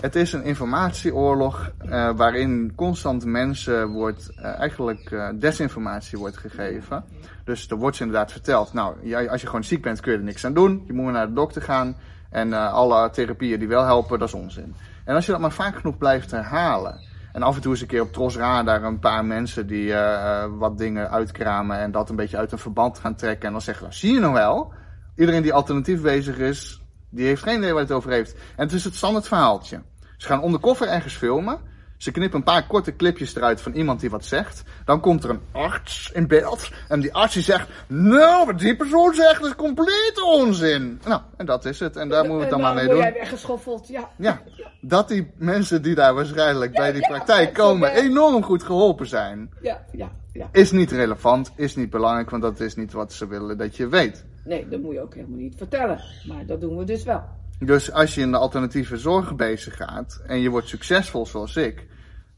Het 0.01 0.17
is 0.17 0.33
een 0.33 0.45
informatieoorlog 0.45 1.73
eh, 1.79 2.11
waarin 2.17 2.73
constant 2.75 3.25
mensen 3.25 3.89
wordt, 3.89 4.35
eigenlijk 4.37 5.33
desinformatie 5.41 6.19
wordt 6.19 6.37
gegeven. 6.37 7.05
Dus 7.45 7.69
er 7.71 7.77
wordt 7.77 7.97
ze 7.97 8.05
inderdaad 8.05 8.33
verteld, 8.33 8.73
nou, 8.73 9.15
als 9.29 9.41
je 9.41 9.47
gewoon 9.47 9.65
ziek 9.65 9.83
bent 9.83 10.01
kun 10.01 10.13
je 10.13 10.19
er 10.19 10.25
niks 10.25 10.45
aan 10.45 10.55
doen. 10.55 10.83
Je 10.87 10.93
moet 10.93 11.13
naar 11.13 11.27
de 11.27 11.33
dokter 11.33 11.63
gaan 11.63 11.97
en 12.33 12.53
eh, 12.53 12.73
alle 12.73 13.11
therapieën 13.11 13.59
die 13.59 13.69
wel 13.69 13.85
helpen, 13.85 14.19
dat 14.19 14.29
is 14.29 14.35
onzin. 14.35 14.75
En 15.05 15.15
als 15.15 15.27
je 15.27 15.33
dat 15.33 15.41
maar 15.41 15.53
vaak 15.53 15.77
genoeg 15.77 15.99
blijft 15.99 16.31
herhalen. 16.31 17.01
En 17.33 17.43
af 17.43 17.55
en 17.55 17.63
toe 17.63 17.71
eens 17.71 17.81
een 17.81 17.87
keer 17.87 18.03
op 18.03 18.13
Tros 18.13 18.37
Radar 18.37 18.83
een 18.83 18.99
paar 18.99 19.25
mensen 19.25 19.67
die 19.67 19.95
eh, 19.95 20.45
wat 20.59 20.79
dingen 20.79 21.11
uitkramen 21.11 21.79
en 21.79 21.91
dat 21.91 22.11
een 22.11 22.17
beetje 22.17 22.37
uit 22.37 22.53
een 22.53 22.59
verband 22.59 22.99
gaan 22.99 23.15
trekken. 23.15 23.47
En 23.47 23.53
dan 23.53 23.63
zeggen, 23.63 23.85
nou, 23.85 23.97
zie 23.97 24.13
je 24.13 24.21
nou 24.21 24.33
wel, 24.33 24.73
iedereen 25.17 25.43
die 25.43 25.53
alternatief 25.53 26.03
bezig 26.03 26.39
is, 26.39 26.83
die 27.11 27.27
heeft 27.27 27.43
geen 27.43 27.59
idee 27.59 27.73
waar 27.73 27.83
het 27.83 27.93
over 27.93 28.11
heeft. 28.11 28.33
En 28.33 28.65
het 28.65 28.73
is 28.73 28.85
het 28.85 28.95
standaard 28.95 29.29
verhaaltje. 29.29 29.83
Ze 30.17 30.27
gaan 30.27 30.45
undercover 30.45 30.89
ergens 30.89 31.17
filmen. 31.17 31.59
Ze 32.03 32.11
knippen 32.11 32.39
een 32.39 32.45
paar 32.45 32.67
korte 32.67 32.97
clipjes 32.97 33.35
eruit 33.35 33.61
van 33.61 33.73
iemand 33.73 34.01
die 34.01 34.11
wat 34.11 34.25
zegt. 34.25 34.63
Dan 34.85 35.01
komt 35.01 35.25
er 35.25 35.31
een 35.31 35.41
arts 35.53 36.11
in 36.15 36.27
beeld. 36.27 36.71
En 36.89 37.01
die 37.01 37.15
arts 37.15 37.35
die 37.35 37.43
zegt, 37.43 37.69
nou, 37.87 38.47
wat 38.47 38.59
die 38.59 38.77
persoon 38.77 39.15
zegt 39.15 39.45
is 39.45 39.55
compleet 39.55 40.23
onzin. 40.25 41.01
Nou, 41.07 41.21
en 41.37 41.47
dat 41.47 41.65
is 41.65 41.81
het. 41.81 41.97
En 41.97 42.09
daar 42.09 42.21
moeten 42.21 42.37
we 42.37 42.43
het 42.43 42.51
dan 42.51 42.61
maar 42.61 42.75
mee 42.75 42.89
doen. 42.89 42.97
jij 42.97 43.13
weggeschoffeld, 43.13 43.89
ja. 43.89 44.09
Ja, 44.17 44.43
dat 44.81 45.09
die 45.09 45.31
mensen 45.37 45.83
die 45.83 45.95
daar 45.95 46.15
waarschijnlijk 46.15 46.73
bij 46.73 46.93
die 46.93 47.01
ja, 47.01 47.09
praktijk 47.09 47.49
ja, 47.49 47.63
komen 47.63 47.91
enorm 47.91 48.43
goed 48.43 48.63
geholpen 48.63 49.07
zijn. 49.07 49.51
Ja, 49.61 49.85
ja, 49.93 50.11
ja. 50.33 50.49
Is 50.53 50.71
niet 50.71 50.91
relevant, 50.91 51.53
is 51.57 51.77
niet 51.77 51.91
belangrijk, 51.91 52.31
want 52.31 52.43
dat 52.43 52.61
is 52.61 52.77
niet 52.77 52.93
wat 52.93 53.13
ze 53.13 53.27
willen 53.27 53.59
dat 53.59 53.77
je 53.77 53.89
weet. 53.89 54.25
Nee, 54.45 54.69
dat 54.69 54.81
moet 54.81 54.93
je 54.93 55.01
ook 55.01 55.15
helemaal 55.15 55.39
niet 55.39 55.55
vertellen. 55.57 56.01
Maar 56.29 56.47
dat 56.47 56.61
doen 56.61 56.77
we 56.77 56.85
dus 56.85 57.05
wel. 57.05 57.23
Dus 57.59 57.93
als 57.93 58.15
je 58.15 58.21
in 58.21 58.31
de 58.31 58.39
alternatieve 58.39 58.97
zorg 58.97 59.37
bezig 59.37 59.77
gaat 59.77 60.23
en 60.27 60.41
je 60.41 60.51
wordt 60.51 60.69
succesvol 60.69 61.27
zoals 61.27 61.57
ik, 61.57 61.91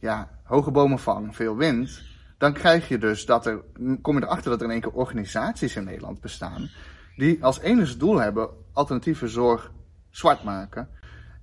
ja, 0.05 0.29
hoge 0.43 0.71
bomen 0.71 0.99
vangen, 0.99 1.33
veel 1.33 1.57
wind, 1.57 2.03
dan 2.39 2.53
krijg 2.53 2.89
je 2.89 2.99
dus 2.99 3.27
dat 3.27 3.47
er, 3.47 3.61
kom 4.03 4.17
je 4.17 4.23
erachter 4.23 4.51
dat 4.51 4.61
er 4.61 4.67
in 4.67 4.73
één 4.73 4.81
keer 4.81 4.93
organisaties 4.93 5.77
in 5.77 5.85
Nederland 5.85 6.21
bestaan 6.21 6.71
die 7.17 7.45
als 7.45 7.61
enige 7.61 7.97
doel 7.97 8.21
hebben 8.21 8.49
alternatieve 8.73 9.29
zorg 9.29 9.73
zwart 10.11 10.43
maken. 10.45 10.89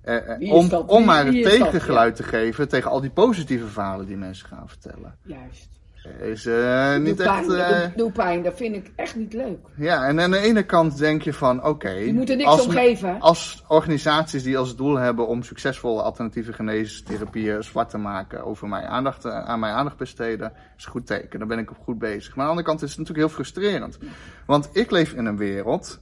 Eh, 0.02 0.42
eh, 0.42 0.52
om, 0.52 0.68
dat? 0.68 0.88
om 0.88 1.04
maar 1.04 1.24
dat? 1.24 1.34
tegengeluid 1.34 2.16
te 2.16 2.22
geven 2.22 2.68
tegen 2.68 2.90
al 2.90 3.00
die 3.00 3.10
positieve 3.10 3.66
verhalen 3.66 4.06
die 4.06 4.16
mensen 4.16 4.48
gaan 4.48 4.68
vertellen. 4.68 5.18
Juist. 5.22 5.80
Is 6.20 6.46
eh, 6.46 6.96
niet 6.96 7.16
doe, 7.16 7.26
pijn, 7.26 7.50
echt. 7.50 7.70
eh, 7.72 7.80
doe, 7.80 7.92
doe 7.96 8.12
pijn, 8.12 8.42
dat 8.42 8.56
vind 8.56 8.74
ik 8.76 8.90
echt 8.96 9.16
niet 9.16 9.32
leuk. 9.32 9.58
ja, 9.76 10.06
en 10.06 10.20
aan 10.20 10.30
de 10.30 10.38
ene 10.38 10.62
kant 10.62 10.98
denk 10.98 11.22
je 11.22 11.32
van, 11.32 11.64
oké. 11.64 11.90
Je 11.90 12.12
moet 12.14 12.30
er 12.30 12.36
niks 12.36 12.48
als 12.48 12.66
om 12.66 12.70
geven. 12.72 13.20
Als 13.20 13.64
organisaties 13.68 14.42
die 14.42 14.58
als 14.58 14.76
doel 14.76 14.96
hebben 14.96 15.26
om 15.26 15.42
succesvolle 15.42 16.02
alternatieve 16.02 16.52
geneestherapieën 16.52 17.62
zwart 17.64 17.90
te 17.90 17.98
maken, 17.98 18.44
over 18.44 18.68
mijn 18.68 18.84
aandacht, 18.84 19.24
eh, 19.24 19.44
aan 19.44 19.60
mijn 19.60 19.74
aandacht 19.74 19.96
besteden, 19.96 20.52
is 20.76 20.84
een 20.84 20.90
goed 20.90 21.06
teken. 21.06 21.38
Dan 21.38 21.48
ben 21.48 21.58
ik 21.58 21.70
op 21.70 21.76
goed 21.84 21.98
bezig. 21.98 22.28
Maar 22.36 22.46
aan 22.46 22.54
de 22.56 22.58
andere 22.62 22.66
kant 22.66 22.82
is 22.82 22.88
het 22.90 22.98
natuurlijk 22.98 23.26
heel 23.28 23.36
frustrerend. 23.36 23.98
Want 24.46 24.68
ik 24.72 24.90
leef 24.90 25.12
in 25.12 25.26
een 25.26 25.36
wereld, 25.36 26.00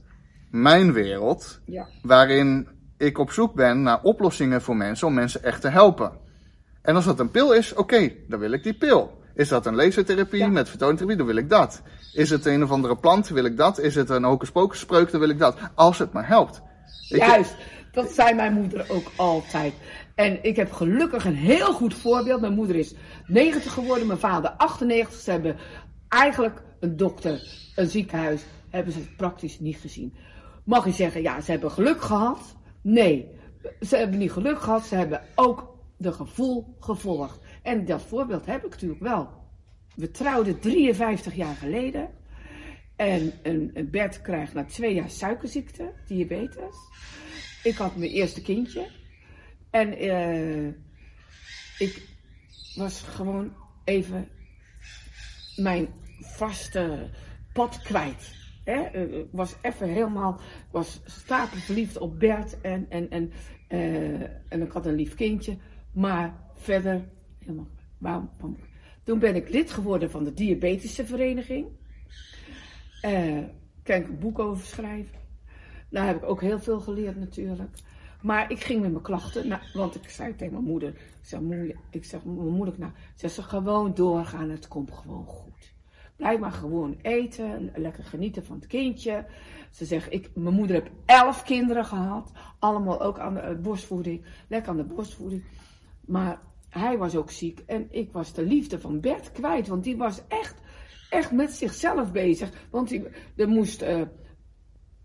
mijn 0.51 0.93
wereld, 0.93 1.59
Ja. 1.65 1.87
waarin 2.01 2.67
ik 2.97 3.17
op 3.17 3.31
zoek 3.31 3.53
ben 3.53 3.81
naar 3.81 3.99
oplossingen 4.01 4.61
voor 4.61 4.75
mensen 4.75 5.07
om 5.07 5.13
mensen 5.13 5.43
echt 5.43 5.61
te 5.61 5.69
helpen. 5.69 6.11
En 6.81 6.95
als 6.95 7.05
dat 7.05 7.19
een 7.19 7.31
pil 7.31 7.53
is, 7.53 7.73
oké, 7.73 8.11
dan 8.27 8.39
wil 8.39 8.51
ik 8.51 8.63
die 8.63 8.73
pil. 8.77 9.19
Is 9.41 9.47
dat 9.49 9.65
een 9.65 9.75
lasertherapie 9.75 10.39
Ja. 10.39 10.47
met 10.47 10.69
vertoontherapie, 10.69 11.17
dan 11.17 11.25
wil 11.25 11.35
ik 11.35 11.49
dat. 11.49 11.81
Is 12.13 12.29
het 12.29 12.45
een 12.45 12.63
of 12.63 12.71
andere 12.71 12.97
plant, 12.97 13.27
wil 13.29 13.45
ik 13.45 13.57
dat. 13.57 13.79
Is 13.79 13.95
het 13.95 14.09
een 14.09 14.23
hocus 14.23 14.51
pocus 14.51 14.79
spreuk, 14.79 15.11
dan 15.11 15.19
wil 15.19 15.29
ik 15.29 15.39
dat. 15.39 15.57
Als 15.75 15.97
het 15.97 16.13
maar 16.13 16.27
helpt. 16.27 16.61
Ik- 17.09 17.17
Juist, 17.17 17.55
dat 17.91 18.11
zei 18.11 18.33
mijn 18.35 18.53
moeder 18.53 18.85
ook 18.89 19.11
altijd. 19.15 19.73
En 20.15 20.43
ik 20.43 20.55
heb 20.55 20.71
gelukkig 20.71 21.25
een 21.25 21.35
heel 21.35 21.73
goed 21.73 21.93
voorbeeld. 21.93 22.41
Mijn 22.41 22.53
moeder 22.53 22.75
is 22.75 22.93
90 23.27 23.73
geworden, 23.73 24.07
mijn 24.07 24.19
vader 24.19 24.49
98. 24.49 25.19
Ze 25.19 25.31
hebben 25.31 25.55
eigenlijk 26.09 26.61
een 26.79 26.97
dokter, 26.97 27.41
een 27.75 27.87
ziekenhuis, 27.87 28.41
hebben 28.69 28.93
ze 28.93 28.99
praktisch 29.17 29.59
niet 29.59 29.77
gezien. 29.77 30.13
Mag 30.65 30.85
je 30.85 30.91
zeggen, 30.91 31.21
ja, 31.21 31.41
ze 31.41 31.51
hebben 31.51 31.71
geluk 31.71 32.01
gehad? 32.01 32.55
Nee, 32.81 33.27
ze 33.81 33.95
hebben 33.95 34.17
niet 34.19 34.31
geluk 34.31 34.59
gehad, 34.61 34.85
ze 34.85 34.95
hebben 34.95 35.21
ook 35.35 35.69
de 36.01 36.11
gevoel 36.11 36.75
gevolgd. 36.79 37.39
En 37.63 37.85
dat 37.85 38.01
voorbeeld 38.01 38.45
heb 38.45 38.65
ik 38.65 38.69
natuurlijk 38.69 39.01
wel. 39.01 39.29
We 39.95 40.11
trouwden 40.11 40.59
53 40.59 41.35
jaar 41.35 41.55
geleden. 41.55 42.09
En 42.95 43.33
een, 43.43 43.89
Bert 43.91 44.21
krijgt 44.21 44.53
na 44.53 44.65
twee 44.65 44.93
jaar 44.93 45.09
suikerziekte, 45.09 45.93
diabetes. 46.07 46.75
Ik 47.63 47.75
had 47.75 47.95
mijn 47.95 48.11
eerste 48.11 48.41
kindje. 48.41 48.87
En 49.69 49.97
eh, 49.97 50.67
ik 51.77 52.09
was 52.75 53.01
gewoon 53.01 53.53
even 53.83 54.27
mijn 55.55 55.87
vaste 56.19 57.09
pad 57.53 57.81
kwijt. 57.81 58.35
Hè? 58.63 58.81
Eh, 58.81 59.17
Ik 59.19 59.27
was 59.31 59.55
even 59.61 59.87
helemaal, 59.87 60.39
was 60.71 61.01
stapelverliefd 61.05 61.97
op 61.97 62.19
Bert 62.19 62.61
en, 62.61 62.85
en, 62.89 63.09
en, 63.09 63.31
eh, 63.67 64.21
en 64.21 64.61
ik 64.61 64.71
had 64.71 64.85
een 64.85 64.95
lief 64.95 65.15
kindje. 65.15 65.57
Maar 65.93 66.33
verder 66.53 67.07
helemaal, 67.39 67.67
waarom, 67.97 68.29
Toen 69.03 69.19
ben 69.19 69.35
ik 69.35 69.49
lid 69.49 69.71
geworden 69.71 70.11
van 70.11 70.23
de 70.23 70.33
Diabetische 70.33 71.05
Vereniging. 71.05 71.67
Eh, 73.01 73.37
kan 73.83 73.95
ik 73.95 74.07
een 74.07 74.19
boek 74.19 74.39
over 74.39 74.65
schrijven. 74.65 75.19
Daar 75.89 76.05
heb 76.05 76.15
ik 76.15 76.23
ook 76.23 76.41
heel 76.41 76.59
veel 76.59 76.79
geleerd 76.79 77.19
natuurlijk. 77.19 77.69
Maar 78.21 78.51
ik 78.51 78.63
ging 78.63 78.81
met 78.81 78.91
mijn 78.91 79.03
klachten, 79.03 79.47
nou, 79.47 79.61
want 79.73 79.95
ik 79.95 80.09
zei 80.09 80.35
tegen 80.35 80.53
mijn 80.53 80.65
moeder, 80.65 80.89
ik 80.89 80.97
zeg, 81.21 81.39
moe, 81.39 81.75
ik 81.89 82.05
zeg, 82.05 82.23
mijn 82.25 82.37
moeder, 82.37 82.73
nou, 82.77 82.91
ze 83.15 83.29
ze 83.29 83.43
gewoon 83.43 83.93
doorgaan, 83.93 84.49
het 84.49 84.67
komt 84.67 84.91
gewoon 84.91 85.25
goed. 85.25 85.73
Blijf 86.15 86.39
maar 86.39 86.51
gewoon 86.51 86.97
eten, 87.01 87.71
lekker 87.75 88.03
genieten 88.03 88.45
van 88.45 88.55
het 88.55 88.67
kindje. 88.67 89.25
Ze 89.69 89.85
zegt, 89.85 90.13
ik, 90.13 90.29
mijn 90.33 90.55
moeder 90.55 90.75
heeft 90.75 90.91
elf 91.05 91.43
kinderen 91.43 91.85
gehad, 91.85 92.31
allemaal 92.59 93.01
ook 93.01 93.19
aan 93.19 93.33
de 93.33 93.39
eh, 93.39 93.57
borstvoeding, 93.57 94.25
lekker 94.47 94.71
aan 94.71 94.77
de 94.77 94.83
borstvoeding. 94.83 95.43
Maar 96.05 96.39
hij 96.69 96.97
was 96.97 97.15
ook 97.15 97.31
ziek 97.31 97.63
en 97.65 97.87
ik 97.89 98.11
was 98.11 98.33
de 98.33 98.43
liefde 98.43 98.79
van 98.79 98.99
Bert 98.99 99.31
kwijt, 99.31 99.67
want 99.67 99.83
die 99.83 99.97
was 99.97 100.21
echt, 100.27 100.55
echt 101.09 101.31
met 101.31 101.51
zichzelf 101.51 102.11
bezig. 102.11 102.49
Want 102.71 102.89
die, 102.89 103.03
er 103.35 103.47
moest 103.47 103.81
eh, 103.81 104.01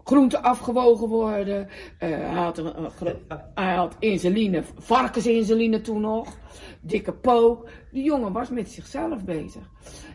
groente 0.04 0.42
afgewogen 0.42 1.08
worden. 1.08 1.68
Eh, 1.98 2.08
hij, 2.10 2.20
had 2.20 2.58
een, 2.58 2.78
een 2.82 2.90
gro- 2.90 3.20
hij 3.54 3.74
had 3.74 3.96
insuline, 3.98 4.62
varkensinsuline 4.78 5.80
toen 5.80 6.00
nog. 6.00 6.38
Dikke 6.80 7.12
pook. 7.12 7.68
Die 7.92 8.04
jongen 8.04 8.32
was 8.32 8.50
met 8.50 8.68
zichzelf 8.68 9.24
bezig. 9.24 9.62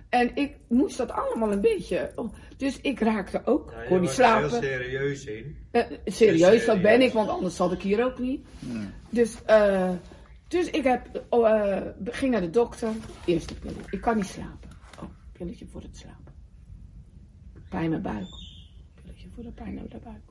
En 0.09 0.35
ik 0.35 0.57
moest 0.67 0.97
dat 0.97 1.11
allemaal 1.11 1.51
een 1.51 1.61
beetje. 1.61 2.13
Dus 2.57 2.81
ik 2.81 2.99
raakte 2.99 3.41
ook. 3.45 3.71
Ja, 3.71 3.81
ik 3.81 3.87
kon 3.87 4.01
niet 4.01 4.17
er 4.17 4.37
heel 4.39 4.49
slapen. 4.49 4.67
serieus 4.67 5.25
in. 5.25 5.57
Eh, 5.71 5.83
serieus, 6.05 6.65
dat 6.65 6.81
ben 6.81 6.91
serieus. 6.91 7.07
ik, 7.07 7.13
want 7.13 7.29
anders 7.29 7.55
zat 7.55 7.71
ik 7.71 7.81
hier 7.81 8.05
ook 8.05 8.19
niet. 8.19 8.45
Dus, 9.09 9.37
eh, 9.45 9.89
dus 10.51 10.69
ik 10.69 10.83
heb, 10.83 11.25
oh, 11.29 11.49
eh, 11.49 11.87
ging 12.03 12.31
naar 12.31 12.41
de 12.41 12.49
dokter. 12.49 12.93
Eerste 13.25 13.55
pillen. 13.55 13.83
Ik 13.89 14.01
kan 14.01 14.15
niet 14.15 14.25
slapen. 14.25 14.69
Oh, 14.99 15.09
pilletje 15.31 15.67
voor 15.67 15.81
het 15.81 15.97
slapen. 15.97 16.33
Pijn 17.69 17.83
in 17.83 17.89
mijn 17.89 18.01
buik. 18.01 18.27
Pilletje 19.01 19.27
voor 19.35 19.43
de 19.43 19.51
pijn 19.51 19.77
in 19.77 19.85
de 19.89 19.99
buik. 20.03 20.21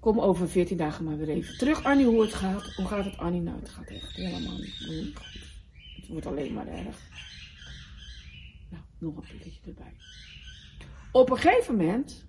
Kom 0.00 0.20
over 0.20 0.48
14 0.48 0.76
dagen 0.76 1.04
maar 1.04 1.16
weer 1.18 1.28
even 1.28 1.58
terug. 1.58 1.84
Annie, 1.84 2.06
hoe 2.06 2.22
het 2.22 2.34
gaat. 2.34 2.74
Hoe 2.74 2.86
gaat 2.86 3.04
het, 3.04 3.16
Annie? 3.18 3.40
Nou, 3.40 3.58
het 3.60 3.68
gaat 3.68 3.86
echt 3.88 4.12
helemaal 4.16 4.56
niet 4.58 4.84
goed. 4.86 5.24
Het 5.96 6.08
wordt 6.08 6.26
alleen 6.26 6.52
maar 6.52 6.66
erg. 6.66 6.96
Nou, 8.68 8.82
nog 8.98 9.16
een 9.16 9.38
pilletje 9.38 9.60
erbij. 9.66 9.92
Op 11.12 11.30
een 11.30 11.36
gegeven 11.38 11.76
moment 11.76 12.24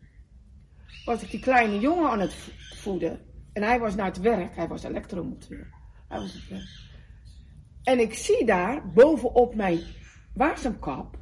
was 1.05 1.21
ik 1.23 1.31
die 1.31 1.39
kleine 1.39 1.79
jongen 1.79 2.09
aan 2.09 2.19
het 2.19 2.33
vo- 2.33 2.51
voeden. 2.75 3.19
En 3.53 3.63
hij 3.63 3.79
was 3.79 3.95
naar 3.95 4.05
het 4.05 4.19
werk. 4.19 4.55
Hij 4.55 4.67
was 4.67 4.83
elektromonteur. 4.83 5.67
Hij 6.07 6.19
was 6.19 6.33
het 6.33 6.47
werk. 6.47 6.89
En 7.83 7.99
ik 7.99 8.13
zie 8.13 8.45
daar 8.45 8.91
bovenop 8.91 9.55
mijn 9.55 9.79
wasemkap. 10.33 11.17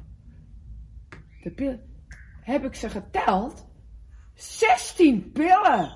De 1.42 1.50
pil. 1.50 1.80
Heb 2.40 2.64
ik 2.64 2.74
ze 2.74 2.90
geteld? 2.90 3.66
16 4.34 5.32
pillen. 5.32 5.94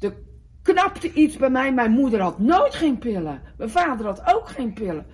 Er 0.00 0.14
knapte 0.62 1.12
iets 1.12 1.36
bij 1.36 1.50
mij. 1.50 1.72
Mijn 1.72 1.90
moeder 1.90 2.20
had 2.20 2.38
nooit 2.38 2.74
geen 2.74 2.98
pillen. 2.98 3.42
Mijn 3.56 3.70
vader 3.70 4.06
had 4.06 4.34
ook 4.34 4.48
geen 4.48 4.72
pillen. 4.72 5.06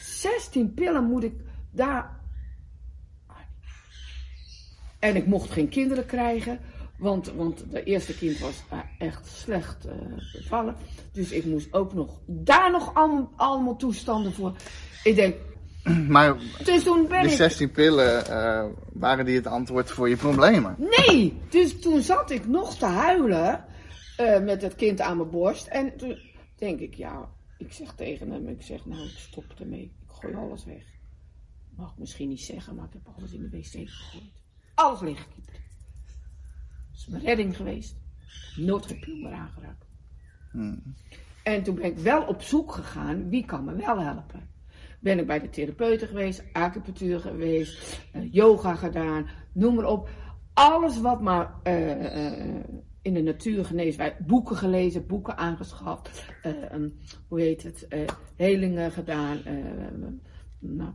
16 0.00 0.74
pillen 0.74 1.04
moet 1.04 1.24
ik 1.24 1.34
daar 1.70 2.18
en 4.98 5.16
ik 5.16 5.26
mocht 5.26 5.50
geen 5.50 5.68
kinderen 5.68 6.06
krijgen, 6.06 6.60
want, 6.98 7.32
want 7.32 7.64
de 7.70 7.82
eerste 7.82 8.16
kind 8.16 8.38
was 8.38 8.62
echt 8.98 9.26
slecht 9.26 9.86
eh, 9.86 9.94
bevallen. 10.32 10.76
Dus 11.12 11.30
ik 11.30 11.44
moest 11.44 11.72
ook 11.72 11.94
nog 11.94 12.20
daar 12.26 12.70
nog 12.70 12.94
allemaal, 12.94 13.32
allemaal 13.36 13.76
toestanden 13.76 14.32
voor. 14.32 14.56
Ik 15.02 15.14
denk, 15.14 15.34
Maar 16.08 16.36
dus 16.64 16.82
toen 16.82 17.08
ben 17.08 17.22
die 17.22 17.30
ik... 17.30 17.36
16 17.36 17.70
pillen, 17.70 18.26
eh, 18.26 18.66
waren 18.92 19.24
die 19.24 19.36
het 19.36 19.46
antwoord 19.46 19.90
voor 19.90 20.08
je 20.08 20.16
problemen? 20.16 20.76
Nee! 20.78 21.38
Dus 21.50 21.80
toen 21.80 22.00
zat 22.00 22.30
ik 22.30 22.46
nog 22.46 22.76
te 22.76 22.86
huilen 22.86 23.64
eh, 24.16 24.40
met 24.40 24.62
het 24.62 24.74
kind 24.74 25.00
aan 25.00 25.16
mijn 25.16 25.30
borst. 25.30 25.66
En 25.66 25.96
toen 25.96 26.18
denk 26.56 26.80
ik, 26.80 26.94
ja, 26.94 27.28
ik 27.58 27.72
zeg 27.72 27.94
tegen 27.94 28.30
hem, 28.30 28.48
ik 28.48 28.62
zeg, 28.62 28.86
nou, 28.86 29.02
ik 29.04 29.18
stop 29.18 29.44
ermee. 29.58 29.82
Ik 29.82 29.90
gooi 30.06 30.34
alles 30.34 30.64
weg. 30.64 30.82
Mag 31.76 31.90
ik 31.90 31.98
misschien 31.98 32.28
niet 32.28 32.40
zeggen, 32.40 32.74
maar 32.74 32.84
ik 32.84 32.92
heb 32.92 33.14
alles 33.16 33.32
in 33.32 33.42
de 33.42 33.56
wc 33.56 33.88
gegooid. 33.88 34.42
Alles 34.74 35.00
leeggekiept. 35.00 35.50
Is 36.98 37.06
mijn 37.06 37.22
redding 37.22 37.56
geweest. 37.56 37.96
Nooit 38.56 38.86
geen 38.86 39.22
meer 39.22 39.32
aangeraakt. 39.32 39.86
En 41.42 41.62
toen 41.62 41.74
ben 41.74 41.84
ik 41.84 41.98
wel 41.98 42.22
op 42.22 42.42
zoek 42.42 42.72
gegaan, 42.72 43.28
wie 43.28 43.44
kan 43.44 43.64
me 43.64 43.74
wel 43.74 44.00
helpen? 44.00 44.48
Ben 45.00 45.18
ik 45.18 45.26
bij 45.26 45.40
de 45.40 45.50
therapeuten 45.50 46.08
geweest, 46.08 46.44
acupunctuur 46.52 47.20
geweest, 47.20 48.00
eh, 48.12 48.32
yoga 48.32 48.74
gedaan, 48.74 49.26
noem 49.52 49.74
maar 49.74 49.84
op. 49.84 50.10
Alles 50.52 51.00
wat 51.00 51.20
maar 51.20 51.54
eh, 51.62 52.26
eh, 52.26 52.64
in 53.02 53.14
de 53.14 53.22
natuur 53.22 53.64
geneest. 53.64 53.96
Wij 53.96 54.16
boeken 54.26 54.56
gelezen, 54.56 55.06
boeken 55.06 55.36
aangeschaft. 55.36 56.24
um, 56.72 56.98
hoe 57.28 57.40
heet 57.40 57.62
het? 57.62 57.86
helingen 58.36 58.92
gedaan. 58.92 59.38
nou, 60.58 60.92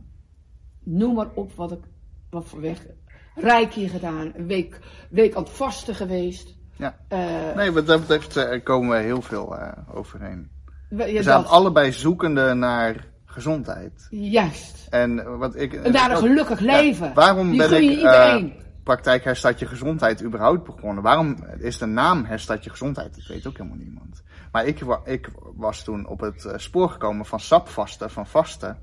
noem 0.82 1.14
maar 1.14 1.32
op 1.34 1.52
wat 1.52 1.72
ik 1.72 1.84
wat 2.30 2.44
voor 2.48 2.60
weg. 2.60 2.86
Reiki 3.34 3.88
gedaan, 3.88 4.32
een 4.36 4.46
week, 4.46 4.78
week 5.10 5.34
aan 5.34 5.42
het 5.42 5.52
vasten 5.52 5.94
geweest. 5.94 6.54
Ja. 6.76 6.96
Eh, 7.08 7.18
Nee, 7.56 7.70
wat 7.70 7.86
dat 7.86 8.00
betreft 8.00 8.36
eh, 8.36 8.62
komen 8.64 8.96
we 8.96 9.02
heel 9.04 9.22
veel 9.22 9.56
eh, 9.58 9.72
overheen. 9.94 10.50
we- 10.88 11.04
ja, 11.04 11.12
We 11.16 11.22
zijn 11.22 11.42
dat- 11.42 11.50
allebei 11.50 11.92
zoekende 11.92 12.54
naar 12.54 13.06
gezondheid. 13.24 14.06
Juist. 14.10 14.86
En 14.90 15.38
wat 15.38 15.56
ik. 15.56 15.72
En 15.74 15.92
daar 15.92 16.10
een 16.10 16.16
gelukkig 16.16 16.60
Ja, 16.60 16.80
leven. 16.80 17.14
waarom 17.14 17.50
Die 17.50 17.58
ben 17.58 17.72
ik 17.72 17.90
iedereen. 17.90 18.52
praktijk 18.82 19.24
Herstad 19.24 19.58
je 19.58 19.66
Gezondheid 19.66 20.22
überhaupt 20.22 20.64
begonnen? 20.64 21.02
Waarom 21.02 21.36
is 21.58 21.78
de 21.78 21.86
naam 21.86 22.24
Herstad 22.24 22.64
je 22.64 22.70
Gezondheid? 22.70 23.14
Dat 23.16 23.26
weet 23.26 23.46
ook 23.46 23.56
helemaal 23.56 23.78
niemand. 23.78 24.22
Maar 24.52 24.66
ik, 24.66 24.80
ik 25.04 25.28
was 25.56 25.84
toen 25.84 26.06
op 26.06 26.20
het 26.20 26.48
spoor 26.56 26.88
gekomen 26.90 27.26
van 27.26 27.40
sapvasten, 27.40 28.10
van 28.10 28.26
vasten. 28.26 28.78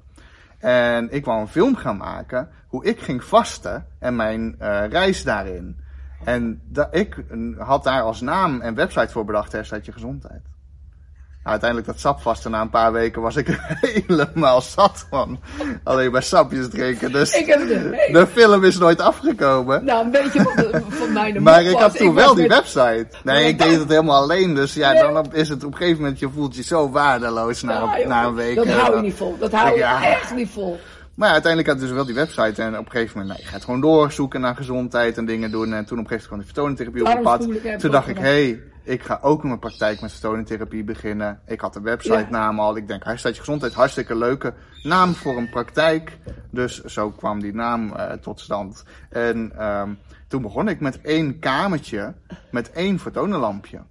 En 0.61 1.11
ik 1.11 1.25
wou 1.25 1.41
een 1.41 1.47
film 1.47 1.75
gaan 1.75 1.97
maken 1.97 2.49
hoe 2.67 2.85
ik 2.85 2.99
ging 2.99 3.23
vasten 3.23 3.85
en 3.99 4.15
mijn 4.15 4.55
eh, 4.59 4.87
reis 4.87 5.23
daarin. 5.23 5.77
En 6.23 6.61
ik 6.91 7.23
had 7.57 7.83
daar 7.83 8.01
als 8.01 8.21
naam 8.21 8.61
en 8.61 8.75
website 8.75 9.11
voor 9.11 9.25
bedacht, 9.25 9.51
Herstad 9.51 9.85
je 9.85 9.91
Gezondheid. 9.91 10.50
Nou, 11.43 11.51
uiteindelijk 11.61 11.91
dat 11.91 11.99
sapvasten 11.99 12.51
na 12.51 12.61
een 12.61 12.69
paar 12.69 12.91
weken 12.91 13.21
was 13.21 13.35
ik 13.35 13.47
er 13.47 13.77
helemaal 14.07 14.61
zat 14.61 15.05
van. 15.09 15.39
Alleen 15.83 16.11
bij 16.11 16.21
sapjes 16.21 16.69
drinken. 16.69 17.11
Dus 17.11 17.33
Ik 17.33 17.45
heb 17.45 17.59
de, 17.67 17.89
de 18.19 18.27
film 18.27 18.63
is 18.63 18.77
nooit 18.77 19.01
afgekomen. 19.01 19.85
Nou, 19.85 20.05
een 20.05 20.11
beetje 20.11 20.41
van, 20.41 20.55
de, 20.55 20.81
van 20.89 21.13
mijn 21.13 21.41
Maar 21.43 21.63
ik 21.63 21.71
was, 21.73 21.81
had 21.81 21.97
toen 21.97 22.13
wel 22.13 22.35
die 22.35 22.47
met- 22.47 22.57
website. 22.57 23.07
Nee, 23.23 23.47
ik 23.47 23.59
deed 23.59 23.79
het 23.79 23.89
helemaal 23.89 24.21
alleen. 24.21 24.55
Dus 24.55 24.73
ja, 24.73 24.93
dan 24.93 25.17
op- 25.17 25.33
is 25.33 25.49
het 25.49 25.63
op 25.63 25.71
een 25.71 25.77
gegeven 25.77 26.01
moment, 26.01 26.19
je 26.19 26.29
voelt 26.33 26.55
je 26.55 26.63
zo 26.63 26.89
waardeloos 26.89 27.61
na, 27.61 27.73
joh, 27.97 28.07
na 28.07 28.23
een 28.25 28.33
week. 28.35 28.55
Dat 28.55 28.67
hou 28.67 28.95
je 28.95 29.01
niet 29.01 29.15
vol. 29.15 29.35
Dat 29.39 29.51
hou 29.51 29.71
je 29.71 29.77
Ja. 29.77 30.03
echt 30.05 30.35
niet 30.35 30.49
vol. 30.49 30.79
Maar 31.15 31.27
ja, 31.27 31.33
uiteindelijk 31.33 31.71
had 31.73 31.81
ik 31.81 31.87
dus 31.87 31.95
wel 31.95 32.05
die 32.05 32.15
website. 32.15 32.61
En 32.61 32.77
op 32.77 32.85
een 32.85 32.91
gegeven 32.91 33.19
moment, 33.19 33.37
nee, 33.37 33.45
je 33.47 33.51
gaat 33.53 33.63
gewoon 33.63 33.81
doorzoeken 33.81 34.41
naar 34.41 34.55
gezondheid 34.55 35.17
en 35.17 35.25
dingen 35.25 35.51
doen. 35.51 35.73
En 35.73 35.85
toen 35.85 35.99
op 35.99 36.03
een 36.03 36.09
gegeven 36.09 36.29
moment 36.31 36.51
kwam 36.51 36.73
die 36.73 36.75
vertoningtherapie 36.75 37.01
op 37.01 37.07
het 37.07 37.21
pad. 37.21 37.41
Toen 37.79 37.85
ik 37.85 37.91
dacht 37.91 38.07
ik, 38.07 38.17
hé, 38.17 38.23
hey, 38.23 38.61
ik 38.83 39.03
ga 39.03 39.19
ook 39.21 39.43
mijn 39.43 39.59
praktijk 39.59 40.01
met 40.01 40.11
vertoningtherapie 40.11 40.83
beginnen. 40.83 41.39
Ik 41.45 41.61
had 41.61 41.73
de 41.73 41.81
website 41.81 42.27
naam 42.29 42.59
al. 42.59 42.77
Ik 42.77 42.87
denk, 42.87 43.03
Hartstikke 43.03 43.39
Gezondheid, 43.39 43.73
hartstikke 43.73 44.15
leuke 44.15 44.53
naam 44.83 45.13
voor 45.13 45.37
een 45.37 45.49
praktijk. 45.49 46.17
Dus 46.49 46.83
zo 46.83 47.11
kwam 47.11 47.41
die 47.41 47.53
naam 47.53 47.93
eh, 47.93 48.13
tot 48.13 48.39
stand. 48.39 48.83
En 49.09 49.51
ehm, 49.57 49.93
toen 50.27 50.41
begon 50.41 50.67
ik 50.67 50.79
met 50.79 51.01
één 51.01 51.39
kamertje 51.39 52.13
met 52.51 52.71
één 52.71 52.99
fotonenlampje. 52.99 53.81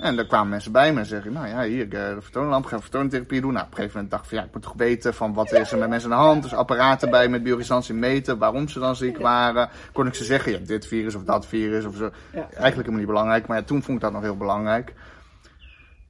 En 0.00 0.16
daar 0.16 0.26
kwamen 0.26 0.48
mensen 0.48 0.72
bij 0.72 0.92
me 0.92 1.00
en 1.00 1.06
zeggen, 1.06 1.32
nou 1.32 1.48
ja, 1.48 1.62
hier, 1.62 1.82
ik, 1.82 1.94
eh, 1.94 2.14
de 2.14 2.22
vertoonlamp, 2.22 2.64
ga 2.64 2.80
vertoontherapie 2.80 3.40
doen. 3.40 3.52
Nou, 3.52 3.64
op 3.64 3.70
een 3.70 3.76
gegeven 3.76 3.94
moment 3.96 4.12
dacht 4.12 4.24
ik 4.24 4.28
van, 4.30 4.38
ja, 4.38 4.44
ik 4.44 4.52
moet 4.54 4.62
toch 4.62 4.74
weten 4.76 5.14
van 5.14 5.34
wat 5.34 5.52
is 5.52 5.72
er 5.72 5.78
met 5.78 5.88
mensen 5.88 6.12
aan 6.12 6.18
de 6.18 6.24
hand. 6.24 6.42
Dus 6.42 6.54
apparaten 6.54 7.10
bij 7.10 7.28
met 7.28 7.42
bioresonantie 7.42 7.94
meten, 7.94 8.38
waarom 8.38 8.68
ze 8.68 8.78
dan 8.78 8.96
ziek 8.96 9.18
waren. 9.18 9.68
Kon 9.92 10.06
ik 10.06 10.14
ze 10.14 10.24
zeggen, 10.24 10.52
hebt 10.52 10.68
dit 10.68 10.86
virus 10.86 11.14
of 11.14 11.24
dat 11.24 11.46
virus 11.46 11.84
of 11.84 11.96
zo. 11.96 12.04
Ja. 12.32 12.40
Eigenlijk 12.40 12.76
helemaal 12.76 12.98
niet 12.98 13.06
belangrijk, 13.06 13.46
maar 13.46 13.56
ja, 13.56 13.62
toen 13.62 13.82
vond 13.82 13.96
ik 13.96 14.02
dat 14.02 14.12
nog 14.12 14.22
heel 14.22 14.36
belangrijk. 14.36 14.94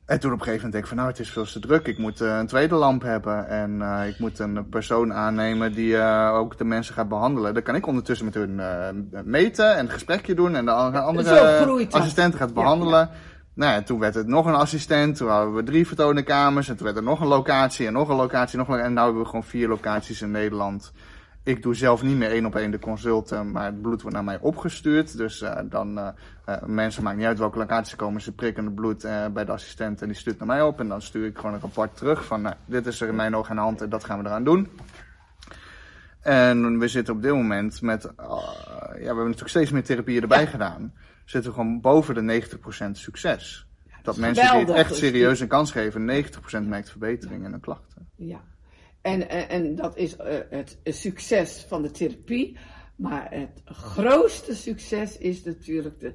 En 0.06 0.20
toen 0.20 0.32
op 0.32 0.38
een 0.38 0.44
gegeven 0.44 0.66
moment 0.66 0.72
denk 0.72 0.84
ik 0.84 0.88
van, 0.88 0.96
nou, 0.96 1.08
het 1.08 1.18
is 1.18 1.30
veel 1.30 1.44
te 1.44 1.60
druk. 1.60 1.86
Ik 1.86 1.98
moet 1.98 2.20
eh, 2.20 2.38
een 2.38 2.46
tweede 2.46 2.74
lamp 2.74 3.02
hebben 3.02 3.48
en 3.48 3.82
eh, 3.82 4.08
ik 4.08 4.18
moet 4.18 4.38
een 4.38 4.68
persoon 4.68 5.12
aannemen 5.12 5.72
die 5.72 6.02
ook 6.32 6.58
de 6.58 6.64
mensen 6.64 6.94
gaat 6.94 7.08
behandelen. 7.08 7.54
Dan 7.54 7.62
kan 7.62 7.74
ik 7.74 7.86
ondertussen 7.86 8.24
met 8.24 8.34
hun 8.34 8.60
meten 9.24 9.76
en 9.76 9.84
een 9.84 9.92
gesprekje 9.92 10.34
doen 10.34 10.54
en 10.54 10.64
de 10.64 10.70
andere 10.70 11.88
assistenten 11.90 12.38
gaat 12.38 12.54
behandelen. 12.54 13.10
Nou 13.56 13.72
ja, 13.72 13.82
toen 13.82 13.98
werd 13.98 14.14
het 14.14 14.26
nog 14.26 14.46
een 14.46 14.54
assistent, 14.54 15.16
toen 15.16 15.28
hadden 15.28 15.54
we 15.54 15.62
drie 15.62 15.86
vertonenkamers 15.86 16.68
en 16.68 16.76
toen 16.76 16.84
werd 16.84 16.96
er 16.98 17.02
nog 17.02 17.20
een 17.20 17.26
locatie 17.26 17.86
en 17.86 17.92
nog 17.92 18.08
een 18.08 18.16
locatie, 18.16 18.58
nog 18.58 18.68
een, 18.68 18.80
en 18.80 18.92
nu 18.92 18.98
hebben 18.98 19.18
we 19.18 19.26
gewoon 19.26 19.44
vier 19.44 19.68
locaties 19.68 20.22
in 20.22 20.30
Nederland. 20.30 20.92
Ik 21.42 21.62
doe 21.62 21.74
zelf 21.74 22.02
niet 22.02 22.16
meer 22.16 22.30
één 22.30 22.46
op 22.46 22.54
één 22.54 22.70
de 22.70 22.78
consulten, 22.78 23.50
maar 23.50 23.64
het 23.64 23.82
bloed 23.82 24.00
wordt 24.00 24.16
naar 24.16 24.24
mij 24.24 24.38
opgestuurd. 24.40 25.16
Dus 25.16 25.42
eh, 25.42 25.58
dan, 25.64 25.98
eh 25.98 26.08
eh, 26.44 26.62
mensen, 26.62 27.02
maakt 27.02 27.16
niet 27.16 27.26
uit 27.26 27.38
welke 27.38 27.58
locatie 27.58 27.90
ze 27.90 27.96
komen, 27.96 28.20
ze 28.20 28.32
prikken 28.32 28.64
het 28.64 28.74
bloed 28.74 29.02
bij 29.32 29.44
de 29.44 29.52
assistent 29.52 30.02
en 30.02 30.08
die 30.08 30.16
stuurt 30.16 30.38
naar 30.38 30.46
mij 30.46 30.62
op. 30.62 30.80
En 30.80 30.88
dan 30.88 31.02
stuur 31.02 31.26
ik 31.26 31.36
gewoon 31.36 31.54
een 31.54 31.60
rapport 31.60 31.96
terug 31.96 32.24
van, 32.24 32.42
nou, 32.42 32.54
dit 32.64 32.86
is 32.86 33.00
er 33.00 33.08
in 33.08 33.14
mijn 33.14 33.36
oog 33.36 33.50
aan 33.50 33.56
de 33.56 33.62
hand 33.62 33.82
en 33.82 33.88
dat 33.88 34.04
gaan 34.04 34.22
we 34.22 34.28
eraan 34.28 34.44
doen. 34.44 34.68
En 36.20 36.78
we 36.78 36.88
zitten 36.88 37.14
op 37.14 37.22
dit 37.22 37.32
moment 37.32 37.82
met, 37.82 38.02
ja, 38.02 38.38
we 38.96 39.04
hebben 39.04 39.24
natuurlijk 39.24 39.48
steeds 39.48 39.70
meer 39.70 39.84
therapieën 39.84 40.22
erbij 40.22 40.46
gedaan. 40.46 40.92
Zitten 41.26 41.50
we 41.50 41.56
gewoon 41.56 41.80
boven 41.80 42.14
de 42.14 42.42
90% 42.86 42.90
succes. 42.90 43.66
dat 44.02 44.16
mensen 44.16 44.50
die 44.50 44.66
het 44.66 44.70
echt 44.70 44.94
serieus 44.94 45.40
een 45.40 45.48
kans 45.48 45.70
geven, 45.70 46.24
90% 46.24 46.66
merkt 46.66 46.90
verbetering 46.90 47.44
in 47.44 47.50
hun 47.50 47.60
klachten. 47.60 48.08
Ja. 48.16 48.44
En, 49.00 49.28
en, 49.28 49.48
en 49.48 49.74
dat 49.74 49.96
is 49.96 50.16
eh, 50.16 50.38
het 50.50 50.78
succes 50.84 51.64
van 51.68 51.82
de 51.82 51.90
therapie. 51.90 52.58
Maar 52.96 53.30
het 53.30 53.62
grootste 53.64 54.54
succes 54.54 55.18
is 55.18 55.44
natuurlijk 55.44 56.00
de, 56.00 56.14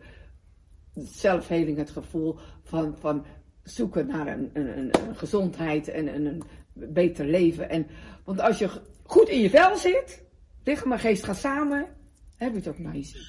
zelfheling, 0.94 1.78
het 1.78 1.90
gevoel 1.90 2.38
van, 2.64 2.98
van 3.00 3.26
zoeken 3.64 4.08
naar 4.08 4.28
een, 4.28 4.50
een, 4.54 4.92
gezondheid 5.16 5.88
en 5.88 6.16
een, 6.16 6.26
een 6.26 6.44
beter 6.74 7.26
leven. 7.26 7.70
En, 7.70 7.88
want 8.24 8.40
als 8.40 8.60
je 8.60 8.70
goed 9.04 9.30
in 9.30 9.40
je 9.40 9.50
vel 9.50 9.78
zit, 9.78 10.24
lichaam 10.64 10.92
en 10.92 11.00
geest 11.00 11.24
gaan 11.24 11.36
samen, 11.36 11.88
heb 12.36 12.52
je 12.52 12.58
het 12.58 12.68
ook 12.68 12.78
zin. 13.04 13.22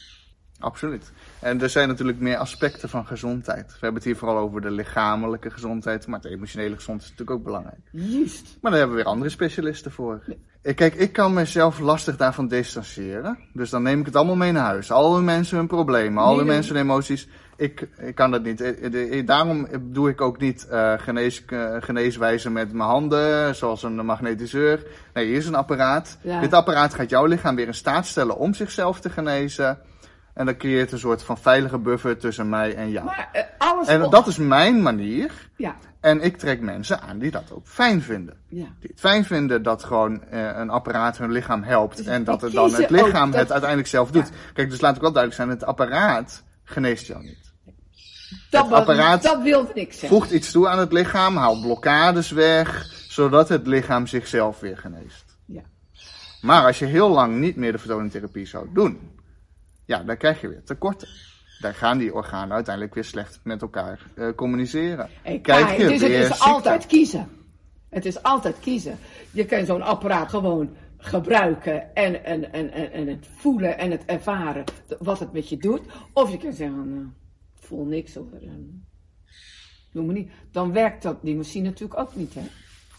Absoluut. 0.63 1.13
En 1.41 1.61
er 1.63 1.69
zijn 1.69 1.89
natuurlijk 1.89 2.19
meer 2.21 2.37
aspecten 2.37 2.89
van 2.89 3.07
gezondheid. 3.07 3.67
We 3.67 3.73
hebben 3.81 3.95
het 3.95 4.05
hier 4.05 4.17
vooral 4.17 4.39
over 4.39 4.61
de 4.61 4.71
lichamelijke 4.71 5.51
gezondheid, 5.51 6.07
maar 6.07 6.21
de 6.21 6.29
emotionele 6.29 6.75
gezondheid 6.75 7.11
is 7.13 7.19
natuurlijk 7.19 7.39
ook 7.39 7.45
belangrijk. 7.45 7.81
Juist. 7.91 8.59
Maar 8.61 8.71
daar 8.71 8.81
hebben 8.81 8.97
we 8.97 9.03
weer 9.03 9.13
andere 9.13 9.31
specialisten 9.31 9.93
voor. 9.93 10.23
Kijk, 10.75 10.95
ik 10.95 11.13
kan 11.13 11.33
mezelf 11.33 11.79
lastig 11.79 12.17
daarvan 12.17 12.49
distancieren. 12.49 13.39
Dus 13.53 13.71
dan 13.71 13.83
neem 13.83 14.01
ik 14.01 14.07
het 14.07 14.17
allemaal 14.17 14.37
mee 14.37 14.53
naar 14.53 14.65
huis. 14.65 14.91
Alle 14.91 15.21
mensen 15.21 15.57
hun 15.57 15.67
problemen, 15.67 16.23
alle 16.23 16.37
Nee, 16.37 16.45
nee. 16.45 16.55
mensen 16.55 16.75
hun 16.75 16.85
emoties. 16.85 17.29
Ik, 17.57 17.89
ik 17.99 18.15
kan 18.15 18.31
dat 18.31 18.43
niet. 18.43 18.61
Eh, 18.61 18.91
de- 18.91 19.09
eh, 19.09 19.27
Daarom 19.27 19.67
doe 19.81 20.09
ik 20.09 20.21
ook 20.21 20.41
niet 20.41 20.67
eh 20.69 20.93
genees, 20.97 21.45
eh, 21.45 21.77
geneeswijzen 21.81 22.53
met 22.53 22.73
mijn 22.73 22.89
handen, 22.89 23.55
zoals 23.55 23.83
een 23.83 24.07
magnetiseur. 24.07 24.87
Nee, 25.15 25.27
hier 25.27 25.37
is 25.37 25.47
een 25.47 25.55
apparaat. 25.55 26.19
Ja. 26.23 26.41
Dit 26.41 26.53
apparaat 26.53 26.95
gaat 26.95 27.11
jouw 27.11 27.27
lichaam 27.27 27.57
weer 27.57 27.67
in 27.67 27.75
staat 27.75 28.07
stellen 28.07 28.37
om 28.37 28.55
zichzelf 28.55 29.01
te 29.01 29.11
genezen. 29.11 29.79
En 30.35 30.47
dat 30.47 30.57
creëert 30.57 30.93
een 30.93 30.99
soort 30.99 31.23
van 31.23 31.39
veilige 31.39 31.79
buffer 31.79 32.19
tussen 32.19 32.49
mij 32.49 32.75
en 32.75 32.91
jou. 32.91 33.05
Maar 33.05 33.29
eh, 33.33 33.43
alles... 33.59 33.89
En 33.89 34.11
dat 34.11 34.27
is 34.27 34.37
mijn 34.37 34.83
manier. 34.83 35.49
Ja, 35.57 35.77
En 36.01 36.21
ik 36.23 36.37
trek 36.37 36.61
mensen 36.61 37.01
aan 37.01 37.19
die 37.19 37.31
dat 37.31 37.53
ook 37.53 37.67
fijn 37.67 38.03
vinden 38.03 38.37
ja. 38.49 38.67
die 38.81 38.91
het 38.91 39.01
fijn 39.01 39.25
vinden 39.25 39.63
dat 39.63 39.85
gewoon 39.85 40.25
eh, 40.25 40.51
een 40.57 40.71
apparaat 40.71 41.19
hun 41.19 41.33
lichaam 41.33 41.63
helpt. 41.63 41.97
Dus 41.97 42.07
en 42.07 42.25
dat 42.25 42.41
het 42.41 42.53
dan 42.53 42.75
het 42.75 42.91
lichaam 42.91 43.31
dat- 43.31 43.41
het 43.41 43.51
uiteindelijk 43.51 43.89
zelf 43.91 44.11
doet. 44.11 44.31
Kijk, 44.55 44.71
dus 44.71 44.81
laat 44.81 44.95
ik 44.97 45.01
wel 45.01 45.13
duidelijk 45.13 45.43
zijn, 45.43 45.57
het 45.59 45.65
apparaat 45.69 46.43
geneest 46.65 47.07
jou 47.07 47.23
niet. 47.23 47.53
Dat, 48.51 48.65
Het 48.65 48.73
apparaat 48.75 49.23
dat 49.23 49.43
wilde 49.43 49.71
ik 49.75 49.91
zeggen. 49.93 50.09
Voegt 50.09 50.31
iets 50.31 50.51
toe 50.51 50.69
aan 50.69 50.79
het 50.79 50.93
lichaam, 50.93 51.37
haalt 51.37 51.63
blokkades 51.63 52.31
weg, 52.31 52.87
zodat 53.09 53.49
het 53.49 53.67
lichaam 53.67 54.07
zichzelf 54.07 54.61
weer 54.61 54.79
geneest. 54.79 55.25
Ja. 55.47 55.63
Maar 56.41 56.67
als 56.67 56.79
je 56.79 56.85
heel 56.85 57.09
lang 57.11 57.39
niet 57.39 57.57
meer 57.57 57.73
de 57.73 57.79
vertoningtherapie 57.79 58.47
zou 58.47 58.67
doen, 58.75 59.11
ja, 59.85 60.03
dan 60.03 60.17
krijg 60.17 60.41
je 60.41 60.49
weer 60.49 60.65
tekorten. 60.65 61.09
Dan 61.61 61.75
gaan 61.75 61.99
die 61.99 62.15
organen 62.15 62.55
uiteindelijk 62.55 62.95
weer 62.95 63.05
slecht 63.05 63.41
met 63.43 63.63
elkaar 63.63 64.01
eh, 64.15 64.29
communiceren. 64.37 65.09
Hey, 65.23 65.41
Krijg 65.41 65.77
je 65.77 65.83
dus 65.83 66.01
het 66.01 66.11
weer 66.11 66.19
is 66.21 66.27
ziekte. 66.27 66.45
altijd 66.45 66.87
kiezen. 66.87 67.29
Het 67.89 68.05
is 68.05 68.23
altijd 68.23 68.59
kiezen. 68.61 68.99
Je 69.31 69.45
kan 69.45 69.65
zo'n 69.65 69.83
apparaat 69.83 70.29
gewoon 70.29 70.77
gebruiken 70.97 71.95
en, 71.95 72.25
en, 72.25 72.53
en, 72.53 72.71
en, 72.73 72.93
en 72.93 73.07
het 73.07 73.27
voelen 73.37 73.79
en 73.79 73.91
het 73.91 74.05
ervaren 74.05 74.65
wat 74.99 75.19
het 75.19 75.33
met 75.33 75.49
je 75.49 75.57
doet. 75.57 75.81
Of 76.13 76.31
je 76.31 76.37
kan 76.39 76.53
zeggen, 76.53 76.95
nou, 76.95 77.07
voel 77.55 77.85
niks 77.85 78.17
of 78.17 78.33
eh, 78.33 78.49
noem 79.93 80.07
maar 80.07 80.15
niet. 80.15 80.31
Dan 80.53 80.73
werkt 80.73 81.03
dat, 81.03 81.23
die 81.23 81.37
machine 81.37 81.69
natuurlijk 81.69 82.01
ook 82.01 82.15
niet, 82.15 82.35
hè? 82.35 82.43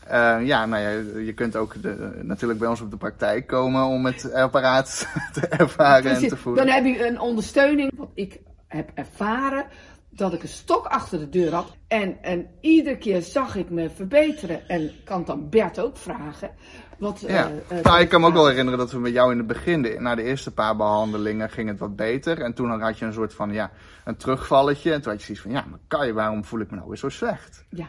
Eh, 0.07 0.37
ja, 0.45 0.65
nou 0.65 0.81
ja, 0.83 1.19
je 1.19 1.33
kunt 1.33 1.55
ook 1.55 1.81
de, 1.81 2.19
natuurlijk 2.21 2.59
bij 2.59 2.67
ons 2.69 2.81
op 2.81 2.91
de 2.91 2.97
praktijk 2.97 3.47
komen 3.47 3.83
om 3.83 4.05
het 4.05 4.33
apparaat 4.33 5.07
te 5.33 5.47
ervaren 5.47 6.11
en 6.11 6.21
te 6.21 6.27
Dan 6.27 6.37
voelen. 6.37 6.67
heb 6.67 6.85
je 6.85 7.07
een 7.07 7.19
ondersteuning. 7.19 7.91
Wat 7.95 8.11
ik 8.13 8.39
heb 8.67 8.89
ervaren, 8.93 9.65
dat 10.09 10.33
ik 10.33 10.41
een 10.41 10.47
stok 10.47 10.85
achter 10.85 11.19
de 11.19 11.29
deur 11.29 11.53
had. 11.53 11.75
En, 11.87 12.17
en 12.23 12.47
iedere 12.61 12.97
keer 12.97 13.21
zag 13.21 13.55
ik 13.55 13.69
me 13.69 13.89
verbeteren. 13.89 14.67
En 14.69 14.91
kan 15.03 15.23
dan 15.25 15.49
Bert 15.49 15.79
ook 15.79 15.97
vragen. 15.97 16.51
Wat, 16.97 17.19
Ja. 17.27 17.51
eh, 17.67 17.77
eh, 17.77 17.83
nou, 17.83 17.99
ik 18.01 18.09
kan 18.09 18.21
me 18.21 18.27
ook 18.27 18.33
wel 18.33 18.47
herinneren 18.47 18.79
dat 18.79 18.91
we 18.91 18.99
met 18.99 19.13
jou 19.13 19.31
in 19.31 19.37
het 19.37 19.47
begin, 19.47 19.95
na 20.03 20.15
de 20.15 20.23
eerste 20.23 20.51
paar 20.53 20.75
behandelingen, 20.75 21.49
ging 21.49 21.69
het 21.69 21.79
wat 21.79 21.95
beter. 21.95 22.41
En 22.41 22.53
toen 22.53 22.81
had 22.81 22.97
je 22.99 23.05
een 23.05 23.13
soort 23.13 23.33
van, 23.33 23.51
ja, 23.53 23.71
een 24.05 24.15
terugvalletje. 24.17 24.93
En 24.93 25.01
toen 25.01 25.11
had 25.11 25.19
je 25.19 25.25
zoiets 25.25 25.43
van, 25.43 25.51
ja, 25.51 25.65
maar 25.69 25.79
Kai, 25.87 26.13
waarom 26.13 26.45
voel 26.45 26.59
ik 26.59 26.69
me 26.69 26.75
nou 26.75 26.87
weer 26.87 26.97
zo 26.97 27.09
slecht? 27.09 27.65
Ja, 27.69 27.87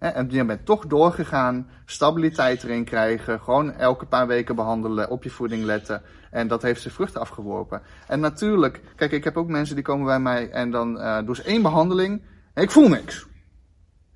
En 0.00 0.30
je 0.30 0.44
bent 0.44 0.66
toch 0.66 0.86
doorgegaan, 0.86 1.68
stabiliteit 1.84 2.62
erin 2.62 2.84
krijgen, 2.84 3.40
gewoon 3.40 3.72
elke 3.72 4.06
paar 4.06 4.26
weken 4.26 4.54
behandelen, 4.54 5.10
op 5.10 5.22
je 5.22 5.30
voeding 5.30 5.64
letten. 5.64 6.02
En 6.30 6.48
dat 6.48 6.62
heeft 6.62 6.80
zijn 6.80 6.94
vruchten 6.94 7.20
afgeworpen. 7.20 7.82
En 8.06 8.20
natuurlijk, 8.20 8.80
kijk, 8.96 9.12
ik 9.12 9.24
heb 9.24 9.36
ook 9.36 9.48
mensen 9.48 9.74
die 9.74 9.84
komen 9.84 10.06
bij 10.06 10.20
mij 10.20 10.50
en 10.50 10.70
dan 10.70 11.00
eh 11.00 11.18
doen 11.24 11.34
ze 11.34 11.42
één 11.42 11.62
behandeling 11.62 12.22
en 12.54 12.62
ik 12.62 12.70
voel 12.70 12.88
niks. 12.88 13.26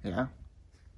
Ja. 0.00 0.30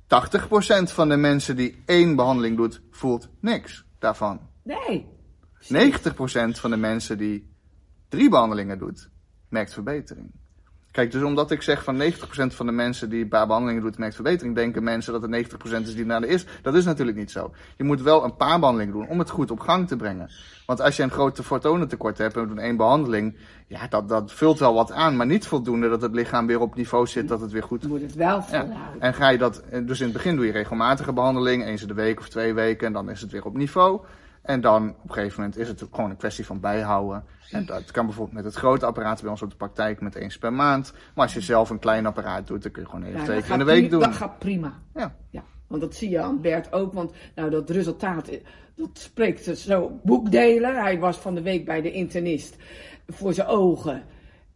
80% 0.03 0.93
van 0.93 1.09
de 1.09 1.17
mensen 1.17 1.57
die 1.57 1.83
één 1.87 2.17
behandeling 2.17 2.57
doet, 2.57 2.81
voelt 2.91 3.29
niks 3.41 3.85
daarvan. 3.99 4.41
nee. 4.63 5.15
90% 5.73 6.59
van 6.59 6.71
de 6.71 6.77
mensen 6.77 7.19
die 7.19 7.55
drie 8.09 8.29
behandelingen 8.29 8.79
doet, 8.79 9.11
merkt 9.49 9.73
verbetering. 9.73 10.33
Kijk, 10.97 11.13
dus 11.13 11.23
omdat 11.23 11.51
ik 11.51 11.63
zeg 11.63 11.85
van 11.85 12.03
90% 12.03 12.07
van 12.47 12.67
de 12.67 12.73
mensen 12.73 13.09
die 13.11 13.23
een 13.23 13.29
paar 13.29 13.47
behandelingen 13.47 13.83
doet, 13.83 13.99
merkt 13.99 14.15
verbetering, 14.15 14.55
denken 14.55 14.85
mensen 14.85 15.13
dat 15.13 15.23
het 15.23 15.53
90% 15.53 15.83
is 15.83 15.95
die 15.95 16.07
naar 16.07 16.21
de 16.21 16.27
is. 16.27 16.45
Dat 16.63 16.75
is 16.75 16.85
natuurlijk 16.85 17.17
niet 17.17 17.31
zo. 17.31 17.53
Je 17.77 17.85
moet 17.85 18.03
wel 18.03 18.25
een 18.25 18.37
paar 18.37 18.59
behandelingen 18.59 18.95
doen 18.95 19.09
om 19.09 19.19
het 19.19 19.31
goed 19.31 19.51
op 19.51 19.61
gang 19.61 19.89
te 19.89 19.97
brengen. 19.97 20.31
Want 20.67 20.81
als 20.81 20.97
je 20.97 21.03
een 21.03 21.11
grote 21.11 21.43
fotonentekort 21.43 22.19
hebt 22.19 22.35
en 22.37 22.43
we 22.43 22.49
doen 22.49 22.59
één 22.59 22.77
behandeling, 22.77 23.37
ja, 23.67 23.87
dat, 23.89 24.09
dat 24.09 24.33
vult 24.33 24.59
wel 24.59 24.75
wat 24.75 24.93
aan, 24.93 25.17
maar 25.17 25.27
niet 25.27 25.47
voldoende 25.47 25.89
dat 25.89 26.03
het 26.03 26.15
lichaam 26.15 26.47
weer 26.47 26.61
op 26.61 26.75
niveau 26.75 27.07
zit, 27.07 27.29
dat 27.29 27.41
het 27.41 27.51
weer 27.51 27.63
goed 27.63 27.83
Je 27.83 27.89
moet 27.89 28.01
het 28.01 28.15
wel 28.15 28.37
ja. 28.37 28.43
volhouden. 28.43 29.01
En 29.01 29.15
ga 29.15 29.29
je 29.29 29.39
dat, 29.39 29.63
dus 29.83 29.99
in 29.99 30.05
het 30.05 30.15
begin 30.15 30.37
doe 30.37 30.47
je 30.47 30.53
regelmatige 30.53 31.13
behandeling, 31.13 31.65
eens 31.65 31.83
in 31.83 31.89
de 31.89 31.95
week 31.95 32.19
of 32.19 32.29
twee 32.29 32.55
weken, 32.55 32.87
en 32.87 32.93
dan 32.93 33.11
is 33.11 33.21
het 33.21 33.31
weer 33.31 33.45
op 33.45 33.57
niveau. 33.57 34.01
En 34.47 34.61
dan 34.61 34.89
op 34.89 35.09
een 35.09 35.15
gegeven 35.15 35.41
moment 35.41 35.59
is 35.59 35.69
het 35.69 35.85
gewoon 35.91 36.11
een 36.11 36.17
kwestie 36.17 36.47
van 36.47 36.61
bijhouden. 36.61 37.25
En 37.51 37.67
dat 37.67 37.91
kan 37.91 38.07
bijvoorbeeld 38.07 38.37
met 38.37 38.45
het 38.45 38.55
grote 38.55 38.87
apparaat 38.87 39.21
bij 39.21 39.31
ons 39.31 39.43
op 39.43 39.51
de 39.51 39.57
praktijk 39.57 40.01
met 40.01 40.15
eens 40.15 40.39
per 40.39 40.53
maand. 40.53 40.93
Maar 41.15 41.25
als 41.25 41.35
je 41.35 41.41
zelf 41.41 41.71
een 41.71 41.79
klein 41.79 42.07
apparaat 42.07 42.47
doet, 42.47 42.63
dan 42.63 42.73
kun 42.73 42.83
je 42.83 42.89
gewoon 42.89 43.05
even 43.05 43.19
Ja, 43.19 43.25
twee 43.25 43.43
keer 43.43 43.53
in 43.53 43.59
de 43.59 43.65
week 43.65 43.91
doen. 43.91 44.01
Dat 44.01 44.15
gaat 44.15 44.39
prima. 44.39 44.73
Ja. 44.95 45.17
Ja, 45.31 45.43
want 45.67 45.81
dat 45.81 45.95
zie 45.95 46.11
je 46.11 46.21
aan 46.21 46.41
Bert 46.41 46.73
ook. 46.73 46.93
Want 46.93 47.13
nou, 47.35 47.51
dat 47.51 47.71
resultaat, 47.71 48.29
eh, 48.29 48.41
dat 48.75 48.91
spreekt 48.93 49.59
zo 49.59 50.01
boekdelen. 50.05 50.75
Hij 50.75 50.99
was 50.99 51.17
van 51.17 51.35
de 51.35 51.43
week 51.43 51.65
bij 51.65 51.81
de 51.81 51.93
internist 51.93 52.57
voor 53.07 53.35
zijn 53.35 53.47
ogen. 53.47 54.03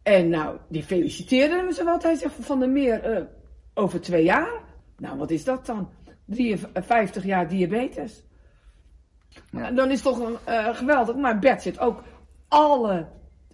En 0.03 0.29
nou, 0.29 0.57
die 0.69 0.83
feliciteerde 0.83 1.55
hem 1.55 1.71
zo 1.71 1.83
wat. 1.83 2.03
Hij 2.03 2.15
zegt 2.15 2.33
van 2.39 2.59
der 2.59 2.69
Meer, 2.69 3.03
eh, 3.03 3.23
over 3.73 4.01
twee 4.01 4.23
jaar. 4.23 4.51
Nou, 4.97 5.17
wat 5.17 5.31
is 5.31 5.43
dat 5.43 5.65
dan? 5.65 5.89
53 6.25 7.23
jaar 7.23 7.49
diabetes. 7.49 8.23
Dan 9.51 9.91
is 9.91 10.03
het 10.03 10.03
toch 10.03 10.19
een, 10.19 10.37
eh, 10.43 10.75
geweldig. 10.75 11.15
Maar 11.15 11.39
Bert 11.39 11.61
zit 11.61 11.79
ook 11.79 12.03
alle 12.47 13.07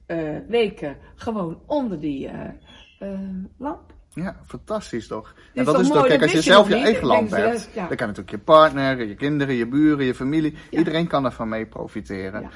eh, 0.06 0.36
weken 0.48 0.98
gewoon 1.16 1.62
onder 1.66 2.00
die 2.00 2.28
eh, 2.28 3.10
lamp. 3.58 3.94
Ja, 4.14 4.36
fantastisch 4.46 5.08
toch? 5.08 5.34
is 5.38 5.60
En 5.60 5.66
dat 5.66 5.74
toch 5.74 5.84
is 5.84 5.90
mooi, 5.90 6.00
toch, 6.00 6.10
kijk, 6.10 6.22
als 6.22 6.32
je 6.32 6.42
zelf 6.42 6.68
je 6.68 6.76
niet. 6.76 6.84
eigen 6.84 7.08
lamp 7.08 7.30
hebt, 7.30 7.70
ja. 7.74 7.88
dan 7.88 7.98
kan 7.98 8.08
natuurlijk 8.08 8.36
je 8.36 8.44
partner, 8.44 9.08
je 9.08 9.16
kinderen, 9.16 9.56
je 9.56 9.68
buren, 9.68 10.06
je 10.06 10.16
familie, 10.16 10.56
iedereen 10.70 11.08
kan 11.08 11.26
ervan 11.26 11.50
mee 11.50 11.66
profiteren. 11.66 12.42
Ja. 12.42 12.50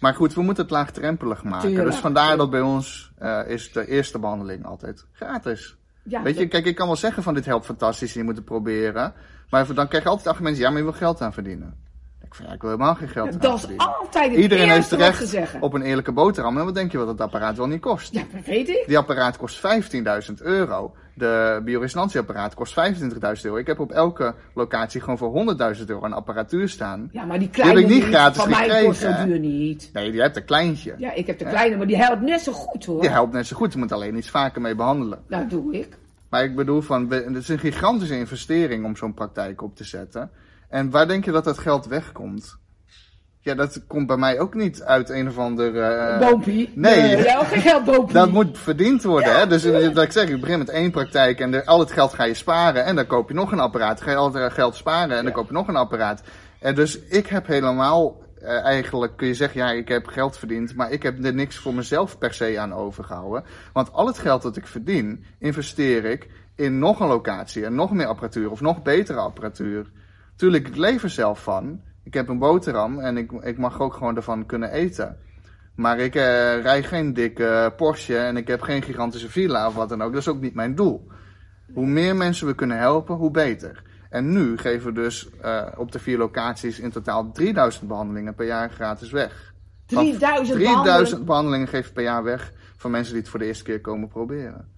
Maar 0.00 0.14
goed, 0.14 0.34
we 0.34 0.42
moeten 0.42 0.62
het 0.62 0.72
laagdrempelig 0.72 1.44
maken. 1.44 1.68
Tuurlijk, 1.68 1.90
dus 1.90 1.98
vandaar 1.98 2.36
dat 2.36 2.50
bij 2.50 2.60
ons 2.60 3.12
is 3.46 3.72
de 3.72 3.86
eerste 3.86 4.18
behandeling 4.18 4.64
altijd 4.64 5.06
gratis. 5.12 5.76
Weet 6.02 6.38
je, 6.38 6.48
kijk, 6.48 6.64
ik 6.64 6.74
kan 6.74 6.86
wel 6.86 6.96
zeggen 6.96 7.22
van 7.22 7.34
dit 7.34 7.44
helpt 7.44 7.66
fantastisch 7.66 8.12
en 8.12 8.20
je 8.20 8.26
moet 8.26 8.36
het 8.36 8.44
proberen. 8.44 9.14
Maar 9.50 9.74
dan 9.74 9.88
krijg 9.88 10.02
je 10.02 10.08
altijd 10.08 10.28
argumenten, 10.28 10.62
ja, 10.62 10.68
maar 10.68 10.78
je 10.78 10.84
wil 10.84 10.92
geld 10.92 11.20
aan 11.20 11.32
verdienen. 11.32 11.85
Ik 12.22 12.34
vind, 12.34 12.48
ja, 12.48 12.54
ik 12.54 12.60
wil 12.60 12.70
helemaal 12.70 12.94
geen 12.94 13.08
geld 13.08 13.42
dat 13.42 13.68
is 13.70 13.76
altijd 13.76 14.30
het 14.30 14.40
Iedereen 14.40 14.70
heeft 14.70 14.92
recht 14.92 15.18
ze 15.18 15.26
zeggen. 15.26 15.62
op 15.62 15.72
een 15.72 15.82
eerlijke 15.82 16.12
boterham. 16.12 16.58
En 16.58 16.64
wat 16.64 16.74
denk 16.74 16.92
je 16.92 16.98
wat 16.98 17.08
het 17.08 17.20
apparaat 17.20 17.56
wel 17.56 17.66
niet 17.66 17.80
kost? 17.80 18.14
Ja, 18.14 18.22
dat 18.32 18.44
weet 18.44 18.68
ik. 18.68 18.84
Die 18.86 18.98
apparaat 18.98 19.36
kost 19.36 19.60
15.000 20.28 20.34
euro. 20.42 20.94
De 21.14 21.60
bioresonantieapparaat 21.64 22.54
kost 22.54 22.74
25.000 22.74 23.42
euro. 23.42 23.56
Ik 23.56 23.66
heb 23.66 23.80
op 23.80 23.92
elke 23.92 24.34
locatie 24.54 25.00
gewoon 25.00 25.18
voor 25.18 25.54
100.000 25.76 25.84
euro 25.86 26.04
een 26.04 26.12
apparatuur 26.12 26.68
staan. 26.68 27.08
Ja, 27.12 27.24
maar 27.24 27.38
die 27.38 27.50
kleine 27.50 27.80
heb 27.80 27.88
ik 27.88 27.94
niet 27.94 28.04
gratis 28.04 28.40
van 28.42 28.50
mij 28.50 28.58
gekregen, 28.62 28.86
kost 28.86 29.00
zo 29.00 29.24
duur 29.24 29.38
niet. 29.38 29.90
Nee, 29.92 30.10
die 30.10 30.20
hebt 30.20 30.36
een 30.36 30.44
kleintje. 30.44 30.94
Ja, 30.98 31.12
ik 31.12 31.26
heb 31.26 31.38
de 31.38 31.44
kleine, 31.44 31.76
maar 31.76 31.86
die 31.86 31.96
helpt 31.96 32.22
net 32.22 32.40
zo 32.40 32.52
goed 32.52 32.84
hoor. 32.84 33.00
Die 33.00 33.10
helpt 33.10 33.32
net 33.32 33.46
zo 33.46 33.56
goed. 33.56 33.72
Je 33.72 33.78
moet 33.78 33.92
alleen 33.92 34.16
iets 34.16 34.30
vaker 34.30 34.60
mee 34.60 34.74
behandelen. 34.74 35.18
Nou, 35.28 35.48
doe 35.48 35.74
ik. 35.74 35.88
Maar 36.28 36.44
ik 36.44 36.56
bedoel, 36.56 36.80
van, 36.80 37.10
het 37.10 37.36
is 37.36 37.48
een 37.48 37.58
gigantische 37.58 38.18
investering 38.18 38.84
om 38.84 38.96
zo'n 38.96 39.14
praktijk 39.14 39.62
op 39.62 39.76
te 39.76 39.84
zetten. 39.84 40.30
En 40.68 40.90
waar 40.90 41.08
denk 41.08 41.24
je 41.24 41.30
dat 41.32 41.44
dat 41.44 41.58
geld 41.58 41.86
wegkomt? 41.86 42.58
Ja, 43.40 43.54
dat 43.54 43.84
komt 43.86 44.06
bij 44.06 44.16
mij 44.16 44.40
ook 44.40 44.54
niet 44.54 44.82
uit 44.82 45.10
een 45.10 45.28
of 45.28 45.38
ander... 45.38 45.80
eh, 45.82 46.18
Boompie. 46.18 46.72
nee. 46.74 47.16
Ja, 47.16 47.44
geen 47.44 47.60
geld 47.70 47.84
boompie. 47.84 48.14
Dat 48.14 48.30
moet 48.30 48.58
verdiend 48.58 49.02
worden, 49.02 49.36
hè? 49.38 49.46
Dus 49.46 49.64
eh, 49.64 49.94
dat 49.94 50.04
ik 50.04 50.12
zeg, 50.12 50.28
ik 50.28 50.40
begin 50.40 50.58
met 50.58 50.68
één 50.68 50.90
praktijk 50.90 51.40
en 51.40 51.50
de, 51.50 51.64
al 51.66 51.78
het 51.80 51.90
geld 51.92 52.14
ga 52.14 52.24
je 52.24 52.34
sparen. 52.34 52.84
En 52.84 52.96
dan 52.96 53.06
koop 53.06 53.28
je 53.28 53.34
nog 53.34 53.52
een 53.52 53.60
apparaat. 53.60 54.00
Ga 54.00 54.10
je 54.10 54.16
al 54.16 54.32
het 54.34 54.52
geld 54.52 54.76
sparen 54.76 55.16
en 55.16 55.24
dan 55.24 55.32
koop 55.32 55.46
je 55.46 55.52
nog 55.52 55.68
een 55.68 55.76
apparaat. 55.76 56.22
En 56.60 56.74
dus 56.74 56.98
ik 56.98 57.26
heb 57.26 57.46
helemaal, 57.46 58.22
eh, 58.40 58.64
eigenlijk 58.64 59.16
kun 59.16 59.26
je 59.26 59.34
zeggen, 59.34 59.60
ja, 59.60 59.70
ik 59.70 59.88
heb 59.88 60.06
geld 60.06 60.38
verdiend. 60.38 60.74
Maar 60.76 60.90
ik 60.90 61.02
heb 61.02 61.24
er 61.24 61.34
niks 61.34 61.56
voor 61.56 61.74
mezelf 61.74 62.18
per 62.18 62.34
se 62.34 62.58
aan 62.60 62.74
overgehouden. 62.74 63.44
Want 63.72 63.92
al 63.92 64.06
het 64.06 64.18
geld 64.18 64.42
dat 64.42 64.56
ik 64.56 64.66
verdien, 64.66 65.24
investeer 65.38 66.04
ik 66.04 66.28
in 66.56 66.78
nog 66.78 67.00
een 67.00 67.08
locatie 67.08 67.64
en 67.64 67.74
nog 67.74 67.92
meer 67.92 68.06
apparatuur 68.06 68.50
of 68.50 68.60
nog 68.60 68.82
betere 68.82 69.18
apparatuur. 69.18 69.90
Tuurlijk, 70.36 70.68
ik 70.68 70.76
leef 70.76 71.02
er 71.02 71.10
zelf 71.10 71.42
van. 71.42 71.80
Ik 72.04 72.14
heb 72.14 72.28
een 72.28 72.38
boterham 72.38 72.98
en 72.98 73.16
ik, 73.16 73.32
ik 73.32 73.58
mag 73.58 73.80
ook 73.80 73.94
gewoon 73.94 74.16
ervan 74.16 74.46
kunnen 74.46 74.70
eten. 74.70 75.16
Maar 75.74 75.98
ik 75.98 76.14
eh 76.14 76.22
rij 76.62 76.82
geen 76.82 77.12
dikke 77.12 77.72
Porsche 77.76 78.18
en 78.18 78.36
ik 78.36 78.48
heb 78.48 78.60
geen 78.60 78.82
gigantische 78.82 79.30
villa 79.30 79.66
of 79.66 79.74
wat 79.74 79.88
dan 79.88 80.02
ook. 80.02 80.12
Dat 80.12 80.20
is 80.20 80.28
ook 80.28 80.40
niet 80.40 80.54
mijn 80.54 80.74
doel. 80.74 81.08
Hoe 81.72 81.86
meer 81.86 82.16
mensen 82.16 82.46
we 82.46 82.54
kunnen 82.54 82.78
helpen, 82.78 83.14
hoe 83.14 83.30
beter. 83.30 83.82
En 84.10 84.32
nu 84.32 84.58
geven 84.58 84.86
we 84.86 85.00
dus 85.00 85.30
eh, 85.40 85.66
op 85.76 85.92
de 85.92 85.98
vier 85.98 86.18
locaties 86.18 86.78
in 86.78 86.90
totaal 86.90 87.32
3000 87.32 87.88
behandelingen 87.88 88.34
per 88.34 88.46
jaar 88.46 88.70
gratis 88.70 89.10
weg. 89.10 89.54
Van 89.86 90.04
3000 90.04 90.58
3000 90.58 91.24
behandelingen 91.24 91.68
geef 91.68 91.86
ik 91.86 91.92
per 91.92 92.02
jaar 92.02 92.22
weg 92.22 92.52
van 92.76 92.90
mensen 92.90 93.12
die 93.12 93.22
het 93.22 93.30
voor 93.30 93.40
de 93.40 93.46
eerste 93.46 93.64
keer 93.64 93.80
komen 93.80 94.08
proberen. 94.08 94.68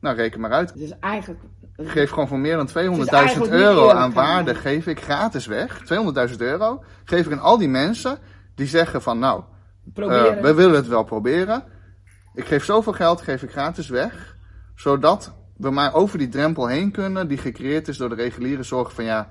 Nou, 0.00 0.16
reken 0.16 0.40
maar 0.40 0.52
uit. 0.52 0.78
Dus 0.78 0.98
eigenlijk... 0.98 1.40
Ik 1.76 1.88
geef 1.88 2.10
gewoon 2.10 2.28
voor 2.28 2.38
meer 2.38 2.56
dan 2.56 2.68
200.000 2.68 2.74
eigenlijk 2.74 3.52
niet 3.52 3.60
euro 3.60 3.90
aan 3.90 4.12
waarde, 4.12 4.54
geef 4.54 4.86
ik 4.86 5.00
gratis 5.00 5.46
weg. 5.46 5.80
200.000 6.30 6.36
euro 6.36 6.84
geef 7.04 7.26
ik 7.26 7.32
aan 7.32 7.40
al 7.40 7.58
die 7.58 7.68
mensen 7.68 8.18
die 8.54 8.66
zeggen 8.66 9.02
van 9.02 9.18
nou, 9.18 9.42
eh, 9.94 10.40
we 10.40 10.54
willen 10.54 10.74
het 10.74 10.88
wel 10.88 11.04
proberen. 11.04 11.64
Ik 12.34 12.44
geef 12.44 12.64
zoveel 12.64 12.92
geld, 12.92 13.20
geef 13.20 13.42
ik 13.42 13.50
gratis 13.50 13.88
weg. 13.88 14.36
Zodat 14.74 15.34
we 15.56 15.70
maar 15.70 15.94
over 15.94 16.18
die 16.18 16.28
drempel 16.28 16.66
heen 16.66 16.90
kunnen 16.90 17.28
die 17.28 17.38
gecreëerd 17.38 17.88
is 17.88 17.96
door 17.96 18.08
de 18.08 18.14
reguliere 18.14 18.62
zorg 18.62 18.92
van 18.92 19.04
ja, 19.04 19.28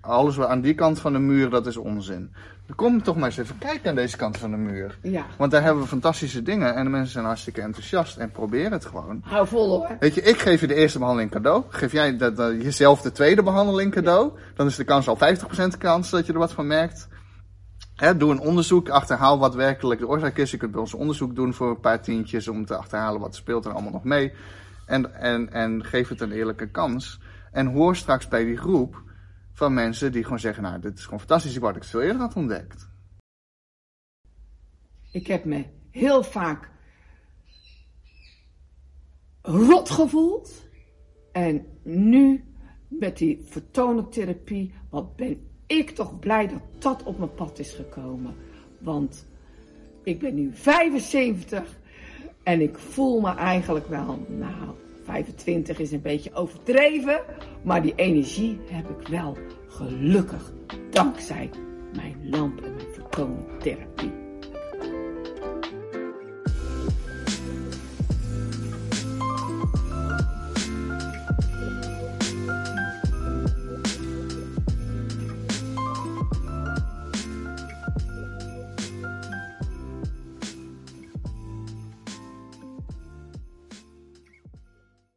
alles 0.00 0.36
wat 0.36 0.48
aan 0.48 0.60
die 0.60 0.74
kant 0.74 1.00
van 1.00 1.12
de 1.12 1.18
muur, 1.18 1.50
dat 1.50 1.66
is 1.66 1.76
onzin. 1.76 2.34
Kom 2.76 3.02
toch 3.02 3.16
maar 3.16 3.24
eens 3.24 3.36
even 3.36 3.58
kijken 3.58 3.88
aan 3.88 3.94
deze 3.94 4.16
kant 4.16 4.36
van 4.36 4.50
de 4.50 4.56
muur. 4.56 4.98
Ja, 5.02 5.26
Want 5.38 5.50
daar 5.50 5.62
hebben 5.62 5.82
we 5.82 5.88
fantastische 5.88 6.42
dingen 6.42 6.74
en 6.74 6.84
de 6.84 6.90
mensen 6.90 7.12
zijn 7.12 7.24
hartstikke 7.24 7.60
enthousiast 7.60 8.16
en 8.16 8.30
proberen 8.30 8.72
het 8.72 8.84
gewoon. 8.84 9.20
hou 9.24 9.46
vol 9.46 9.68
hoor. 9.68 9.96
Weet 10.00 10.14
je, 10.14 10.22
ik 10.22 10.40
geef 10.40 10.60
je 10.60 10.66
de 10.66 10.74
eerste 10.74 10.98
behandeling 10.98 11.30
cadeau. 11.30 11.64
Geef 11.68 11.92
jij 11.92 12.16
jezelf 12.62 13.00
de 13.00 13.12
tweede 13.12 13.42
behandeling 13.42 13.92
cadeau. 13.92 14.32
Dan 14.54 14.66
is 14.66 14.76
de 14.76 14.84
kans 14.84 15.08
al 15.08 15.18
50% 15.74 15.78
kans 15.78 16.10
dat 16.10 16.26
je 16.26 16.32
er 16.32 16.38
wat 16.38 16.52
van 16.52 16.66
merkt. 16.66 17.08
Doe 18.16 18.30
een 18.30 18.40
onderzoek, 18.40 18.88
achterhaal 18.88 19.38
wat 19.38 19.54
werkelijk 19.54 20.00
de 20.00 20.08
oorzaak 20.08 20.36
is. 20.36 20.50
Je 20.50 20.56
kunt 20.56 20.72
bij 20.72 20.80
ons 20.80 20.94
onderzoek 20.94 21.34
doen 21.34 21.54
voor 21.54 21.70
een 21.70 21.80
paar 21.80 22.02
tientjes 22.02 22.48
om 22.48 22.66
te 22.66 22.76
achterhalen 22.76 23.20
wat 23.20 23.34
speelt 23.34 23.64
er 23.64 23.72
allemaal 23.72 23.92
nog 23.92 24.04
mee. 24.04 24.32
En, 24.86 25.14
en, 25.14 25.52
en 25.52 25.84
geef 25.84 26.08
het 26.08 26.20
een 26.20 26.32
eerlijke 26.32 26.70
kans. 26.70 27.20
En 27.52 27.66
hoor 27.66 27.96
straks 27.96 28.28
bij 28.28 28.44
die 28.44 28.56
groep 28.56 29.02
van 29.60 29.74
mensen 29.74 30.12
die 30.12 30.22
gewoon 30.22 30.38
zeggen, 30.38 30.62
nou, 30.62 30.80
dit 30.80 30.98
is 30.98 31.04
gewoon 31.04 31.18
fantastisch, 31.18 31.56
wat 31.56 31.76
ik 31.76 31.84
veel 31.84 32.00
eerder 32.00 32.20
had 32.20 32.36
ontdekt. 32.36 32.88
Ik 35.12 35.26
heb 35.26 35.44
me 35.44 35.64
heel 35.90 36.22
vaak 36.22 36.70
rot 39.42 39.90
gevoeld. 39.90 40.68
En 41.32 41.66
nu 41.82 42.44
met 42.88 43.18
die 43.18 43.42
vertonentherapie, 43.44 44.74
wat 44.90 45.16
ben 45.16 45.48
ik 45.66 45.90
toch 45.90 46.18
blij 46.18 46.48
dat 46.48 46.62
dat 46.78 47.02
op 47.02 47.18
mijn 47.18 47.34
pad 47.34 47.58
is 47.58 47.72
gekomen. 47.72 48.34
Want 48.78 49.26
ik 50.02 50.18
ben 50.18 50.34
nu 50.34 50.50
75 50.54 51.78
en 52.42 52.60
ik 52.60 52.78
voel 52.78 53.20
me 53.20 53.34
eigenlijk 53.34 53.88
wel, 53.88 54.26
nou, 54.28 54.74
25 55.10 55.78
is 55.78 55.92
een 55.92 56.02
beetje 56.02 56.32
overdreven, 56.32 57.20
maar 57.62 57.82
die 57.82 57.94
energie 57.96 58.58
heb 58.70 58.88
ik 58.88 59.08
wel 59.08 59.36
gelukkig 59.68 60.52
dankzij 60.90 61.50
mijn 61.94 62.16
lamp 62.30 62.60
en 62.60 62.74
mijn 62.74 63.46
therapie. 63.58 64.19